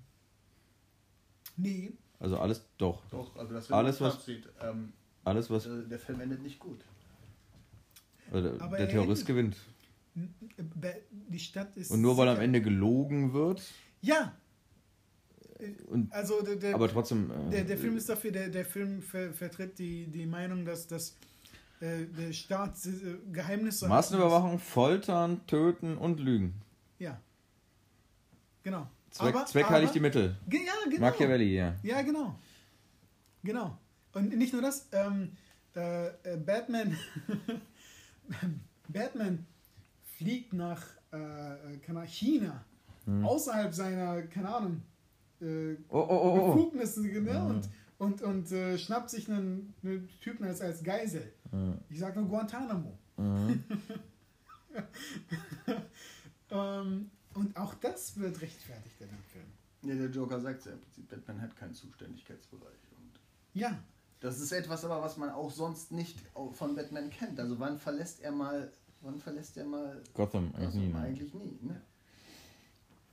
[1.58, 3.04] Nee, also alles, doch.
[3.10, 4.50] Doch, also das Alles, mein was- Fazit.
[4.62, 4.94] Ähm,
[5.24, 6.80] Alles, was äh, der Film endet nicht gut.
[8.32, 9.58] äh, der, Aber der er Terrorist endet- gewinnt.
[10.76, 11.92] Ba- die Stadt ist.
[11.92, 12.40] Und nur weil am.
[12.40, 13.62] Ende gelogen wird,
[14.02, 14.34] Ja,
[15.88, 17.32] und, also der, der, aber trotzdem.
[17.32, 20.86] Äh, Der, der Film ist dafür, der, der Film ver, vertritt die, die Meinung, dass,
[21.80, 26.54] äh, der Staat äh, Geheimnisse Massenüberwachung, Foltern, Töten und Lügen.
[27.00, 27.20] Ja.
[28.64, 28.88] Genau.
[29.16, 30.36] Zweck, Aber- Zweck heiligt aber- die Mittel.
[30.52, 31.00] Ja, genau.
[31.00, 31.74] Machiavelli, ja.
[31.84, 32.38] Ja, genau.
[33.44, 33.78] Genau.
[34.14, 35.32] Und nicht nur das, ähm,
[35.74, 36.98] äh, äh, Batman,
[38.90, 39.46] Batman
[40.18, 40.82] fliegt nach,
[41.14, 42.66] äh, äh, China,
[43.06, 43.24] Hm.
[43.26, 44.82] außerhalb seiner, keine Ahnung,
[45.42, 46.54] äh, Oh, oh, oh, oh.
[46.54, 47.20] Befugnisse ne?
[47.22, 47.46] Mhm.
[47.48, 47.70] und,
[48.00, 51.32] und, und äh, schnappt sich einen, einen Typen als, als Geisel.
[51.52, 51.76] Mhm.
[51.90, 52.98] Ich sag nur Guantanamo.
[53.16, 53.64] Mhm.
[56.52, 59.46] Ähm, und auch das wird rechtfertigt in dem Film.
[59.84, 62.80] Ja, der Joker sagt ja im Prinzip, Batman hat keinen Zuständigkeitsbereich.
[62.98, 63.20] Und
[63.54, 63.78] Ja,
[64.20, 66.20] das ist etwas aber, was man auch sonst nicht
[66.54, 67.40] von Batman kennt.
[67.40, 68.72] Also wann verlässt er mal,
[69.02, 70.88] wann verlässt er mal Gotham, eigentlich also nie.
[70.88, 71.00] Ne?
[71.00, 71.60] eigentlich nie.
[71.62, 71.82] Ne?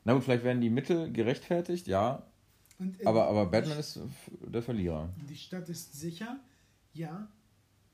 [0.04, 2.26] Na gut, vielleicht werden die Mittel gerechtfertigt, ja.
[2.78, 4.00] und Aber, aber Batman ist
[4.40, 5.12] der Verlierer.
[5.28, 6.40] Die Stadt ist sicher,
[6.92, 7.28] ja.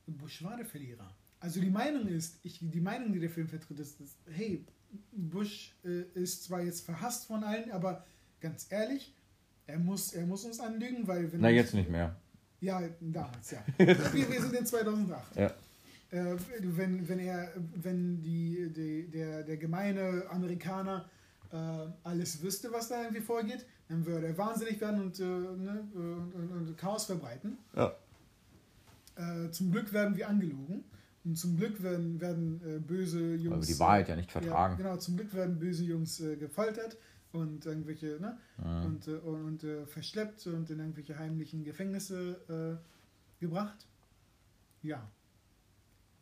[0.06, 1.10] Bush war der Verlierer.
[1.40, 4.64] Also die Meinung ist, ich, die Meinung, die der Film vertritt, ist, ist hey,
[5.12, 8.04] Bush äh, ist zwar jetzt verhasst von allen, aber
[8.40, 9.14] ganz ehrlich,
[9.66, 12.16] er muss, er muss uns anlügen, weil wenn Na, jetzt nicht mehr.
[12.60, 13.62] Ja, damals, ja.
[13.78, 13.86] wir,
[14.30, 15.36] wir sind in 2008.
[15.36, 15.46] Ja.
[16.10, 21.08] Äh, wenn, wenn er, wenn die, die, der, der gemeine Amerikaner
[21.52, 21.56] äh,
[22.02, 26.34] alles wüsste, was da irgendwie vorgeht, dann würde er wahnsinnig werden und, äh, ne, und,
[26.34, 27.58] und, und Chaos verbreiten.
[27.76, 27.92] Ja.
[29.16, 30.84] Äh, zum Glück werden wir angelogen.
[31.24, 33.50] Und zum Glück werden, werden äh, böse Jungs.
[33.56, 34.80] Weil wir die Wahrheit ja nicht vertragen.
[34.80, 36.96] Ja, genau, zum Glück werden böse Jungs äh, gefoltert
[37.32, 38.38] und irgendwelche, ne?
[38.58, 38.84] Mhm.
[38.86, 43.86] Und, äh, und, und äh, verschleppt und in irgendwelche heimlichen Gefängnisse äh, gebracht.
[44.82, 45.10] Ja.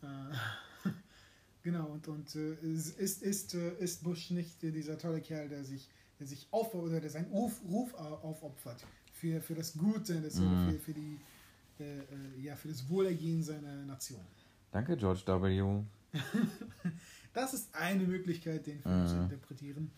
[0.01, 0.87] Äh,
[1.63, 5.47] genau, und, und äh, ist, ist, ist, äh, ist Bush nicht äh, dieser tolle Kerl,
[5.47, 8.83] der sich, der sich auf oder der seinen Ruf, Ruf au- aufopfert
[9.13, 10.71] für, für das Gute, das, Mhm.
[10.71, 11.19] für, für, die,
[11.79, 12.03] äh, äh,
[12.41, 14.21] ja, für das Wohlergehen seiner Nation.
[14.71, 15.83] Danke, George W.
[17.33, 19.07] Das ist eine Möglichkeit, den Film Mhm.
[19.07, 19.91] zu interpretieren.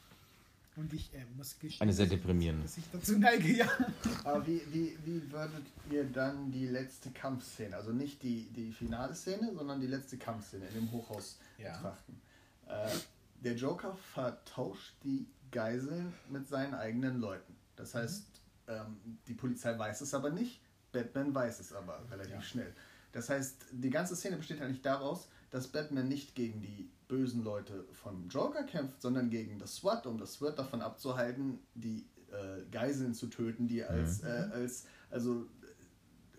[0.76, 2.64] Und ich äh, muss gestehen, Eine sehr dass ich- deprimierende.
[2.64, 3.68] dass ich dazu neige, ja.
[4.26, 9.16] Aber wie, wie, wie würdet ihr dann die letzte Kampfszene, also nicht die, die finale
[9.16, 11.76] Szene, sondern die letzte Kampfszene in dem Hochhaus Ja.
[11.78, 12.22] betrachten?
[12.68, 12.90] Äh,
[13.44, 17.56] der Joker vertauscht die Geiseln mit seinen eigenen Leuten.
[17.78, 18.26] Das heißt,
[18.68, 18.98] ähm,
[19.28, 20.60] die Polizei weiß es aber nicht,
[20.92, 22.42] Batman weiß es aber relativ Ja.
[22.42, 22.74] schnell.
[23.12, 27.86] Das heißt, die ganze Szene besteht eigentlich daraus, dass Batman nicht gegen die bösen Leute
[27.92, 33.16] vom Joker kämpft, sondern gegen das SWAT, um das SWAT davon abzuhalten, die äh, Geiseln
[33.16, 35.48] zu töten, die als, äh, als also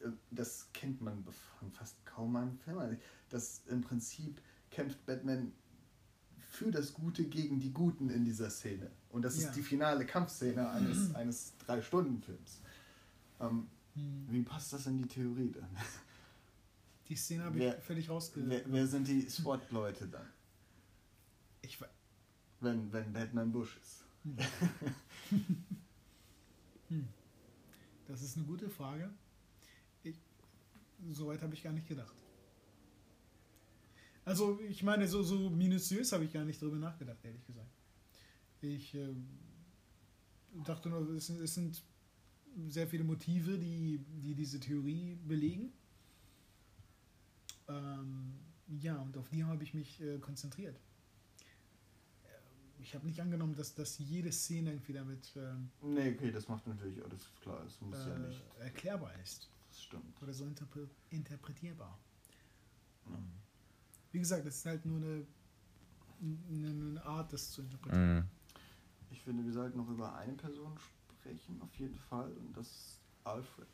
[0.05, 1.25] äh, das kennt man
[1.59, 2.79] von fast kaum einem Film.
[2.79, 2.97] Also,
[3.31, 4.41] Das im Prinzip
[4.71, 5.53] kämpft Batman
[6.39, 8.91] für das Gute gegen die Guten in dieser Szene.
[9.11, 9.49] Und das Ja.
[9.49, 12.61] ist die finale Kampfszene eines, eines Drei-Stunden-Films.
[13.41, 13.67] Ähm,
[14.29, 15.69] wie passt das in die Theorie dann?
[17.11, 18.41] Die Szene habe ich völlig rausge...
[18.49, 20.29] Wer, wer sind die SWAT-Leute dann,
[21.61, 21.89] Ich, we-
[22.61, 24.05] wenn, wenn Batman Bush ist?
[28.07, 29.11] das ist eine gute Frage.
[30.05, 30.17] Ich,
[31.11, 32.15] Soweit habe ich gar nicht gedacht.
[34.25, 37.73] Also, ich meine, so, so minutiös habe ich gar nicht drüber nachgedacht, ehrlich gesagt.
[38.61, 39.27] Ich ähm,
[40.65, 41.83] dachte nur, es sind, es sind
[42.69, 45.73] sehr viele Motive, die, die diese Theorie belegen.
[47.71, 48.35] Ähm,
[48.81, 50.77] ja, und auf die habe ich mich äh, konzentriert.
[52.25, 56.49] Äh, Ich habe nicht angenommen, dass, dass jede Szene irgendwie damit ähm, Nee, okay, das
[56.49, 57.61] macht natürlich alles klar.
[57.65, 58.43] Das muss ja nicht.
[58.59, 60.23] äh, erklärbar ist Das stimmt.
[60.23, 61.99] oder so interpre interpretierbar.
[63.07, 63.19] Ja.
[64.13, 65.27] Wie gesagt, es ist halt nur eine,
[66.49, 68.17] eine, eine Art, das zu interpretieren.
[68.17, 68.25] Mhm.
[69.11, 70.77] Ich finde, wir sollten noch über eine Person
[71.19, 73.67] sprechen, auf jeden Fall, und das ist Alfred.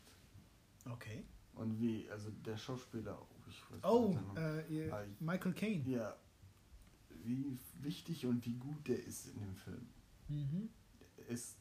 [0.85, 1.23] Okay.
[1.53, 3.19] Und wie, also der Schauspieler,
[3.49, 5.89] ich weiß Oh, äh, Ah, Michael Caine.
[5.89, 6.15] ja,
[7.23, 9.87] wie wichtig und wie gut der ist in dem Film.
[10.29, 10.69] Mhm.
[11.29, 11.57] Ist,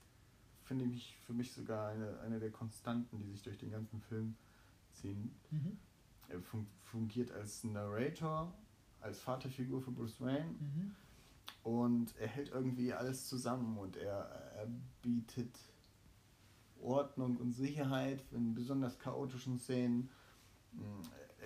[0.65, 4.37] finde ich, für mich sogar eine, eine der Konstanten, die sich durch den ganzen Film
[4.93, 5.35] ziehen.
[5.51, 5.79] Mhm.
[6.29, 8.53] Er fun fungiert als Narrator,
[9.01, 10.95] als Vaterfigur für Bruce Wayne Mhm.
[11.63, 14.19] und er hält irgendwie alles zusammen und er,
[14.57, 14.69] er
[15.03, 15.57] bietet
[16.81, 20.09] Ordnung und Sicherheit in besonders chaotischen Szenen.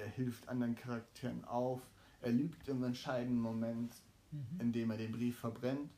[0.00, 1.82] Er hilft anderen Charakteren auf.
[2.22, 3.92] Er lügt im entscheidenden Moment,
[4.32, 4.60] Mhm.
[4.60, 5.90] indem er den Brief verbrennt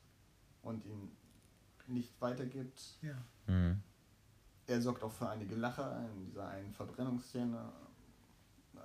[0.63, 1.11] und ihn
[1.87, 2.97] nicht weitergibt.
[3.01, 3.15] Ja.
[3.47, 3.79] Mhm.
[4.65, 7.71] Er sorgt auch für einige Lacher in dieser einen Verbrennungsszene,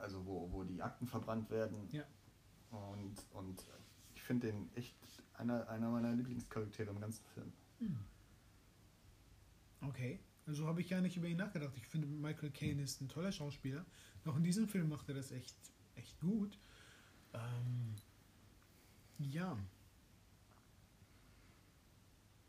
[0.00, 1.88] also wo, wo die Akten verbrannt werden.
[1.92, 2.04] Ja.
[2.70, 3.64] Und, und
[4.14, 4.96] ich finde den echt
[5.34, 7.52] einer, einer meiner Lieblingscharaktere im ganzen Film.
[9.80, 10.20] Okay.
[10.46, 11.74] Also habe ich gar nicht über ihn nachgedacht.
[11.76, 13.84] Ich finde, Michael Caine ist ein toller Schauspieler.
[14.24, 15.56] Auch in diesem Film macht er das echt,
[15.96, 16.58] echt gut.
[17.32, 17.94] Ähm,
[19.18, 19.58] ja.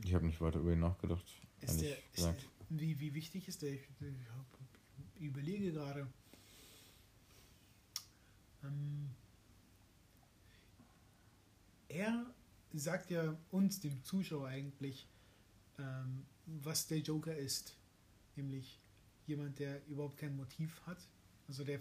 [0.03, 1.25] Ich habe nicht weiter über ihn nachgedacht.
[1.61, 2.35] Ist der, ist der,
[2.69, 3.73] wie, wie wichtig ist der?
[3.73, 3.81] Ich,
[5.15, 6.07] ich überlege gerade.
[8.63, 9.09] Ähm,
[11.89, 12.25] er
[12.73, 15.07] sagt ja uns, dem Zuschauer eigentlich,
[15.77, 17.75] ähm, was der Joker ist.
[18.35, 18.79] Nämlich
[19.27, 21.07] jemand, der überhaupt kein Motiv hat.
[21.49, 21.79] Also der,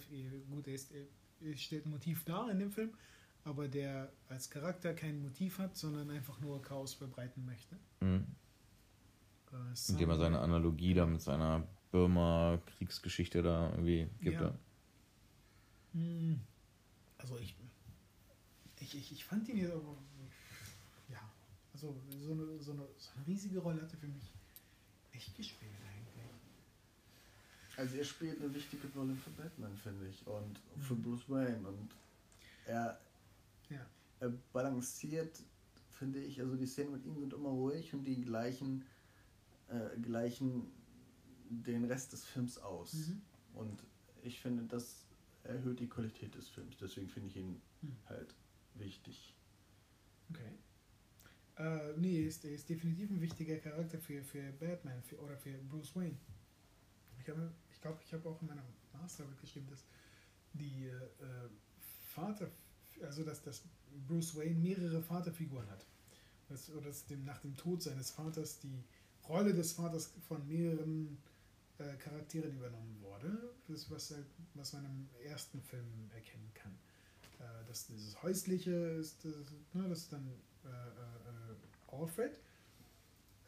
[0.50, 2.94] gut, er, ist, er stellt ein Motiv dar in dem Film,
[3.44, 7.76] aber der als Charakter kein Motiv hat, sondern einfach nur Chaos verbreiten möchte.
[8.00, 8.26] Mhm.
[9.52, 14.40] Äh, Indem er seine Analogie da mit seiner Burma-Kriegsgeschichte da irgendwie gibt.
[14.40, 14.42] Ja.
[14.48, 14.58] Ja.
[15.92, 16.40] Hm,
[17.18, 17.54] Also ich,
[18.80, 19.68] ich, ich, ich fand ihn ja,
[21.10, 21.32] ja,
[21.74, 24.32] also so eine, so, eine, so eine riesige Rolle hat er für mich
[25.12, 25.72] echt gespielt.
[27.78, 31.02] Also er spielt eine wichtige Rolle für Batman, finde ich, und für Mhm.
[31.02, 31.66] Bruce Wayne.
[31.68, 31.94] Und
[32.66, 33.00] er,
[33.70, 33.86] Ja.
[34.18, 35.40] er balanciert,
[35.92, 38.84] finde ich, also die Szenen mit ihm sind immer ruhig und die gleichen,
[39.68, 40.72] äh, gleichen
[41.50, 42.94] den Rest des Films aus.
[42.94, 43.22] Mhm.
[43.54, 43.84] Und
[44.22, 45.06] ich finde, das
[45.44, 46.76] erhöht die Qualität des Films.
[46.78, 47.96] Deswegen finde ich ihn Mhm.
[48.08, 48.34] halt
[48.74, 49.34] wichtig.
[50.30, 50.52] Okay.
[51.58, 55.52] Äh, nee, er ist, ist definitiv ein wichtiger Charakter für, für Batman für, oder für
[55.70, 56.16] Bruce Wayne.
[57.20, 59.84] Ich habe, ich glaube, ich habe auch in meiner Masterarbeit geschrieben, dass
[60.52, 61.48] die äh, äh,
[62.08, 62.50] Vater,
[63.02, 63.62] also dass, dass
[64.08, 65.86] Bruce Wayne mehrere Vaterfiguren hat.
[66.48, 68.82] Das, oder dass dem, nach dem Tod seines Vaters die
[69.28, 71.18] Rolle des Vaters von mehreren
[71.78, 73.54] äh, Charakteren übernommen wurde.
[73.68, 74.12] Das was,
[74.54, 76.76] was man im ersten Film erkennen kann.
[77.38, 79.34] Äh, dass dieses Häusliche ist, das,
[79.72, 80.26] ne, das ist dann
[80.64, 82.40] äh, äh, Alfred.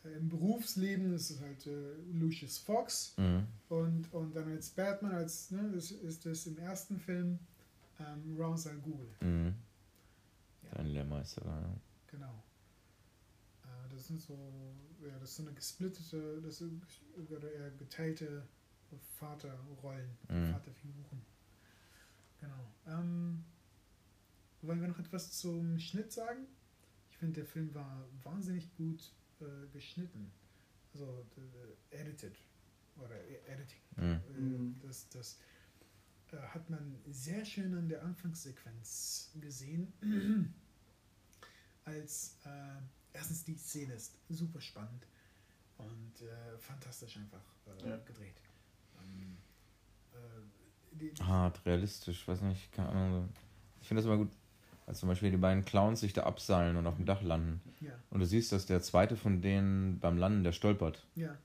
[0.04, 3.14] Äh, Im Berufsleben ist es halt äh, Lucius Fox.
[3.16, 3.46] Mhm.
[3.68, 7.38] Und, und dann als Batman, als, ne, das ist es im ersten Film
[7.98, 9.08] ähm, Ra's al Ghul.
[9.20, 9.54] Mhm.
[10.64, 10.72] Ja.
[10.78, 11.76] Ein Lehrmeister, ja.
[12.10, 12.42] Genau.
[13.64, 14.34] Äh, das sind so,
[15.02, 16.82] ja, das ist so eine gesplittete, das sind
[17.54, 18.46] eher geteilte
[19.18, 20.52] Vaterrollen, Mhm.
[20.52, 21.22] Vaterfiguren.
[22.40, 22.72] Genau.
[22.86, 23.44] Ähm,
[24.62, 26.46] wollen wir noch etwas zum Schnitt sagen?
[27.10, 30.30] Ich finde, der Film war wahnsinnig gut äh, geschnitten.
[30.92, 32.36] Also äh, edited
[32.96, 33.80] oder e- editing.
[33.96, 34.02] Mhm.
[34.02, 34.80] Äh, Mhm.
[34.82, 35.38] Das, das
[36.32, 39.92] äh, hat man sehr schön an der Anfangssequenz gesehen.
[41.84, 42.80] Als äh,
[43.12, 45.06] erstens die Szene ist super spannend
[45.78, 47.96] und äh, fantastisch einfach äh, Ja.
[47.98, 48.40] gedreht.
[49.02, 49.36] Ähm,
[50.12, 50.16] äh,
[50.96, 53.32] die, Hart, realistisch, weiß nicht, keine Ahnung.
[53.80, 54.30] Ich finde das immer gut,
[54.90, 57.60] als zum Beispiel die beiden Clowns sich da abseilen und auf dem Dach landen.
[57.80, 61.06] ja, Und du siehst, dass der zweite von denen beim Landen, der stolpert.
[61.14, 61.36] ja,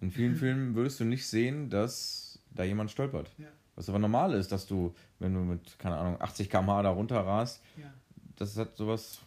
[0.00, 3.32] In vielen Filmen würdest du nicht sehen, dass da jemand stolpert.
[3.38, 6.90] ja, Was aber normal ist, dass du, wenn du mit, keine Ahnung, 80 km/h da
[6.90, 7.92] runter rast, ja.
[8.36, 9.20] das hat sowas,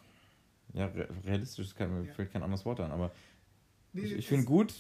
[0.73, 2.13] ja, re realistisch, kann, mir Ja.
[2.13, 2.91] fällt kein anderes Wort an.
[2.91, 3.11] Aber
[3.93, 4.73] Nee, ich, ich finde gut,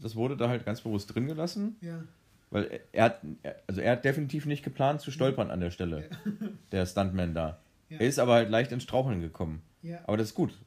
[0.00, 2.04] das wurde da halt ganz bewusst drin gelassen, Ja,
[2.50, 3.20] weil er, hat,
[3.66, 6.08] also er hat definitiv nicht geplant zu stolpern an der Stelle,
[6.70, 7.58] der Stuntman da.
[7.88, 7.98] Ja.
[7.98, 9.62] Er ist aber halt leicht ins Straucheln gekommen.
[9.82, 9.98] ja.
[10.06, 10.58] Aber das ist gut.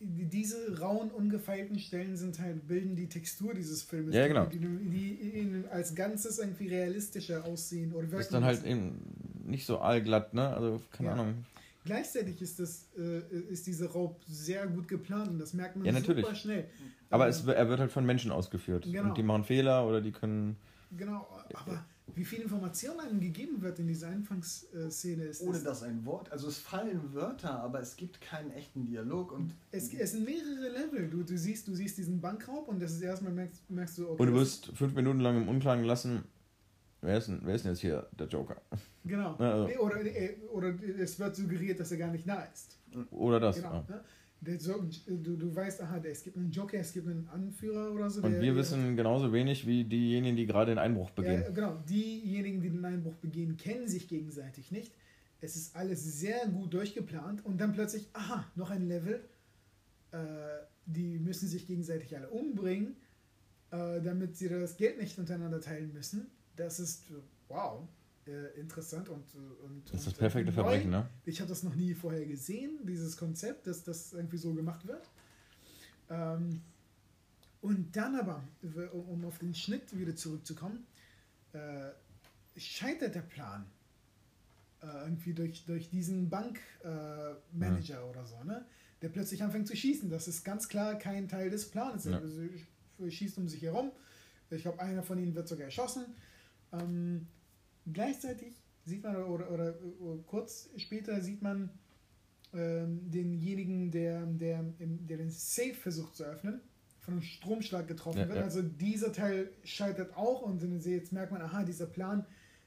[0.00, 4.46] Die- Diese rauen, ungefeilten Stellen sind halt, bilden die Textur dieses Filmes, Ja, genau.
[4.46, 8.98] die, die, als Ganzes irgendwie realistischer aussehen oder wirken ist dann halt eben
[9.46, 10.48] nicht so allglatt, ne?
[10.48, 11.14] Also, keine Ja.
[11.14, 11.44] Ahnung.
[11.86, 13.18] Gleichzeitig ist, das, äh,
[13.50, 16.24] ist dieser Raub sehr gut geplant und das merkt man Ja, natürlich.
[16.24, 16.64] super schnell.
[17.10, 18.84] Aber Äh, es, er wird halt von Menschen ausgeführt.
[18.90, 19.08] Genau.
[19.10, 20.56] Und die machen Fehler oder die können.
[20.96, 21.84] Genau, aber
[22.14, 25.42] wie viel Information einem gegeben wird in dieser Anfangsszene ist.
[25.42, 29.52] Ohne dass ein Wort, also es fallen Wörter, aber es gibt keinen echten Dialog und
[29.70, 31.08] es, es sind mehrere Level.
[31.10, 34.22] Du, du, siehst, du siehst diesen Bankraub und das ist erstmal merkst, merkst du, okay.
[34.22, 36.24] Und du wirst fünf Minuten lang im Unklaren gelassen.
[37.00, 38.56] Wer ist denn, wer ist denn jetzt hier der Joker?
[39.04, 39.34] Genau.
[39.38, 42.78] Also- Oder, äh, oder es wird suggeriert, dass er gar nicht da ist.
[43.10, 43.56] Oder das.
[43.56, 43.84] Genau.
[43.88, 44.00] ja.
[44.58, 48.22] So, du, du weißt, aha, es gibt einen Joker, es gibt einen Anführer oder so.
[48.22, 51.42] Und wir wissen genauso wenig wie diejenigen, die gerade den Einbruch begehen.
[51.42, 51.82] Ja, genau.
[51.88, 54.92] Diejenigen, die den Einbruch begehen, kennen sich gegenseitig nicht.
[55.40, 59.22] Es ist alles sehr gut durchgeplant und dann plötzlich, aha, noch ein Level.
[60.12, 60.16] Äh,
[60.86, 62.96] die müssen sich gegenseitig alle umbringen,
[63.70, 66.26] äh, damit sie das Geld nicht untereinander teilen müssen.
[66.56, 67.04] Das ist,
[67.48, 67.88] wow,
[68.26, 70.54] äh, interessant und, äh, und das ist das und perfekte neu.
[70.54, 71.08] Verbrechen, ne?
[71.24, 75.08] Ich habe das noch nie vorher gesehen, dieses Konzept, dass das irgendwie so gemacht wird.
[76.10, 76.60] Ähm,
[77.60, 78.44] und dann aber,
[78.92, 80.86] um auf den Schnitt wieder zurückzukommen,
[81.52, 81.90] äh,
[82.56, 83.64] scheitert der Plan.
[84.82, 88.66] Äh, irgendwie durch, durch diesen Bankmanager äh, Manager oder so, ne?
[89.00, 90.10] der plötzlich anfängt zu schießen.
[90.10, 92.04] Das ist ganz klar kein Teil des Plans.
[92.04, 92.18] Ja.
[92.18, 93.92] Sch- schießt um sich herum.
[94.50, 96.04] Ich glaube, einer von ihnen wird sogar erschossen.
[96.72, 97.26] Ähm,
[97.92, 98.54] gleichzeitig
[98.84, 101.70] sieht man, oder, oder, oder kurz später sieht man
[102.52, 106.60] ähm, denjenigen, der, der, der den Safe versucht zu öffnen,
[107.00, 108.38] von einem Stromschlag getroffen Ja, wird.
[108.38, 108.44] ja.
[108.44, 112.24] Also dieser Teil scheitert auch und jetzt merkt man, aha, dieser Plan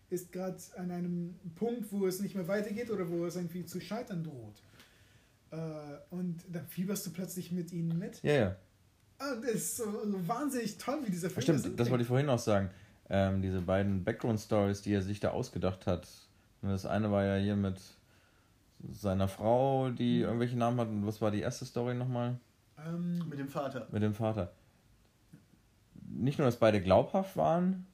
[0.09, 3.79] ist gerade an einem Punkt, wo es nicht mehr weitergeht oder wo es irgendwie zu
[3.81, 4.61] scheitern droht.
[5.51, 5.57] Äh,
[6.09, 8.21] und dann fieberst du plötzlich mit ihnen mit.
[8.23, 8.55] Ja, ja.
[9.19, 9.85] Und es ist so,
[10.27, 12.69] wahnsinnig toll, wie dieser Film Stimmt, das wollte ich vorhin auch sagen.
[13.09, 16.07] Ähm, diese beiden Background-Stories, die er sich da ausgedacht hat.
[16.61, 17.79] Und Das eine war ja hier mit
[18.91, 20.87] seiner Frau, die irgendwelche Namen hat.
[20.89, 22.37] Und was war die erste Story nochmal?
[22.85, 23.87] Ähm, mit dem Vater.
[23.91, 24.51] Mit dem Vater.
[26.09, 27.85] Nicht nur, dass beide glaubhaft waren.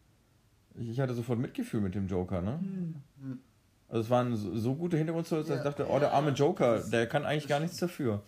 [0.75, 2.59] Ich ich hatte sofort Mitgefühl mit dem Joker, ne?
[2.59, 3.39] hm,
[3.89, 5.69] Also es waren so, so gute Hintergrundstories, dass ich Ja.
[5.69, 8.23] dachte, oh, der arme Joker, der kann eigentlich gar nichts dafür.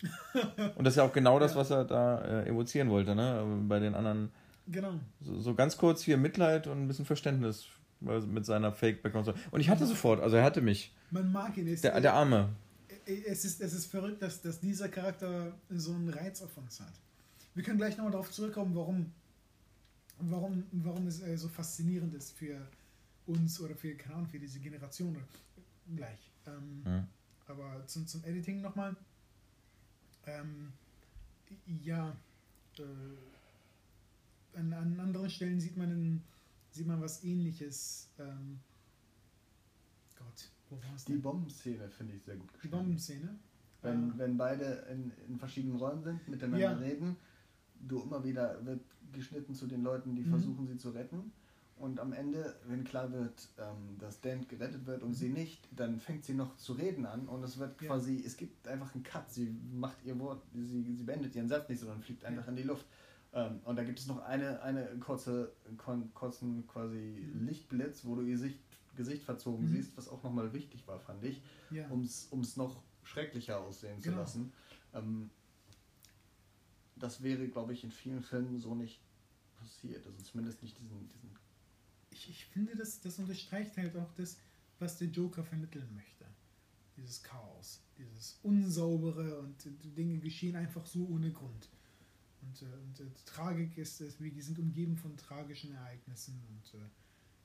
[0.76, 3.44] Und das ist ja auch genau das, was er da äh, evozieren wollte, ne?
[3.66, 4.30] Bei den anderen
[4.70, 4.94] genau.
[5.20, 7.66] so, so ganz kurz hier Mitleid und ein bisschen Verständnis
[8.00, 9.34] mit seiner Fake-Background.
[9.50, 10.94] Und ich hatte sofort, also er hatte mich.
[11.10, 11.66] Man mag ihn.
[11.68, 12.50] Es, der, der Arme.
[13.06, 16.92] Es ist, es ist verrückt, dass, dass dieser Charakter so einen Reiz auf uns hat.
[17.54, 19.12] Wir können gleich nochmal darauf zurückkommen, warum,
[20.18, 22.60] warum, warum es äh, so faszinierend ist für
[23.26, 25.16] uns oder für, keine Ahnung, für diese Generation.
[25.96, 26.30] Gleich.
[26.46, 27.06] Ähm, hm.
[27.46, 28.94] Aber zum, zum Editing nochmal.
[30.26, 30.72] Ähm,
[31.82, 32.14] ja,
[32.78, 32.82] äh,
[34.54, 36.22] an, an anderen Stellen sieht man, in,
[36.70, 38.10] sieht man was ähnliches.
[38.18, 38.60] Ähm,
[40.16, 42.72] Gott, wo war es Die Bombenszene finde ich sehr gut gespielt.
[42.72, 43.38] Die Bombenszene?
[43.82, 44.18] Wenn, ja.
[44.18, 46.72] wenn beide in, in verschiedenen Räumen sind, miteinander ja.
[46.74, 47.16] reden,
[47.80, 48.80] du immer wieder wird
[49.12, 50.30] geschnitten zu den Leuten, die mhm.
[50.30, 51.32] versuchen, sie zu retten.
[51.76, 56.00] Und am Ende, wenn klar wird, ähm, dass Dan gerettet wird und sie nicht, dann
[56.00, 58.26] fängt sie noch zu reden an und es wird quasi, ja.
[58.26, 59.30] es gibt einfach einen Cut.
[59.30, 62.50] Sie macht ihr Wort, sie, sie beendet ihren Satz nicht, sondern fliegt einfach ja.
[62.50, 62.84] in die Luft.
[63.32, 67.46] Ähm, und da gibt es noch eine, eine kurze, kon, kurzen quasi mhm.
[67.46, 68.60] Lichtblitz, wo du ihr Sicht,
[68.96, 69.72] Gesicht verzogen mhm.
[69.72, 71.88] siehst, was auch nochmal wichtig war, fand ich, ja.
[71.88, 74.16] um es noch schrecklicher aussehen genau.
[74.16, 74.52] zu lassen.
[74.94, 75.30] Ähm,
[76.96, 79.00] das wäre, glaube ich, in vielen Filmen so nicht
[79.56, 80.04] passiert.
[80.06, 81.30] Also zumindest nicht diesen, diesen
[82.10, 84.38] ich, ich finde, das, das unterstreicht halt auch das,
[84.78, 86.24] was der Joker vermitteln möchte.
[86.96, 89.56] Dieses Chaos, dieses Unsaubere und
[89.96, 91.68] Dinge geschehen einfach so ohne Grund.
[92.48, 96.84] Und, äh, und äh, Tragik ist, ist, wir sind umgeben von tragischen Ereignissen und äh,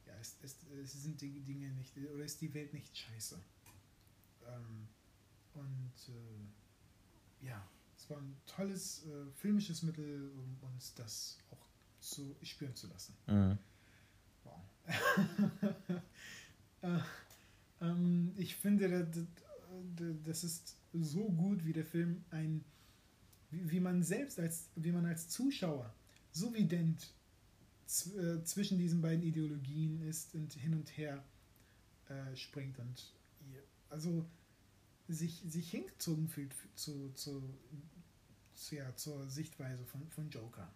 [0.07, 3.39] ja, es, es, es, sind die Dinge nicht, oder ist die Welt nicht scheiße.
[4.47, 4.87] Ähm,
[5.53, 7.65] und äh, ja,
[7.97, 11.67] es war ein tolles äh, filmisches Mittel, um uns das auch
[11.99, 13.15] zu spüren zu lassen.
[13.27, 13.57] Mhm.
[16.81, 16.99] äh,
[17.79, 19.07] ähm, ich finde,
[20.25, 22.65] das ist so gut, wie der Film ein,
[23.53, 25.93] wie, man selbst als, wie man als Zuschauer
[26.31, 27.13] so vident
[28.17, 31.23] äh, zwischen diesen beiden Ideologien ist und hin und her
[32.09, 33.13] äh, springt und
[33.89, 34.25] also
[35.07, 37.43] sich, sich hingezogen fühlt zu, zu,
[38.55, 40.67] zu, ja, zur Sichtweise von, von Joker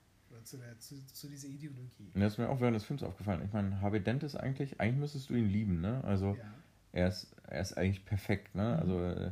[0.43, 2.11] zu, der, zu, zu, dieser Ideologie.
[2.13, 3.41] Und das ist mir auch während des Films aufgefallen.
[3.45, 6.03] Ich meine, Harvey Dent ist eigentlich, eigentlich müsstest du ihn lieben, ne?
[6.03, 6.53] Also ja.
[6.91, 8.73] er, ist, er ist eigentlich perfekt, ne?
[8.73, 8.79] Mhm.
[8.79, 9.31] Also äh,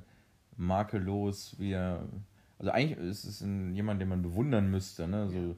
[0.58, 2.08] makellos, wie er.
[2.58, 5.28] Also eigentlich ist es ein, jemand, den man bewundern müsste, ne?
[5.30, 5.56] So, ja.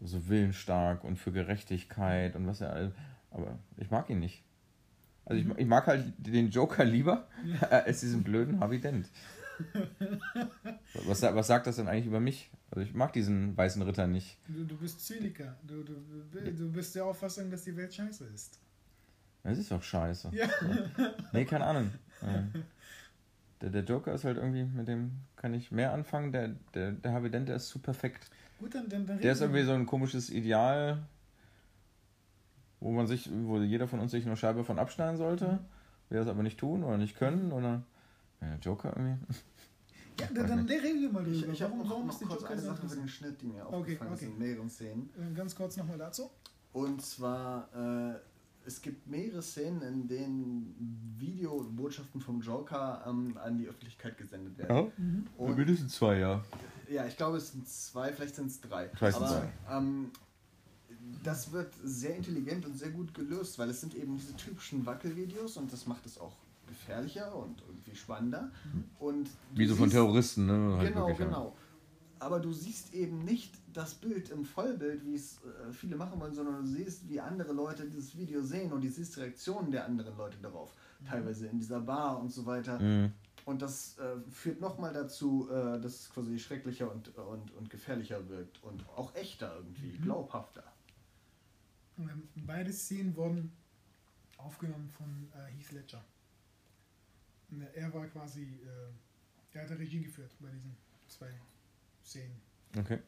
[0.00, 2.92] so, so, willensstark und für Gerechtigkeit und was er.
[3.30, 4.44] Aber ich mag ihn nicht.
[5.24, 5.54] Also ich, mhm.
[5.56, 7.68] ich mag halt den Joker lieber ja.
[7.68, 9.08] als diesen blöden Harvey Dent.
[11.06, 12.50] was, was sagt das denn eigentlich über mich?
[12.70, 14.36] Also ich mag diesen weißen Ritter nicht.
[14.48, 15.56] Du, du bist Zyniker.
[15.62, 15.94] Du, du,
[16.32, 18.58] du bist der Auffassung, dass die Welt scheiße ist.
[19.44, 20.30] Es ist doch scheiße.
[20.32, 20.48] Ja.
[21.32, 21.90] Nee, keine Ahnung.
[23.60, 25.12] Der, der Joker ist halt irgendwie, mit dem
[25.44, 26.32] kann ich mehr anfangen.
[26.32, 28.30] Der, der, der Havident, der ist zu perfekt.
[28.58, 31.06] Gut, dann, dann, dann Der ist irgendwie so ein komisches Ideal,
[32.80, 35.46] wo man sich, wo jeder von uns sich eine Scheibe von abschneiden sollte.
[35.46, 35.58] Mhm.
[36.08, 37.52] Wir das aber nicht tun oder nicht können.
[37.52, 37.82] Oder
[38.40, 39.22] ja, der Joker irgendwie.
[40.20, 41.36] Ja, dann, dann reden wir mal drüber.
[41.36, 43.66] Ich, ich habe noch, warum noch kurz Joker eine Sache über den Schnitt, die mir
[43.66, 44.24] okay, aufgefallen okay.
[44.26, 45.10] ist in mehreren Szenen.
[45.18, 46.30] Äh, ganz kurz nochmal dazu.
[46.72, 48.14] Und zwar, äh,
[48.66, 54.76] es gibt mehrere Szenen, in denen Videobotschaften vom Joker ähm, an die Öffentlichkeit gesendet werden.
[54.76, 55.26] Ja, mhm.
[55.36, 56.42] Und, mindestens zwei, ja.
[56.90, 58.88] Ja, ich glaube, es sind zwei, vielleicht sind es drei.
[58.94, 59.52] Vielleicht sind zwei.
[59.70, 60.10] Ähm,
[61.22, 65.56] das wird sehr intelligent und sehr gut gelöst, weil es sind eben diese typischen Wackelvideos
[65.56, 66.34] und das macht es auch
[66.66, 68.50] gefährlicher und irgendwie spannender.
[68.72, 68.84] Mhm.
[68.98, 70.76] Und Wie so von Terroristen, ne?
[70.78, 71.56] Halt genau, wirklich, genau.
[72.18, 76.32] Aber du siehst eben nicht das Bild im Vollbild, wie es äh, viele machen wollen,
[76.32, 80.16] sondern du siehst, wie andere Leute dieses Video sehen und du siehst Reaktionen der anderen
[80.16, 80.74] Leute darauf.
[81.00, 81.06] Mhm.
[81.06, 82.78] Teilweise in dieser Bar und so weiter.
[82.78, 83.12] Mhm.
[83.44, 88.26] Und das äh, führt nochmal dazu, äh, dass es quasi schrecklicher und, und, und gefährlicher
[88.28, 90.02] wirkt und auch echter irgendwie, mhm.
[90.02, 90.64] glaubhafter.
[92.34, 93.52] Beide Szenen wurden
[94.38, 96.04] aufgenommen von äh, Heath Ledger.
[97.74, 100.74] Er war quasi, äh, er hat Regie geführt bei diesen
[101.08, 101.30] zwei
[102.02, 102.40] Szenen.
[102.76, 102.98] Okay.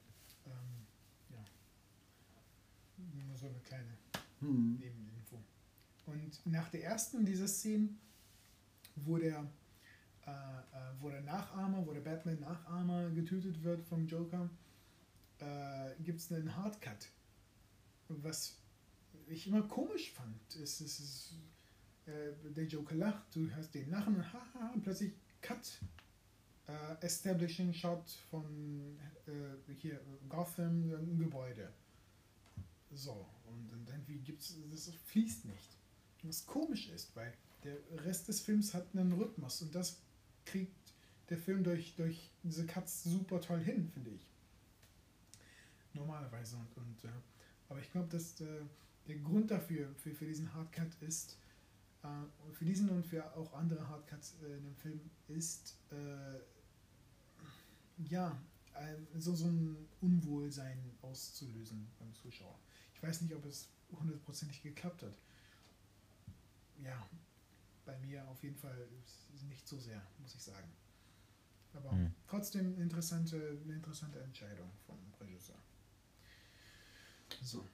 [0.47, 0.87] Ähm,
[1.31, 1.45] ja.
[3.27, 3.97] Nur so eine kleine
[4.41, 4.77] hm.
[4.79, 5.43] Nebeninfo.
[6.07, 7.99] Und nach der ersten dieser Szenen,
[8.97, 9.47] wo der,
[10.27, 10.63] äh, äh,
[11.01, 14.49] wo der Nachahmer, wo der Batman-Nachahmer getötet wird vom Joker,
[15.39, 17.09] äh, gibt es einen Hardcut.
[18.09, 18.57] Was
[19.29, 20.39] ich immer komisch fand.
[20.57, 21.35] Es, es ist
[22.07, 25.81] äh, der Joker lacht, du hörst den lachen und haha, und plötzlich Cut.
[26.69, 31.73] Äh, Establishing Shot von äh, hier Gotham, ein Gebäude.
[32.93, 35.77] So, und, und irgendwie gibt's, das fließt nicht.
[36.23, 37.33] Was komisch ist, weil
[37.63, 40.01] der Rest des Films hat einen Rhythmus und das
[40.45, 40.93] kriegt
[41.29, 44.27] der Film durch, durch diese Cuts super toll hin, finde ich.
[45.95, 46.57] Normalerweise.
[46.57, 47.13] Und, und äh,
[47.69, 48.61] aber ich glaube, dass äh,
[49.09, 51.37] der Grund dafür, für, für diesen Hardcut ist,
[52.03, 56.39] äh, für diesen und für auch andere Hardcuts äh, in dem Film ist, äh,
[57.99, 58.37] ja,
[59.17, 62.59] so, so ein Unwohlsein auszulösen beim Zuschauer.
[62.95, 65.19] Ich weiß nicht, ob es hundertprozentig geklappt hat.
[66.83, 67.07] Ja,
[67.85, 68.87] bei mir auf jeden Fall
[69.49, 70.69] nicht so sehr, muss ich sagen.
[71.73, 72.13] Aber mhm.
[72.27, 75.57] trotzdem interessante, eine interessante Entscheidung vom Regisseur.
[77.43, 77.65] So.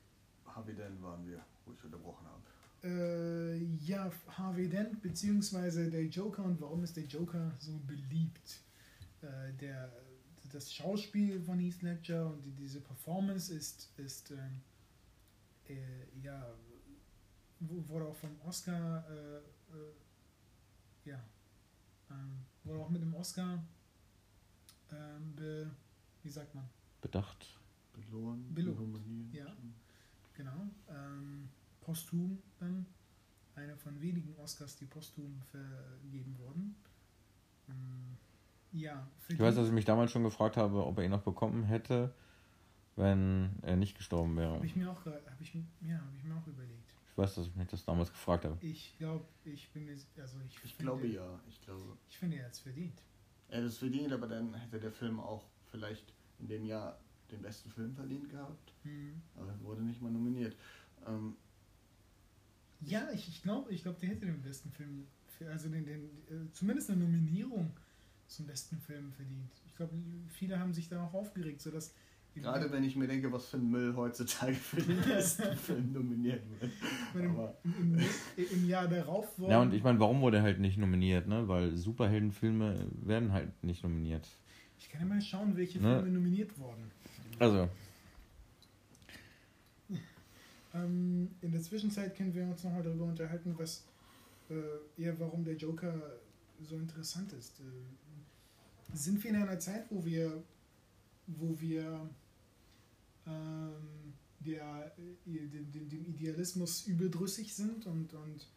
[0.46, 2.42] Harvey Dent waren wir, wo ich unterbrochen habe.
[2.84, 8.60] Äh, ja, Harvey Dent beziehungsweise der Joker und warum ist der Joker so beliebt?
[9.22, 9.92] Äh, der,
[10.54, 14.60] das Schauspiel von Heath Ledger und die, diese Performance ist, ist ähm,
[15.68, 16.54] äh, ja,
[17.60, 19.92] wurde auch vom Oscar, äh, äh,
[21.04, 21.22] ja,
[22.10, 23.62] ähm, wurde auch mit dem Oscar,
[24.90, 25.70] ähm, be,
[26.22, 26.68] wie sagt man?
[27.00, 27.58] Bedacht.
[27.92, 28.54] Belohnt.
[28.54, 29.34] Belohnt.
[29.34, 29.54] Ja,
[30.34, 30.70] genau.
[30.88, 31.48] Ähm,
[31.80, 32.86] posthum dann.
[33.54, 36.74] Einer von wenigen Oscars, die posthum vergeben wurden.
[38.72, 41.64] Ja, ich weiß, dass ich mich damals schon gefragt habe, ob er ihn noch bekommen
[41.64, 42.14] hätte,
[42.96, 44.54] wenn er nicht gestorben wäre.
[44.54, 46.94] Habe ich mir auch, hab ich, ja, hab ich mir auch überlegt.
[47.10, 48.56] Ich weiß, dass ich mich das damals gefragt habe.
[48.60, 51.98] Ich glaube, ich bin mir, also ich, ich finde, glaube ja, ich glaube.
[52.08, 53.02] Ich finde, er hat es verdient.
[53.48, 56.98] Er hat es verdient, aber dann hätte der Film auch vielleicht in dem Jahr
[57.30, 58.72] den besten Film verdient gehabt.
[58.84, 59.20] Mhm.
[59.36, 60.56] Aber er wurde nicht mal nominiert.
[61.06, 61.36] Ähm,
[62.80, 66.04] ja, ich, ich glaube, ich glaub, der hätte den besten Film, für, also den, den,
[66.28, 67.76] äh, zumindest eine Nominierung
[68.32, 69.50] zum besten Film verdient.
[69.66, 69.94] Ich glaube,
[70.28, 71.94] viele haben sich da auch aufgeregt, sodass
[72.34, 76.42] Gerade wenn ich mir denke, was für ein Müll heutzutage für den besten Film nominiert
[76.60, 76.72] wird.
[77.14, 78.00] Im, im,
[78.36, 79.52] Im, Jahr darauf wurde.
[79.52, 81.28] Ja, und ich meine, warum wurde er halt nicht nominiert?
[81.28, 81.46] Ne?
[81.46, 84.26] Weil Superheldenfilme werden halt nicht nominiert.
[84.78, 85.96] Ich kann ja mal schauen, welche ne?
[85.96, 86.90] Filme nominiert wurden.
[87.38, 87.68] Also.
[90.74, 93.84] Ähm, in der Zwischenzeit können wir uns nochmal darüber unterhalten, was
[94.48, 95.94] äh, eher warum der Joker
[96.62, 97.60] so interessant ist.
[97.60, 97.64] Äh,
[98.92, 100.42] sind wir in einer Zeit, wo wir,
[101.26, 102.08] wo wir
[103.26, 104.92] ähm, der,
[105.26, 108.48] äh, dem, dem, Idealismus überdrüssig sind und, und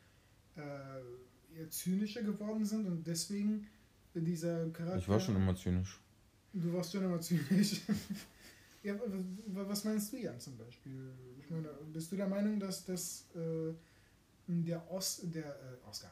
[0.55, 3.67] äh, eher zynischer geworden sind und deswegen
[4.13, 4.97] dieser Charakter.
[4.97, 5.99] Ich war schon immer zynisch.
[6.53, 7.81] Du warst schon immer zynisch.
[8.83, 8.95] ja,
[9.47, 11.11] was meinst du, Jan, zum Beispiel?
[11.39, 13.73] Ich meine, bist du der Meinung, dass, dass äh,
[14.47, 16.11] der, Os, der äh, Oscar,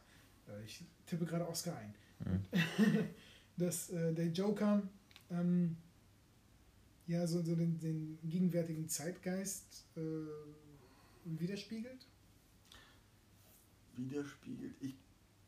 [0.50, 2.44] äh, ich tippe gerade Oscar ein, mhm.
[3.58, 4.82] dass äh, der Joker
[5.30, 5.78] ähm,
[7.08, 10.02] ja, so, so den, den gegenwärtigen Zeitgeist äh,
[11.26, 12.08] widerspiegelt?
[13.96, 14.76] Widerspiegelt.
[14.80, 14.96] Ich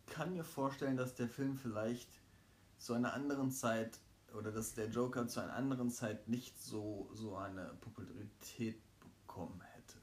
[0.08, 2.10] kann mir vorstellen, dass der Film vielleicht
[2.78, 4.00] zu einer anderen Zeit
[4.34, 9.98] oder dass der Joker zu einer anderen Zeit nicht so, so eine Popularität bekommen hätte.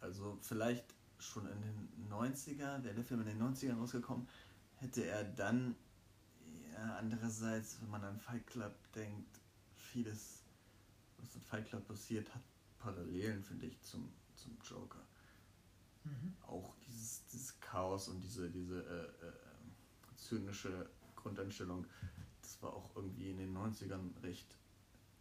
[0.00, 4.26] Also vielleicht schon in den 90er, wäre der Film in den 90ern rausgekommen,
[4.76, 5.76] hätte er dann,
[6.90, 9.40] andererseits, wenn man an Fight Club denkt,
[9.76, 10.42] vieles,
[11.18, 12.42] was in Fight Club passiert, hat
[12.78, 15.02] Parallelen, finde ich, zum, zum Joker.
[16.04, 16.34] Mhm.
[16.46, 19.32] Auch dieses, dieses Chaos und diese, diese äh, äh,
[20.16, 21.86] zynische Grundeinstellung,
[22.40, 24.56] das war auch irgendwie in den 90ern recht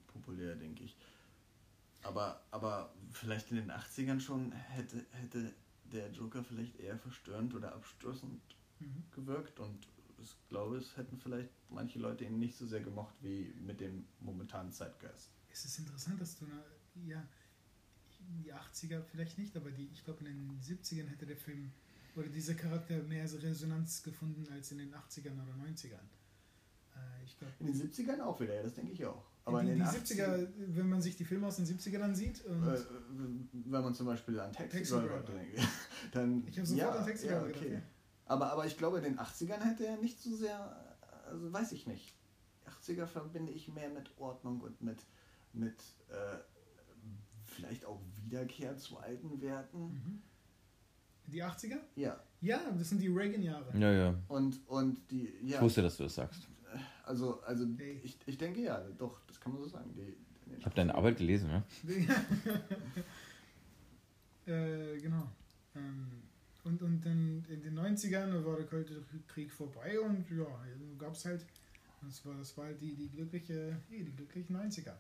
[0.07, 0.97] populär, denke ich.
[2.03, 5.53] Aber, aber vielleicht in den 80ern schon hätte, hätte
[5.91, 8.41] der Joker vielleicht eher verstörend oder abstoßend
[8.79, 9.03] mhm.
[9.11, 9.87] gewirkt und
[10.21, 14.05] ich glaube, es hätten vielleicht manche Leute ihn nicht so sehr gemocht wie mit dem
[14.19, 15.31] momentanen Zeitgeist.
[15.51, 16.45] Es ist interessant, dass du,
[17.05, 17.27] ja,
[18.43, 21.71] die 80er vielleicht nicht, aber die, ich glaube, in den 70ern hätte der Film
[22.15, 25.95] oder dieser Charakter mehr Resonanz gefunden als in den 80ern oder 90ern.
[26.95, 29.25] Äh, ich glaub, in den 70ern auch wieder, ja, das denke ich auch.
[29.45, 32.15] Aber die, in den die 70er, wenn man sich die Filme aus den 70ern dann
[32.15, 32.45] sieht.
[32.45, 35.59] Äh, wenn man zum Beispiel an Taxi, Taxi Driver denkt,
[36.11, 36.47] dann.
[36.47, 37.69] Ich habe sofort ja, an Taxi Driver ja, okay.
[37.69, 37.83] gedacht.
[38.31, 38.35] Ja.
[38.35, 40.95] Aber, aber ich glaube, in den 80ern hätte er nicht so sehr,
[41.25, 42.13] also weiß ich nicht.
[42.81, 44.99] 80er verbinde ich mehr mit Ordnung und mit,
[45.53, 45.75] mit
[46.09, 46.37] äh,
[47.45, 49.79] vielleicht auch Wiederkehr zu alten Werten.
[49.79, 50.21] Mhm.
[51.27, 51.79] Die 80er?
[51.95, 52.23] Ja.
[52.39, 53.77] Ja, das sind die Reagan-Jahre.
[53.77, 54.15] Ja, ja.
[54.27, 55.57] Und, und die, ja.
[55.57, 56.47] Ich wusste, dass du das sagst.
[57.03, 57.99] Also, also hey.
[58.03, 59.93] ich, ich denke ja, doch, das kann man so sagen.
[59.93, 60.15] Die,
[60.57, 61.63] ich habe deine Arbeit gelesen, ne?
[64.95, 65.29] äh, genau.
[65.75, 66.23] Ähm,
[66.63, 70.45] und, und dann in den 90ern war der Kalte Krieg vorbei und ja,
[70.97, 71.45] gab es halt,
[72.01, 74.93] das war, das war halt die, die glückliche, die glücklichen 90er.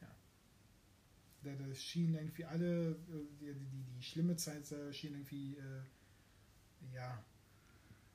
[0.00, 0.14] Ja.
[1.42, 2.94] Das schien irgendwie alle, äh,
[3.40, 7.24] die, die, die schlimme Zeit schien irgendwie, äh, ja,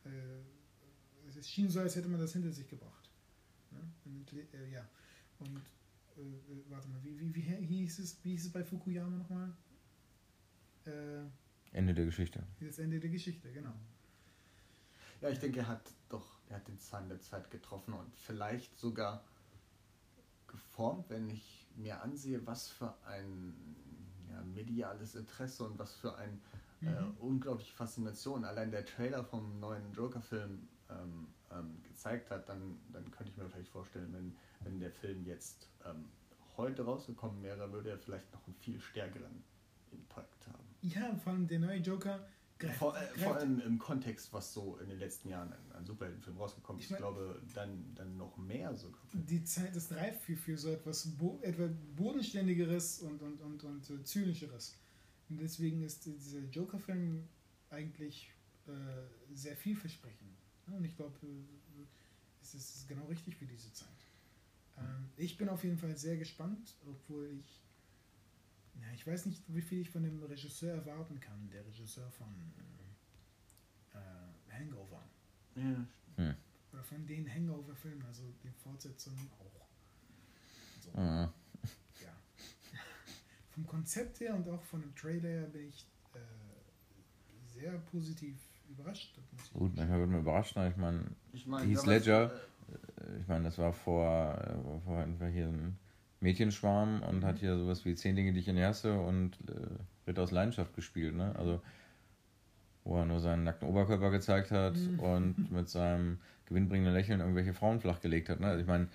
[0.06, 3.10] äh, es schien so, als hätte man das hinter sich gebracht.
[3.72, 3.80] Ne?
[4.06, 4.88] Und, äh, ja.
[5.40, 5.58] Und
[6.18, 9.54] äh, warte mal, wie, wie, wie, hieß es, wie hieß es bei Fukuyama nochmal?
[10.86, 11.26] Äh,
[11.72, 12.44] Ende der Geschichte.
[12.60, 13.74] Das Ende der Geschichte, genau.
[15.22, 18.78] Ja, ich denke, er hat doch, er hat den Zahn der Zeit getroffen und vielleicht
[18.80, 19.24] sogar
[20.48, 23.54] geformt, wenn ich mir ansehe, was für ein
[24.30, 26.40] ja, mediales Interesse und was für eine
[26.82, 26.90] äh, mhm.
[26.90, 33.10] äh, unglaubliche Faszination allein der Trailer vom neuen Joker-Film ähm, ähm, gezeigt hat, dann, dann
[33.12, 36.06] könnte ich mir vielleicht vorstellen, wenn, wenn der Film jetzt ähm,
[36.58, 39.44] heute rausgekommen wäre, würde er vielleicht noch einen viel stärkeren
[39.92, 40.64] Impact haben.
[40.82, 42.28] Ja, vor allem der neue Joker.
[42.58, 45.86] Greift, vor, äh, vor, allem im Kontext, was so in den letzten Jahren an, an
[45.86, 49.02] Superheldenfilm rausgekommen ist, ich, mein, glaube, dann, dann noch mehr sogar.
[49.14, 53.90] Die Zeit ist reif für, für so etwas bo etwa bodenständigeres und, und, und, und
[53.90, 54.78] äh, zynischeres.
[55.30, 57.30] Und deswegen ist dieser Joker-Film
[57.70, 58.34] eigentlich
[58.68, 58.72] äh,
[59.34, 60.38] sehr vielversprechend.
[60.68, 61.86] Und ich glaube, äh,
[62.42, 63.88] es ist genau richtig für diese Zeit.
[64.78, 67.62] Ähm, ich bin auf jeden Fall sehr gespannt, obwohl ich
[68.82, 72.28] ja, ich weiß nicht, wie viel ich von dem Regisseur erwarten kann, der Regisseur von
[73.94, 75.04] äh, äh Hangover.
[75.56, 75.86] Ja.
[76.18, 76.36] Hm.
[76.72, 79.68] Oder von den Hangover-Filmen, also die Fortsetzungen auch.
[80.82, 80.92] So.
[80.92, 81.30] Mhm.
[82.02, 82.14] Ja.
[83.50, 86.20] Vom Konzept her und auch von dem Trailer her bin ich äh,
[87.48, 88.38] sehr positiv
[88.70, 89.20] überrascht.
[89.54, 90.56] Gut, manchmal wird man überrascht.
[90.58, 91.04] Ich meine,
[91.34, 92.32] ich mein, Heath Ledger,
[92.72, 95.78] äh, ich meine, das war vor, äh, vor hier ein
[96.22, 100.24] Mädchenschwarm und hat hier sowas wie Zehn Dinge, die ich in hasse und äh, Ritter
[100.24, 101.34] aus Leidenschaft gespielt, ne?
[101.38, 101.62] Also,
[102.84, 105.00] wo er nur seinen nackten Oberkörper gezeigt hat mhm.
[105.00, 108.48] und mit seinem gewinnbringenden Lächeln irgendwelche Frauen flachgelegt hat, ne?
[108.48, 108.88] Also, ich meine,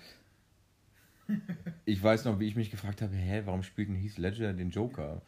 [1.86, 4.70] ich weiß noch, wie ich mich gefragt habe, hä, warum spielt denn Heath Ledger den
[4.70, 5.22] Joker?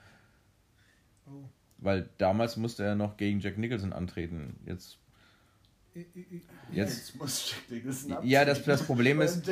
[1.26, 1.48] Oh.
[1.78, 4.56] Weil damals musste er noch gegen Jack Nicholson antreten.
[4.66, 4.98] Jetzt
[6.72, 8.30] Jetzt, muss Jack Nicholson abziehen.
[8.30, 9.48] Ja, das, das Problem ist,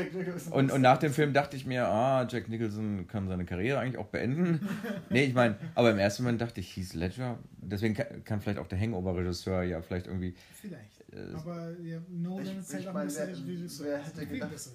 [0.51, 3.99] und, und nach dem Film dachte ich mir, ah, Jack Nicholson kann seine Karriere eigentlich
[3.99, 4.69] auch beenden.
[5.11, 8.59] nee, ich meine, aber im ersten Moment dachte ich, Heath Ledger, deswegen kann, kann vielleicht
[8.59, 10.35] auch der Hangover-Regisseur ja vielleicht irgendwie...
[10.61, 13.87] Vielleicht, äh, aber ja, Nolan ist halt auch ein besserer Regisseur.
[13.87, 14.71] Wer hätte, gedacht,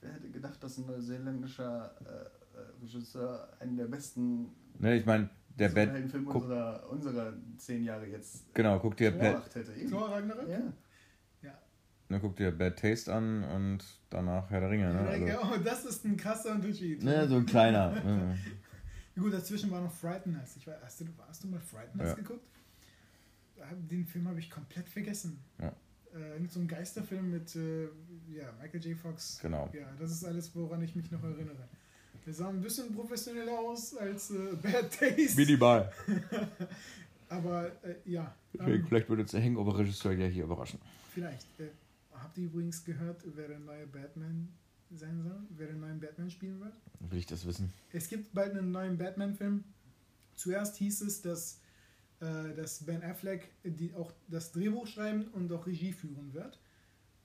[0.00, 4.48] wer hätte gedacht, dass ein neuseeländischer äh, äh, Regisseur einen der besten...
[4.78, 6.10] Ne, ich meine, der Bad...
[6.10, 8.52] Film unserer, unserer zehn Jahre jetzt...
[8.54, 9.12] Genau, guck dir...
[9.12, 9.44] Bad,
[9.88, 10.48] Thor Ragnarök?
[10.48, 10.72] Ja.
[12.08, 14.92] Ne, guck dir Bad Taste an und danach Herr der Ringe.
[14.92, 15.00] Ne?
[15.00, 17.02] Also, oh, das ist ein krasser Unterschied.
[17.02, 17.90] Ne, so ein kleiner.
[18.04, 18.38] ne.
[19.16, 20.56] Gut, dazwischen war noch Frighteners.
[20.56, 22.14] Ich weiß, hast, du, hast du mal Frighteners ja.
[22.14, 22.46] geguckt?
[23.90, 25.38] Den Film habe ich komplett vergessen.
[25.58, 25.68] Ja.
[25.68, 27.84] Äh, so ein Geisterfilm mit äh,
[28.28, 28.96] ja, Michael J.
[28.96, 29.38] Fox.
[29.42, 29.68] Genau.
[29.72, 31.68] Ja, das ist alles, woran ich mich noch erinnere.
[32.24, 35.36] Der sah ein bisschen professioneller aus als äh, Bad Taste.
[35.36, 35.92] Minimal.
[37.28, 38.34] Aber äh, ja.
[38.60, 40.78] Ähm, Vielleicht würde uns der Hangover-Regisseur ja hier überraschen.
[41.12, 41.46] Vielleicht.
[42.26, 44.48] Habt ihr übrigens gehört, wer der neue Batman
[44.90, 45.46] sein soll?
[45.50, 46.76] Wer den neuen Batman spielen wird?
[46.98, 47.72] Will ich das wissen?
[47.92, 49.62] Es gibt bald einen neuen Batman-Film.
[50.34, 51.60] Zuerst hieß es, dass,
[52.18, 56.58] äh, dass Ben Affleck die, auch das Drehbuch schreiben und auch Regie führen wird.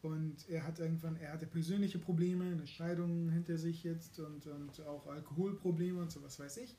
[0.04, 4.82] Und er hat irgendwann, er hatte persönliche Probleme, eine Scheidung hinter sich jetzt und, und
[4.86, 6.78] auch Alkoholprobleme und so was weiß ich.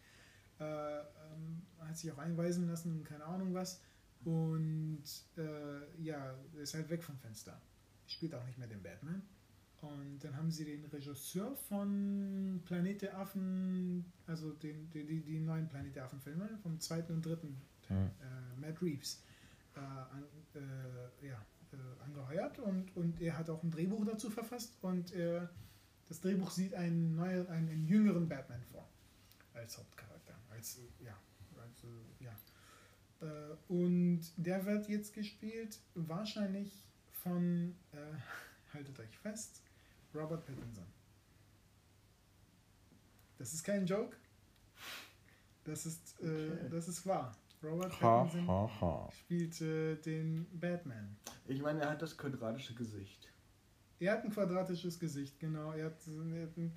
[0.61, 3.83] Äh, ähm, hat sich auch einweisen lassen und keine Ahnung was.
[4.25, 5.03] Und
[5.37, 7.61] äh, ja, ist halt weg vom Fenster
[8.13, 9.23] spielt auch nicht mehr den Batman.
[9.81, 15.41] Und dann haben sie den Regisseur von Planet der Affen, also den, die, die, die
[15.41, 17.97] neuen Planet der Affen-Filme, vom zweiten und dritten mhm.
[17.97, 19.25] äh, Matt Reeves,
[19.75, 20.25] äh, an,
[20.55, 25.13] äh, ja, äh, angeheuert und, und er hat auch ein Drehbuch dazu verfasst und
[26.09, 28.87] das Drehbuch sieht einen, neuen, einen, einen, jüngeren Batman vor
[29.55, 30.35] als Hauptcharakter.
[30.51, 31.17] Als, ja,
[31.59, 31.85] als,
[32.21, 32.33] ja.
[33.27, 36.85] Äh, und der wird jetzt gespielt, wahrscheinlich
[37.23, 37.97] von, äh,
[38.75, 39.63] haltet euch fest,
[40.15, 40.87] Robert Pattinson.
[43.39, 44.17] Das ist kein Joke.
[45.65, 46.69] Das ist, äh, okay.
[46.71, 47.37] das ist wahr.
[47.63, 49.11] Robert Pattinson ha, ha, ha.
[49.13, 51.17] spielt äh, den Batman.
[51.47, 53.33] Ich meine, er hat das quadratische Gesicht.
[54.01, 55.73] Er hat ein quadratisches Gesicht, genau.
[55.73, 56.73] Er hat, er hat, ein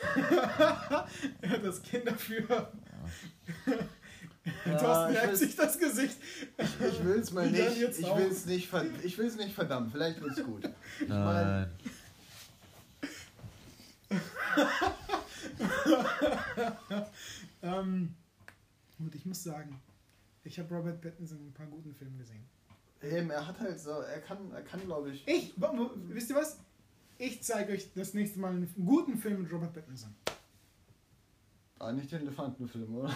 [1.40, 2.44] er hat das Kind dafür.
[2.46, 3.72] Ja,
[4.78, 6.16] Thorsten merkt sich das Gesicht.
[6.56, 7.60] Ich, ich will es mal nicht.
[7.60, 7.88] Ich will
[8.30, 8.72] es nicht,
[9.04, 9.92] ich will's nicht verdammt.
[9.92, 10.68] Vielleicht wird es gut.
[11.00, 11.70] Ich Nein.
[17.62, 18.14] ähm,
[18.96, 19.80] gut, ich muss sagen,
[20.44, 22.44] ich habe Robert Pattinson in ein paar guten Filmen gesehen.
[23.02, 25.28] Eben, er hat halt so, er kann, er kann glaube ich.
[25.28, 25.54] Ich,
[26.08, 26.58] wisst ihr was?
[27.18, 30.14] Ich zeige euch das nächste Mal einen guten Film mit Robert Pattinson.
[31.78, 33.14] Ah, nicht den Elefantenfilm, oder?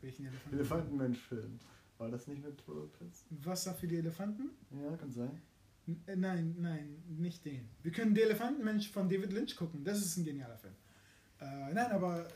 [0.00, 0.56] Welchen Elefanten?
[0.56, 1.58] Elefantenmensch-Film.
[1.98, 3.44] War das nicht mit Robert Pattinson?
[3.44, 4.50] Wasser für die Elefanten?
[4.70, 5.40] Ja, kann sein.
[5.86, 7.68] N äh, nein, nein, nicht den.
[7.82, 9.82] Wir können den Elefantenmensch von David Lynch gucken.
[9.84, 10.74] Das ist ein genialer Film.
[11.40, 12.28] Äh, nein, aber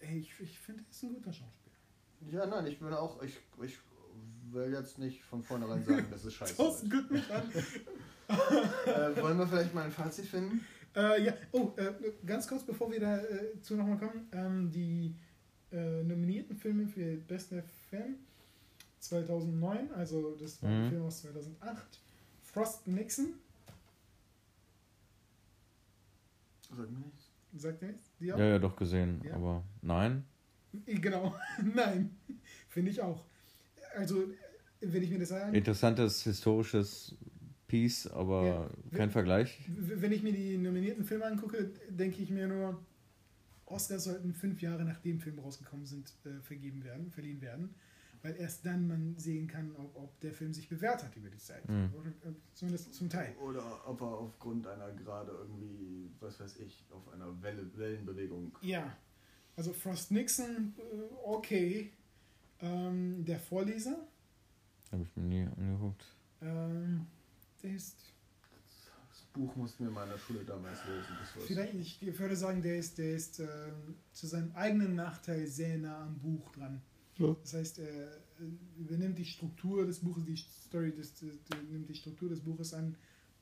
[0.00, 1.76] äh, ich, ich finde, er ist ein guter Schauspieler.
[2.30, 3.78] Ja, nein, ich bin auch, ich, ich
[4.50, 6.56] will jetzt nicht von vornherein sagen, das ist scheiße.
[6.56, 7.50] Thorsten guckt mich an.
[8.86, 10.64] äh, wollen wir vielleicht mal ein Fazit finden?
[10.94, 11.92] Äh, ja, oh, äh,
[12.26, 15.16] ganz kurz, bevor wir dazu nochmal kommen, ähm, die
[15.72, 18.16] äh, nominierten Filme für besten Film
[19.00, 20.84] 2009, also das war Mhm.
[20.84, 22.00] ein Film aus 2008,
[22.44, 23.34] Frost Nixon,
[26.74, 27.30] Sag mir nichts.
[27.56, 28.10] sagt ihr nichts?
[28.20, 28.38] Die Ja, auch?
[28.38, 29.34] ja, doch gesehen, Ja.
[29.34, 30.24] aber nein.
[30.86, 31.34] Genau,
[31.74, 32.16] nein,
[32.68, 33.24] finde ich auch.
[33.94, 34.28] Also,
[34.80, 37.14] wenn ich mir das sage, Interessantes historisches
[37.68, 38.96] Piece, aber Ja.
[38.96, 39.58] kein Vergleich.
[39.68, 42.82] w- wenn ich mir die nominierten Filme angucke, denke ich mir nur,
[43.72, 47.74] Oscars sollten fünf Jahre nachdem Filme rausgekommen sind, äh, vergeben werden, verliehen werden,
[48.22, 51.38] weil erst dann man sehen kann, ob, ob der Film sich bewährt hat über die
[51.38, 51.68] Zeit.
[51.68, 51.92] Mhm.
[51.98, 53.34] Oder, äh, zumindest zum Teil.
[53.36, 58.56] Oder ob er aufgrund einer gerade irgendwie, was weiß ich, auf einer Welle, Wellenbewegung.
[58.60, 58.96] Ja,
[59.56, 61.90] also Frost Nixon, äh, okay.
[62.60, 64.06] Ähm, der Vorleser,
[64.92, 66.04] Habe ich mir nie angeguckt.
[66.40, 67.06] ähm,
[67.62, 68.11] der ist, Das
[69.32, 71.16] Buch mussten wir in meiner Schule damals lesen.
[71.46, 76.02] Vielleicht, ich würde sagen, der ist, der ist ähm, zu seinem eigenen Nachteil sehr nah
[76.04, 76.82] am Buch dran.
[77.18, 77.34] Ja.
[77.42, 78.18] Das heißt, er äh,
[78.78, 81.30] übernimmt die Struktur des Buches, die Story des, des,
[81.70, 82.96] nimmt die Struktur des Buches an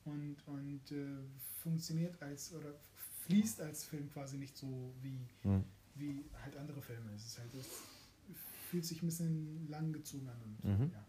[0.05, 1.17] und, und äh,
[1.61, 2.73] funktioniert als oder
[3.25, 5.63] fließt als Film quasi nicht so wie, Hm.
[5.95, 7.11] wie halt andere Filme.
[7.15, 7.67] Es ist halt, es
[8.69, 10.91] fühlt sich ein bisschen langgezogen an und, Mhm.
[10.91, 11.05] ja,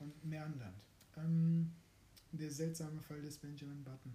[0.00, 0.76] und meandernd.
[1.16, 1.72] Ähm,
[2.36, 4.12] der seltsame Fall des Benjamin Button.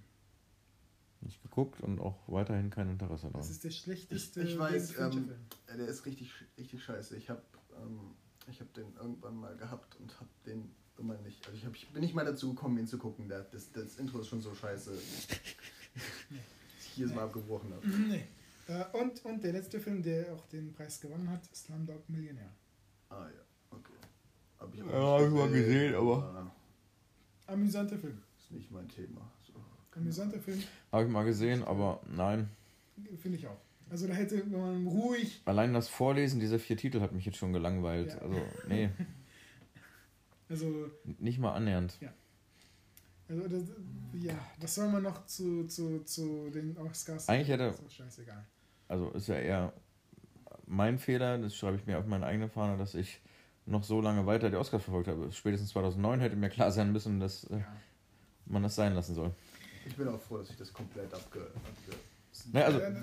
[1.22, 3.42] Nicht geguckt und auch weiterhin kein Interesse daran.
[3.42, 5.32] Das ist der schlechteste Ich- ich weiß, ähm, Film.
[5.68, 7.18] Ja, der ist richtig, richtig scheiße.
[7.18, 7.42] Ich habe
[7.82, 8.16] ähm,
[8.50, 11.46] ich hab den irgendwann mal gehabt und habe den immer nicht.
[11.46, 13.28] Also ich, hab, ich bin nicht mal dazu gekommen, ihn zu gucken.
[13.28, 14.92] Der, das, das Intro ist schon so scheiße.
[14.92, 14.98] Nee.
[16.78, 17.88] dass ich jedes Mal abgebrochen habe.
[17.88, 18.26] Nee.
[18.68, 22.52] Äh, und, und der letzte Film, der auch den Preis gewonnen hat, Slumdog Millionär.
[23.10, 23.42] Ah ja,
[23.76, 23.94] okay.
[24.60, 26.52] Hab ich Ja, nicht hab ich mal gesehen, aber-
[27.50, 28.22] Amüsanter Film.
[28.38, 29.22] Ist nicht mein Thema.
[29.46, 29.54] So.
[29.96, 30.62] Amüsanter Film,
[30.92, 32.50] Habe ich mal gesehen, aber nein.
[33.18, 33.58] finde ich auch.
[33.90, 35.42] Also da hätte man ruhig.
[35.46, 38.10] Allein das Vorlesen dieser vier Titel hat mich jetzt schon gelangweilt.
[38.14, 38.20] Ja.
[38.20, 38.90] Also, nee,
[40.50, 40.90] Also,
[41.20, 41.98] nicht mal annähernd.
[43.28, 43.64] also das,
[44.20, 47.38] ja, was soll man noch zu, zu, zu den Oscars sagen?
[47.40, 48.46] Eigentlich hätte- auch scheißegal.
[48.88, 49.74] Also ist ja eher
[50.66, 53.22] mein Fehler, das schreibe ich mir auf meine eigene Fahne, dass ich
[53.70, 55.32] noch so lange weiter die Oscars verfolgt habe.
[55.32, 57.66] Spätestens 2009 hätte mir klar sein müssen, dass äh, Ja.
[58.46, 59.32] man das sein lassen soll.
[59.86, 61.42] Ich bin auch froh, dass ich das komplett abge.
[61.42, 61.98] abge
[62.54, 62.94] Ne, also, ne,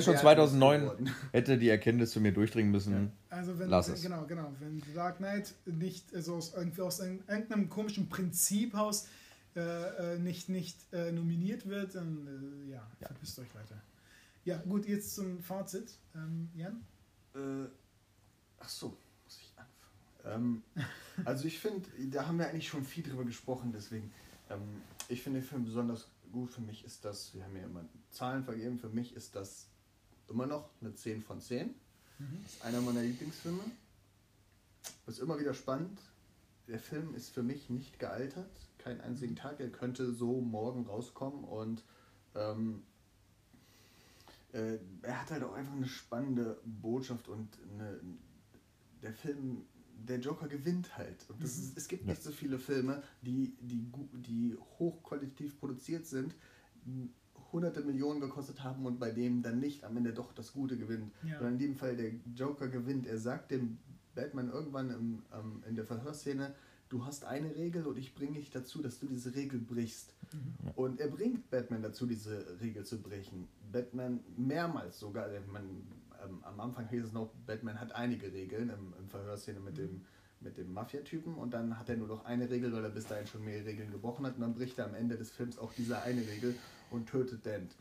[0.00, 1.10] schon wertlos 2009 geworden.
[1.32, 3.10] hätte die Erkenntnis zu mir durchdringen müssen.
[3.30, 3.36] Ja.
[3.36, 4.02] Also wenn Lass es.
[4.02, 9.08] genau, genau, wenn Dark Knight nicht also aus, irgendwie aus einem, irgendeinem komischen Prinzip aus
[9.56, 13.08] äh, äh, nicht, nicht äh, nominiert wird, dann äh, ja, Ja.
[13.08, 13.76] verpisst euch weiter.
[14.44, 15.90] Ja, gut, jetzt zum Fazit.
[16.14, 16.80] Ähm, Jan?
[17.34, 17.66] Äh,
[18.60, 18.96] ach so.
[20.26, 20.62] Ähm,
[21.24, 24.12] also ich finde, da haben wir eigentlich schon viel drüber gesprochen, deswegen,
[24.50, 26.50] ähm, ich finde den Film besonders gut.
[26.50, 29.68] Für mich ist das, wir haben ja immer Zahlen vergeben, für mich ist das
[30.28, 31.74] immer noch eine 10 von 10.
[32.18, 33.62] Das ist einer meiner Lieblingsfilme.
[35.06, 36.00] Ist immer wieder spannend.
[36.66, 38.50] Der Film ist für mich nicht gealtert.
[38.78, 39.60] Keinen einzigen Tag.
[39.60, 41.82] Er könnte so morgen rauskommen und
[42.34, 42.82] ähm,
[44.52, 48.00] äh, er hat halt auch einfach eine spannende Botschaft und eine,
[49.02, 49.66] der Film,
[50.08, 51.26] der Joker gewinnt halt.
[51.28, 52.10] Und das ist, es gibt Ja.
[52.10, 56.34] nicht so viele Filme, die, die, die hochqualitativ produziert sind,
[57.52, 61.12] hunderte Millionen gekostet haben und bei dem dann nicht am Ende doch das Gute gewinnt.
[61.24, 61.38] Ja.
[61.38, 63.06] Sondern in dem Fall der Joker gewinnt.
[63.06, 63.78] Er sagt dem
[64.14, 66.54] Batman irgendwann im, ähm, in der Verhörszene,
[66.88, 70.14] du hast eine Regel und ich bringe dich dazu, dass du diese Regel brichst.
[70.32, 70.70] Mhm.
[70.76, 73.48] Und er bringt Batman dazu, diese Regel zu brechen.
[73.72, 75.28] Batman mehrmals sogar.
[75.52, 75.64] Man,
[76.26, 80.04] ähm, am Anfang hieß es noch, Batman hat einige Regeln im, im Verhörszene mit dem,
[80.40, 83.26] mit dem Mafia-Typen und dann hat er nur noch eine Regel, weil er bis dahin
[83.26, 86.02] schon mehrere Regeln gebrochen hat und dann bricht er am Ende des Films auch diese
[86.02, 86.54] eine Regel
[86.90, 87.74] und tötet Dent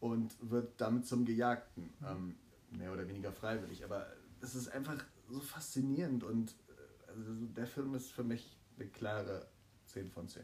[0.00, 1.90] und wird damit zum Gejagten.
[2.06, 2.36] Ähm,
[2.70, 4.06] mehr oder weniger freiwillig, aber
[4.40, 9.46] es ist einfach so faszinierend und äh, also der Film ist für mich eine klare
[9.86, 10.42] 10 von 10.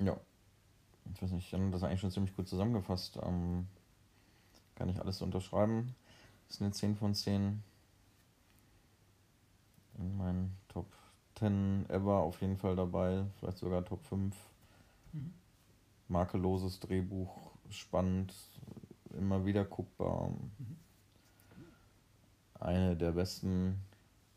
[0.00, 0.18] Ja.
[1.12, 3.18] Ich weiß nicht, das eigentlich schon ziemlich gut zusammengefasst.
[3.22, 3.66] Ähm,
[4.74, 5.94] kann ich alles unterschreiben.
[6.48, 7.62] Ist eine 10 von 10.
[9.98, 10.86] In meinen Top
[11.38, 13.24] 10 ever auf jeden Fall dabei.
[13.38, 14.36] Vielleicht sogar Top 5.
[15.12, 15.32] Mhm.
[16.08, 18.34] Makelloses Drehbuch, spannend,
[19.16, 20.28] immer wieder guckbar.
[20.28, 20.76] Mhm.
[22.60, 23.80] Eine der besten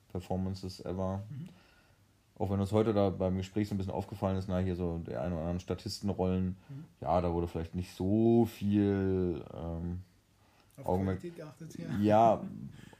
[0.09, 1.23] Performances ever.
[1.29, 1.49] Mhm.
[2.39, 4.99] Auch wenn uns heute da beim Gespräch so ein bisschen aufgefallen ist, na, hier so
[4.99, 6.85] der ein oder anderen Statistenrollen, mhm.
[7.01, 10.03] ja, da wurde vielleicht nicht so viel ähm,
[10.83, 11.21] Augenmerk.
[11.21, 11.97] Geachtet, ja.
[11.99, 12.43] ja,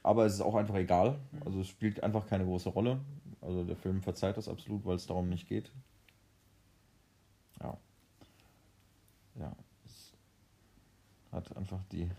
[0.02, 1.18] aber es ist auch einfach egal.
[1.44, 3.00] Also es spielt einfach keine große Rolle.
[3.40, 5.70] Also der Film verzeiht das absolut, weil es darum nicht geht.
[7.60, 7.76] Ja.
[9.38, 9.56] Ja.
[9.84, 10.12] Es
[11.30, 12.10] hat einfach die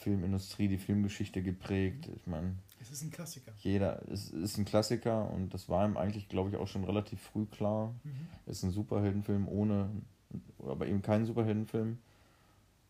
[0.00, 2.08] Filmindustrie, die Filmgeschichte geprägt.
[2.16, 2.56] Ich meine.
[2.80, 3.52] Es ist ein Klassiker.
[3.58, 7.20] Jeder, es ist ein Klassiker und das war ihm eigentlich, glaube ich, auch schon relativ
[7.20, 7.94] früh klar.
[8.02, 8.28] Mhm.
[8.46, 9.90] Es ist ein Superheldenfilm ohne,
[10.58, 11.98] aber eben kein Superheldenfilm.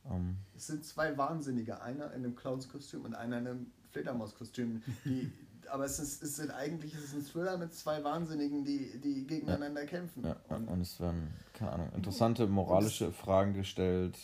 [0.08, 0.36] Ähm.
[0.56, 4.82] Es sind zwei Wahnsinnige, einer in einem Clownskostüm und einer in einem Fledermauskostüm.
[5.04, 5.32] Die,
[5.70, 9.26] aber es ist, es sind eigentlich es ist ein Thriller mit zwei Wahnsinnigen, die, die
[9.26, 9.86] gegeneinander ja.
[9.86, 10.24] kämpfen.
[10.24, 14.16] Ja, und, und, es werden, keine Ahnung, interessante moralische Fragen gestellt.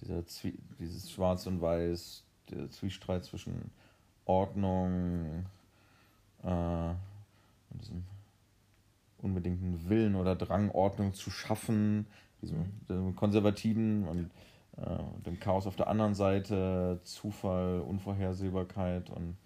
[0.00, 3.70] Dieser Zwie dieses Schwarz und Weiß, der Zwiespalt zwischen
[4.24, 5.46] Ordnung
[6.42, 8.04] äh, und diesem
[9.18, 12.06] unbedingten Willen oder Drang, Ordnung zu schaffen,
[12.42, 14.30] diesem, diesem konservativen und
[14.76, 19.36] äh, dem Chaos auf der anderen Seite, Zufall, Unvorhersehbarkeit und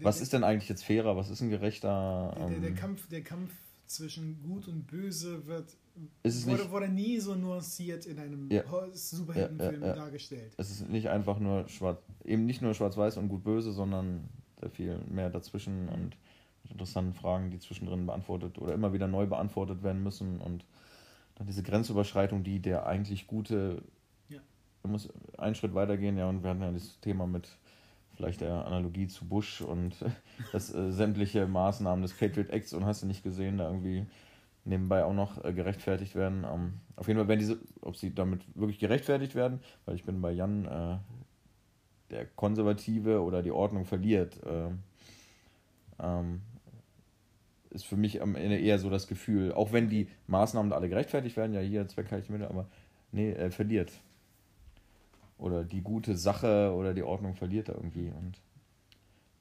[0.00, 1.16] was ist denn eigentlich jetzt fairer?
[1.16, 2.34] Was ist ein gerechter?
[2.38, 3.52] Der, der, der, ähm, Kampf, der Kampf
[3.86, 5.76] zwischen Gut und Böse wird
[6.24, 8.62] wurde, wurde nie so nuanciert in einem ja,
[8.92, 10.54] Superheldenfilm ja, ja, dargestellt.
[10.56, 14.28] Es ist nicht einfach nur schwarz, eben nicht nur schwarz-weiß und gut-böse, sondern
[14.60, 16.16] sehr viel mehr dazwischen und
[16.62, 20.64] mit interessanten Fragen, die zwischendrin beantwortet oder immer wieder neu beantwortet werden müssen und
[21.34, 23.82] dann diese Grenzüberschreitung, die der eigentlich gute,
[24.82, 24.90] ja.
[24.90, 27.48] muss einen Schritt weitergehen, ja, und wir hatten ja das Thema mit
[28.14, 29.96] vielleicht der Analogie zu Bush und
[30.52, 34.06] dass äh, sämtliche Maßnahmen des Patriot Acts und hast du nicht gesehen, da irgendwie
[34.64, 36.44] nebenbei auch noch äh, gerechtfertigt werden.
[36.44, 40.20] Ähm, auf jeden Fall, wenn diese, ob sie damit wirklich gerechtfertigt werden, weil ich bin
[40.20, 40.98] bei Jan, äh,
[42.10, 44.70] der Konservative oder die Ordnung verliert, äh,
[45.98, 46.42] ähm,
[47.70, 51.36] ist für mich am Ende eher so das Gefühl, auch wenn die Maßnahmen alle gerechtfertigt
[51.36, 52.66] werden, ja hier zweckheilig Mittel, aber
[53.12, 53.92] nee, er verliert
[55.38, 58.10] oder die gute Sache oder die Ordnung verliert er irgendwie.
[58.10, 58.40] Und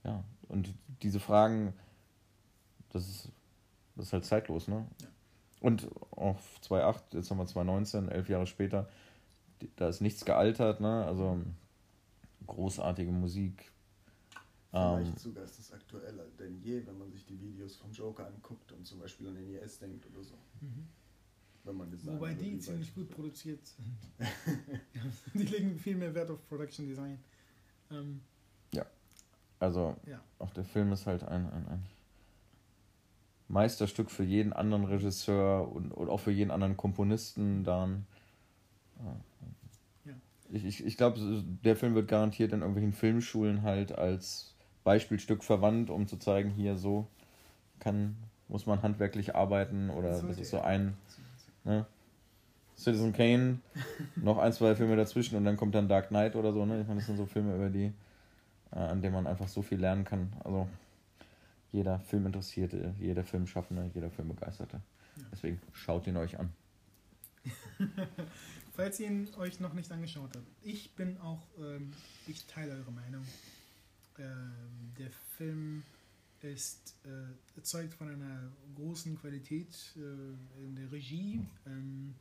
[0.03, 1.73] ja, und diese Fragen,
[2.89, 3.29] das ist,
[3.95, 4.87] das ist halt zeitlos, ne?
[5.01, 5.07] Ja.
[5.61, 8.89] Und auf 2.8, jetzt haben wir 2.19, elf Jahre später,
[9.75, 11.05] da ist nichts gealtert, ne?
[11.05, 11.39] Also
[12.47, 13.71] großartige Musik.
[14.71, 18.25] Vielleicht ähm, sogar ist das aktueller denn je, wenn man sich die Videos vom Joker
[18.25, 20.35] anguckt und zum Beispiel an den IS denkt oder so.
[20.61, 20.87] Mhm
[21.63, 23.97] wenn man das Wobei die ziemlich gut produziert sind.
[25.33, 27.19] die legen viel mehr Wert auf Production Design.
[27.91, 28.21] Ähm,
[28.73, 28.85] ja.
[29.59, 30.19] Also, ja.
[30.39, 31.85] auch der Film ist halt ein, ein, ein
[33.47, 38.05] Meisterstück für jeden anderen Regisseur und, und auch für jeden anderen Komponisten dann.
[39.03, 39.15] Ja.
[40.53, 41.17] Ich, ich, ich glaube,
[41.63, 46.75] der Film wird garantiert in irgendwelchen Filmschulen halt als Beispielstück verwandt, um zu zeigen, hier
[46.75, 47.07] so
[47.79, 48.17] kann,
[48.49, 50.97] muss man handwerklich arbeiten oder das, das ist so ein
[51.63, 51.85] Ne?
[52.75, 53.59] Citizen Kane,
[54.15, 56.65] noch ein, zwei Filme dazwischen und dann kommt dann Dark Knight oder so.
[56.65, 56.81] Ne?
[56.81, 57.93] Ich meine, das sind so Filme, über die,
[58.71, 60.33] äh, an denen man einfach so viel lernen kann.
[60.43, 60.67] Also
[61.71, 64.81] jeder Filminteressierte, jeder Filmschaffende, jeder Filmbegeisterte.
[65.31, 66.51] Deswegen schaut ihn euch an.
[68.73, 71.91] Falls ihr ihn euch noch nicht angeschaut habt, ich bin auch, ähm,
[72.27, 73.25] ich teile eure Meinung.
[74.17, 75.83] Ähm, der Film
[76.43, 82.15] ist äh, zeugt von einer großen Qualität äh, in der Regie, ähm,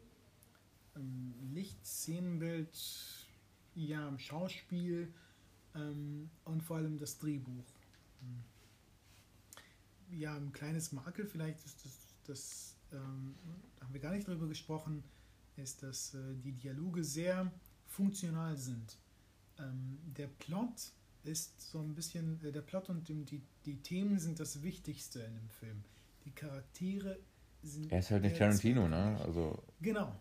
[0.96, 2.76] ähm, Licht, Szenenbild,
[3.74, 5.12] ja, Schauspiel
[5.74, 7.64] ähm, und vor allem das Drehbuch.
[10.10, 11.92] Ja, ein kleines Makel vielleicht ist das,
[12.26, 13.34] das ähm,
[13.80, 15.04] haben wir gar nicht darüber gesprochen,
[15.56, 17.50] ist, dass äh, die Dialoge sehr
[17.86, 18.98] funktional sind.
[19.58, 20.92] Ähm, der Plot
[21.24, 25.34] ist so ein bisschen, äh, der Plot und die, die Themen sind das Wichtigste in
[25.34, 25.84] dem Film.
[26.24, 27.18] Die Charaktere
[27.62, 27.90] sind.
[27.92, 29.18] Er ist halt nicht Tarantino, ne?
[29.24, 29.62] Also.
[29.80, 30.14] Genau.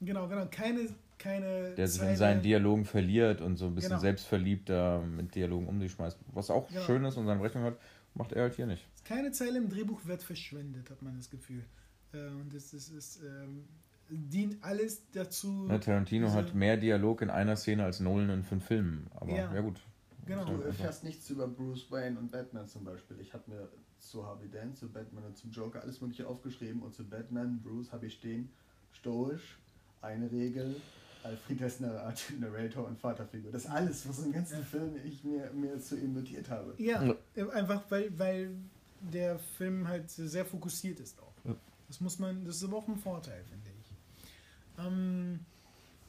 [0.00, 0.46] Genau, genau.
[0.50, 0.88] Keine.
[1.18, 2.12] keine der sich Zeile.
[2.12, 4.00] in seinen Dialogen verliert und so ein bisschen genau.
[4.00, 6.18] selbstverliebter mit Dialogen um sich schmeißt.
[6.32, 6.80] Was auch genau.
[6.82, 7.78] schön ist und seine Rechnung hat,
[8.14, 8.86] macht er halt hier nicht.
[9.04, 11.64] Keine Zeile im Drehbuch wird verschwendet, hat man das Gefühl.
[12.12, 12.90] Äh, und es ist.
[12.90, 13.64] ist ähm,
[14.10, 15.66] dient alles dazu.
[15.68, 19.06] Ja, Tarantino hat mehr Dialog in einer Szene als Nolan in fünf Filmen.
[19.14, 19.80] Aber ja, ja gut.
[20.26, 20.44] Genau.
[20.44, 23.20] Du erfährst nichts über Bruce Wayne und Batman zum Beispiel.
[23.20, 23.68] Ich habe mir
[23.98, 27.92] zu Harvey Dent, zu Batman und zum Joker alles mögliche aufgeschrieben und zu Batman, Bruce
[27.92, 28.50] habe ich stehen,
[28.92, 29.58] stoisch,
[30.02, 30.76] eine Regel,
[31.24, 31.80] Alfred ist
[32.40, 33.50] Narrator und Vaterfigur.
[33.50, 34.64] Das ist alles, was im ganzen ja.
[34.64, 36.74] Film ich mir, mir zu ihm notiert habe.
[36.78, 37.16] Ja,
[37.52, 38.54] einfach weil, weil
[39.00, 41.34] der Film halt sehr fokussiert ist auch.
[41.44, 41.56] Ja.
[41.88, 44.84] Das muss man, das ist aber auch ein Vorteil, finde ich.
[44.84, 45.40] Ähm,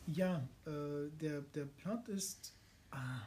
[0.08, 2.54] ja, äh, der, der Plot ist.
[2.92, 3.22] Ah,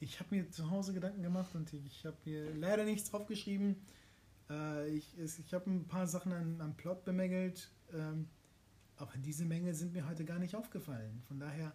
[0.00, 3.76] ich habe mir zu Hause Gedanken gemacht und ich habe mir leider nichts draufgeschrieben.
[4.50, 8.28] Äh, ich ich habe ein paar Sachen am, am Plot bemängelt, ähm,
[8.96, 11.22] aber diese Menge sind mir heute gar nicht aufgefallen.
[11.26, 11.74] Von daher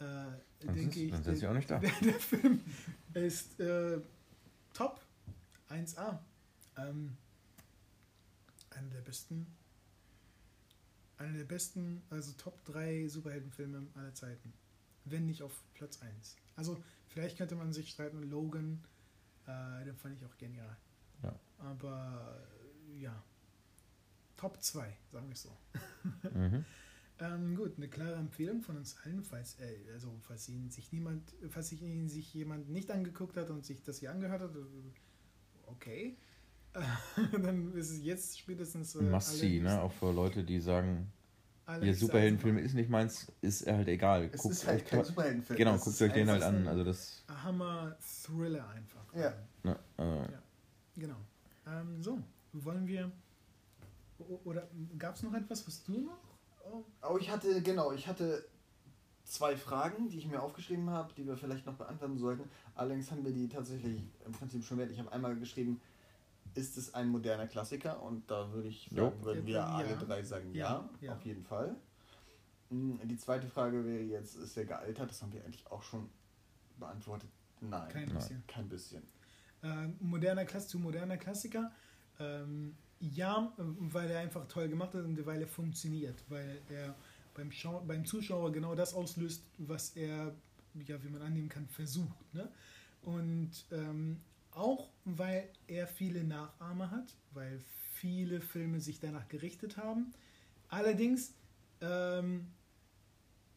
[0.00, 1.78] äh, denke sitzt- ich, sie auch nicht da.
[1.78, 2.60] Der, der Film
[3.14, 4.00] ist äh,
[4.72, 5.00] top,
[5.70, 6.18] 1A.
[6.76, 7.16] Ähm,
[8.70, 9.46] einer der besten,
[11.16, 14.52] einer der besten, also Top 3 Superheldenfilme aller Zeiten.
[15.04, 16.36] Wenn nicht auf Platz 1.
[16.54, 18.84] Also vielleicht könnte man sich streiten, Logan,
[19.46, 20.76] äh, den fand ich auch genial.
[21.22, 21.34] Ja.
[21.58, 22.38] Aber
[22.98, 23.22] ja,
[24.36, 25.56] Top 2, sagen wir es so.
[26.34, 26.64] Mhm.
[27.20, 31.34] Ähm, gut, eine klare Empfehlung von uns allen, falls, äh, also falls ihn sich niemand,
[31.50, 35.66] falls sich ihn sich jemand nicht angeguckt hat und sich das hier angehört hat, äh,
[35.66, 36.16] okay.
[37.42, 39.80] dann ist es jetzt spätestens äh, Must see, ne?
[39.80, 41.10] Auch für Leute, die sagen,
[41.68, 44.30] ihr allerhöchste Superheldenfilme ist nicht meins, ist er halt egal.
[44.32, 45.56] Es Guckt ist halt euch kein Superheldenfilm.
[45.58, 46.56] Genau, guckt euch den halt an.
[46.56, 47.24] ein- Also das.
[47.44, 49.04] Hammer-Thriller einfach.
[49.14, 49.34] Ja.
[49.62, 51.16] ne, äh, Genau.
[51.66, 52.18] Ähm, so,
[52.54, 53.10] wollen wir,
[54.44, 54.66] oder
[54.98, 56.18] gab es noch etwas, was du noch?
[56.70, 58.44] Oh, Oh, ich hatte, genau, ich hatte
[59.24, 62.48] zwei Fragen, die ich mir aufgeschrieben habe, die wir vielleicht noch beantworten sollten.
[62.74, 64.90] Allerdings haben wir die tatsächlich im Prinzip schon wert.
[64.90, 65.80] Ich habe einmal geschrieben,
[66.58, 68.02] ist es ein moderner Klassiker?
[68.02, 69.04] Und da würde ich Jo.
[69.10, 69.66] sagen, würden wir Ja.
[69.76, 71.12] alle drei sagen, ja, Ja, ja.
[71.14, 71.76] auf jeden Fall.
[72.70, 75.10] Mm, Die zweite Frage wäre jetzt, ist er gealtert?
[75.10, 76.08] Das haben wir eigentlich auch schon
[76.78, 77.30] beantwortet.
[77.60, 78.14] Nein, kein Nein.
[78.16, 78.44] bisschen.
[78.46, 79.02] kein bisschen.
[79.62, 81.70] Äh, moderner Klass zu moderner Klassiker.
[82.20, 86.94] Ähm, ja, weil er einfach toll gemacht hat und weil er funktioniert, weil er
[87.34, 90.34] beim, Schau beim Zuschauer genau das auslöst, was er,
[90.86, 92.34] ja, wie man annehmen kann, versucht.
[92.34, 92.48] Ne?
[93.02, 94.20] Und ähm,
[94.58, 97.60] auch weil er viele Nachahmer hat, weil
[97.94, 100.12] viele Filme sich danach gerichtet haben.
[100.68, 101.34] Allerdings
[101.80, 102.48] ähm,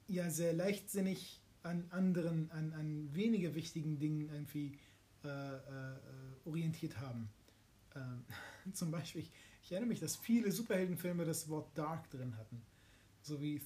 [0.07, 4.77] ja sehr leichtsinnig an anderen, an, an weniger wichtigen Dingen irgendwie
[5.23, 5.59] äh, äh,
[6.45, 7.29] orientiert haben.
[7.95, 8.23] Ähm,
[8.73, 9.31] zum Beispiel, ich,
[9.63, 12.61] ich erinnere mich, dass viele Superheldenfilme das Wort Dark drin hatten.
[13.21, 13.61] So wie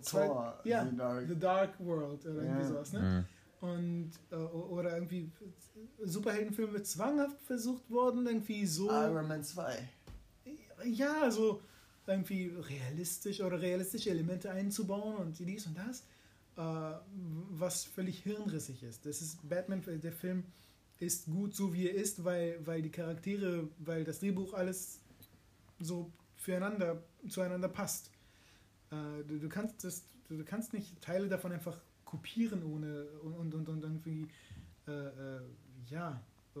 [0.00, 1.28] zwei- Thor, ja, The Dark.
[1.28, 2.92] The Dark World oder irgendwie sowas.
[2.92, 3.00] Ne?
[3.00, 3.24] mh.
[3.62, 5.30] Und äh, oder irgendwie
[6.02, 9.88] Superheldenfilme zwanghaft versucht worden, irgendwie so Iron Man 2.
[10.84, 11.62] ja, so
[12.04, 16.00] irgendwie realistisch oder realistische Elemente einzubauen und dies und das,
[16.56, 16.98] äh,
[17.50, 19.06] was völlig hirnrissig ist.
[19.06, 20.42] Das ist Batman, der Film
[20.98, 25.00] ist gut so wie er ist, weil, weil die Charaktere, weil das Drehbuch alles
[25.78, 28.10] so füreinander, zueinander passt.
[28.90, 31.80] Äh, du, du kannst das, du kannst nicht Teile davon einfach
[32.16, 34.28] kopieren ohne und, und, und irgendwie
[34.86, 35.40] äh, äh,
[35.88, 36.20] ja
[36.54, 36.58] äh,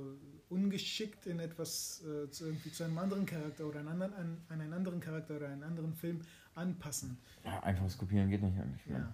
[0.48, 4.60] ungeschickt in etwas äh, zu, irgendwie zu einem anderen Charakter oder einen anderen, an, an
[4.62, 6.20] einen anderen Charakter oder einen anderen Film
[6.54, 7.18] anpassen.
[7.44, 8.86] ja, einfaches Kopieren geht nicht eigentlich.
[8.86, 8.98] Ne?
[8.98, 9.12] Ja.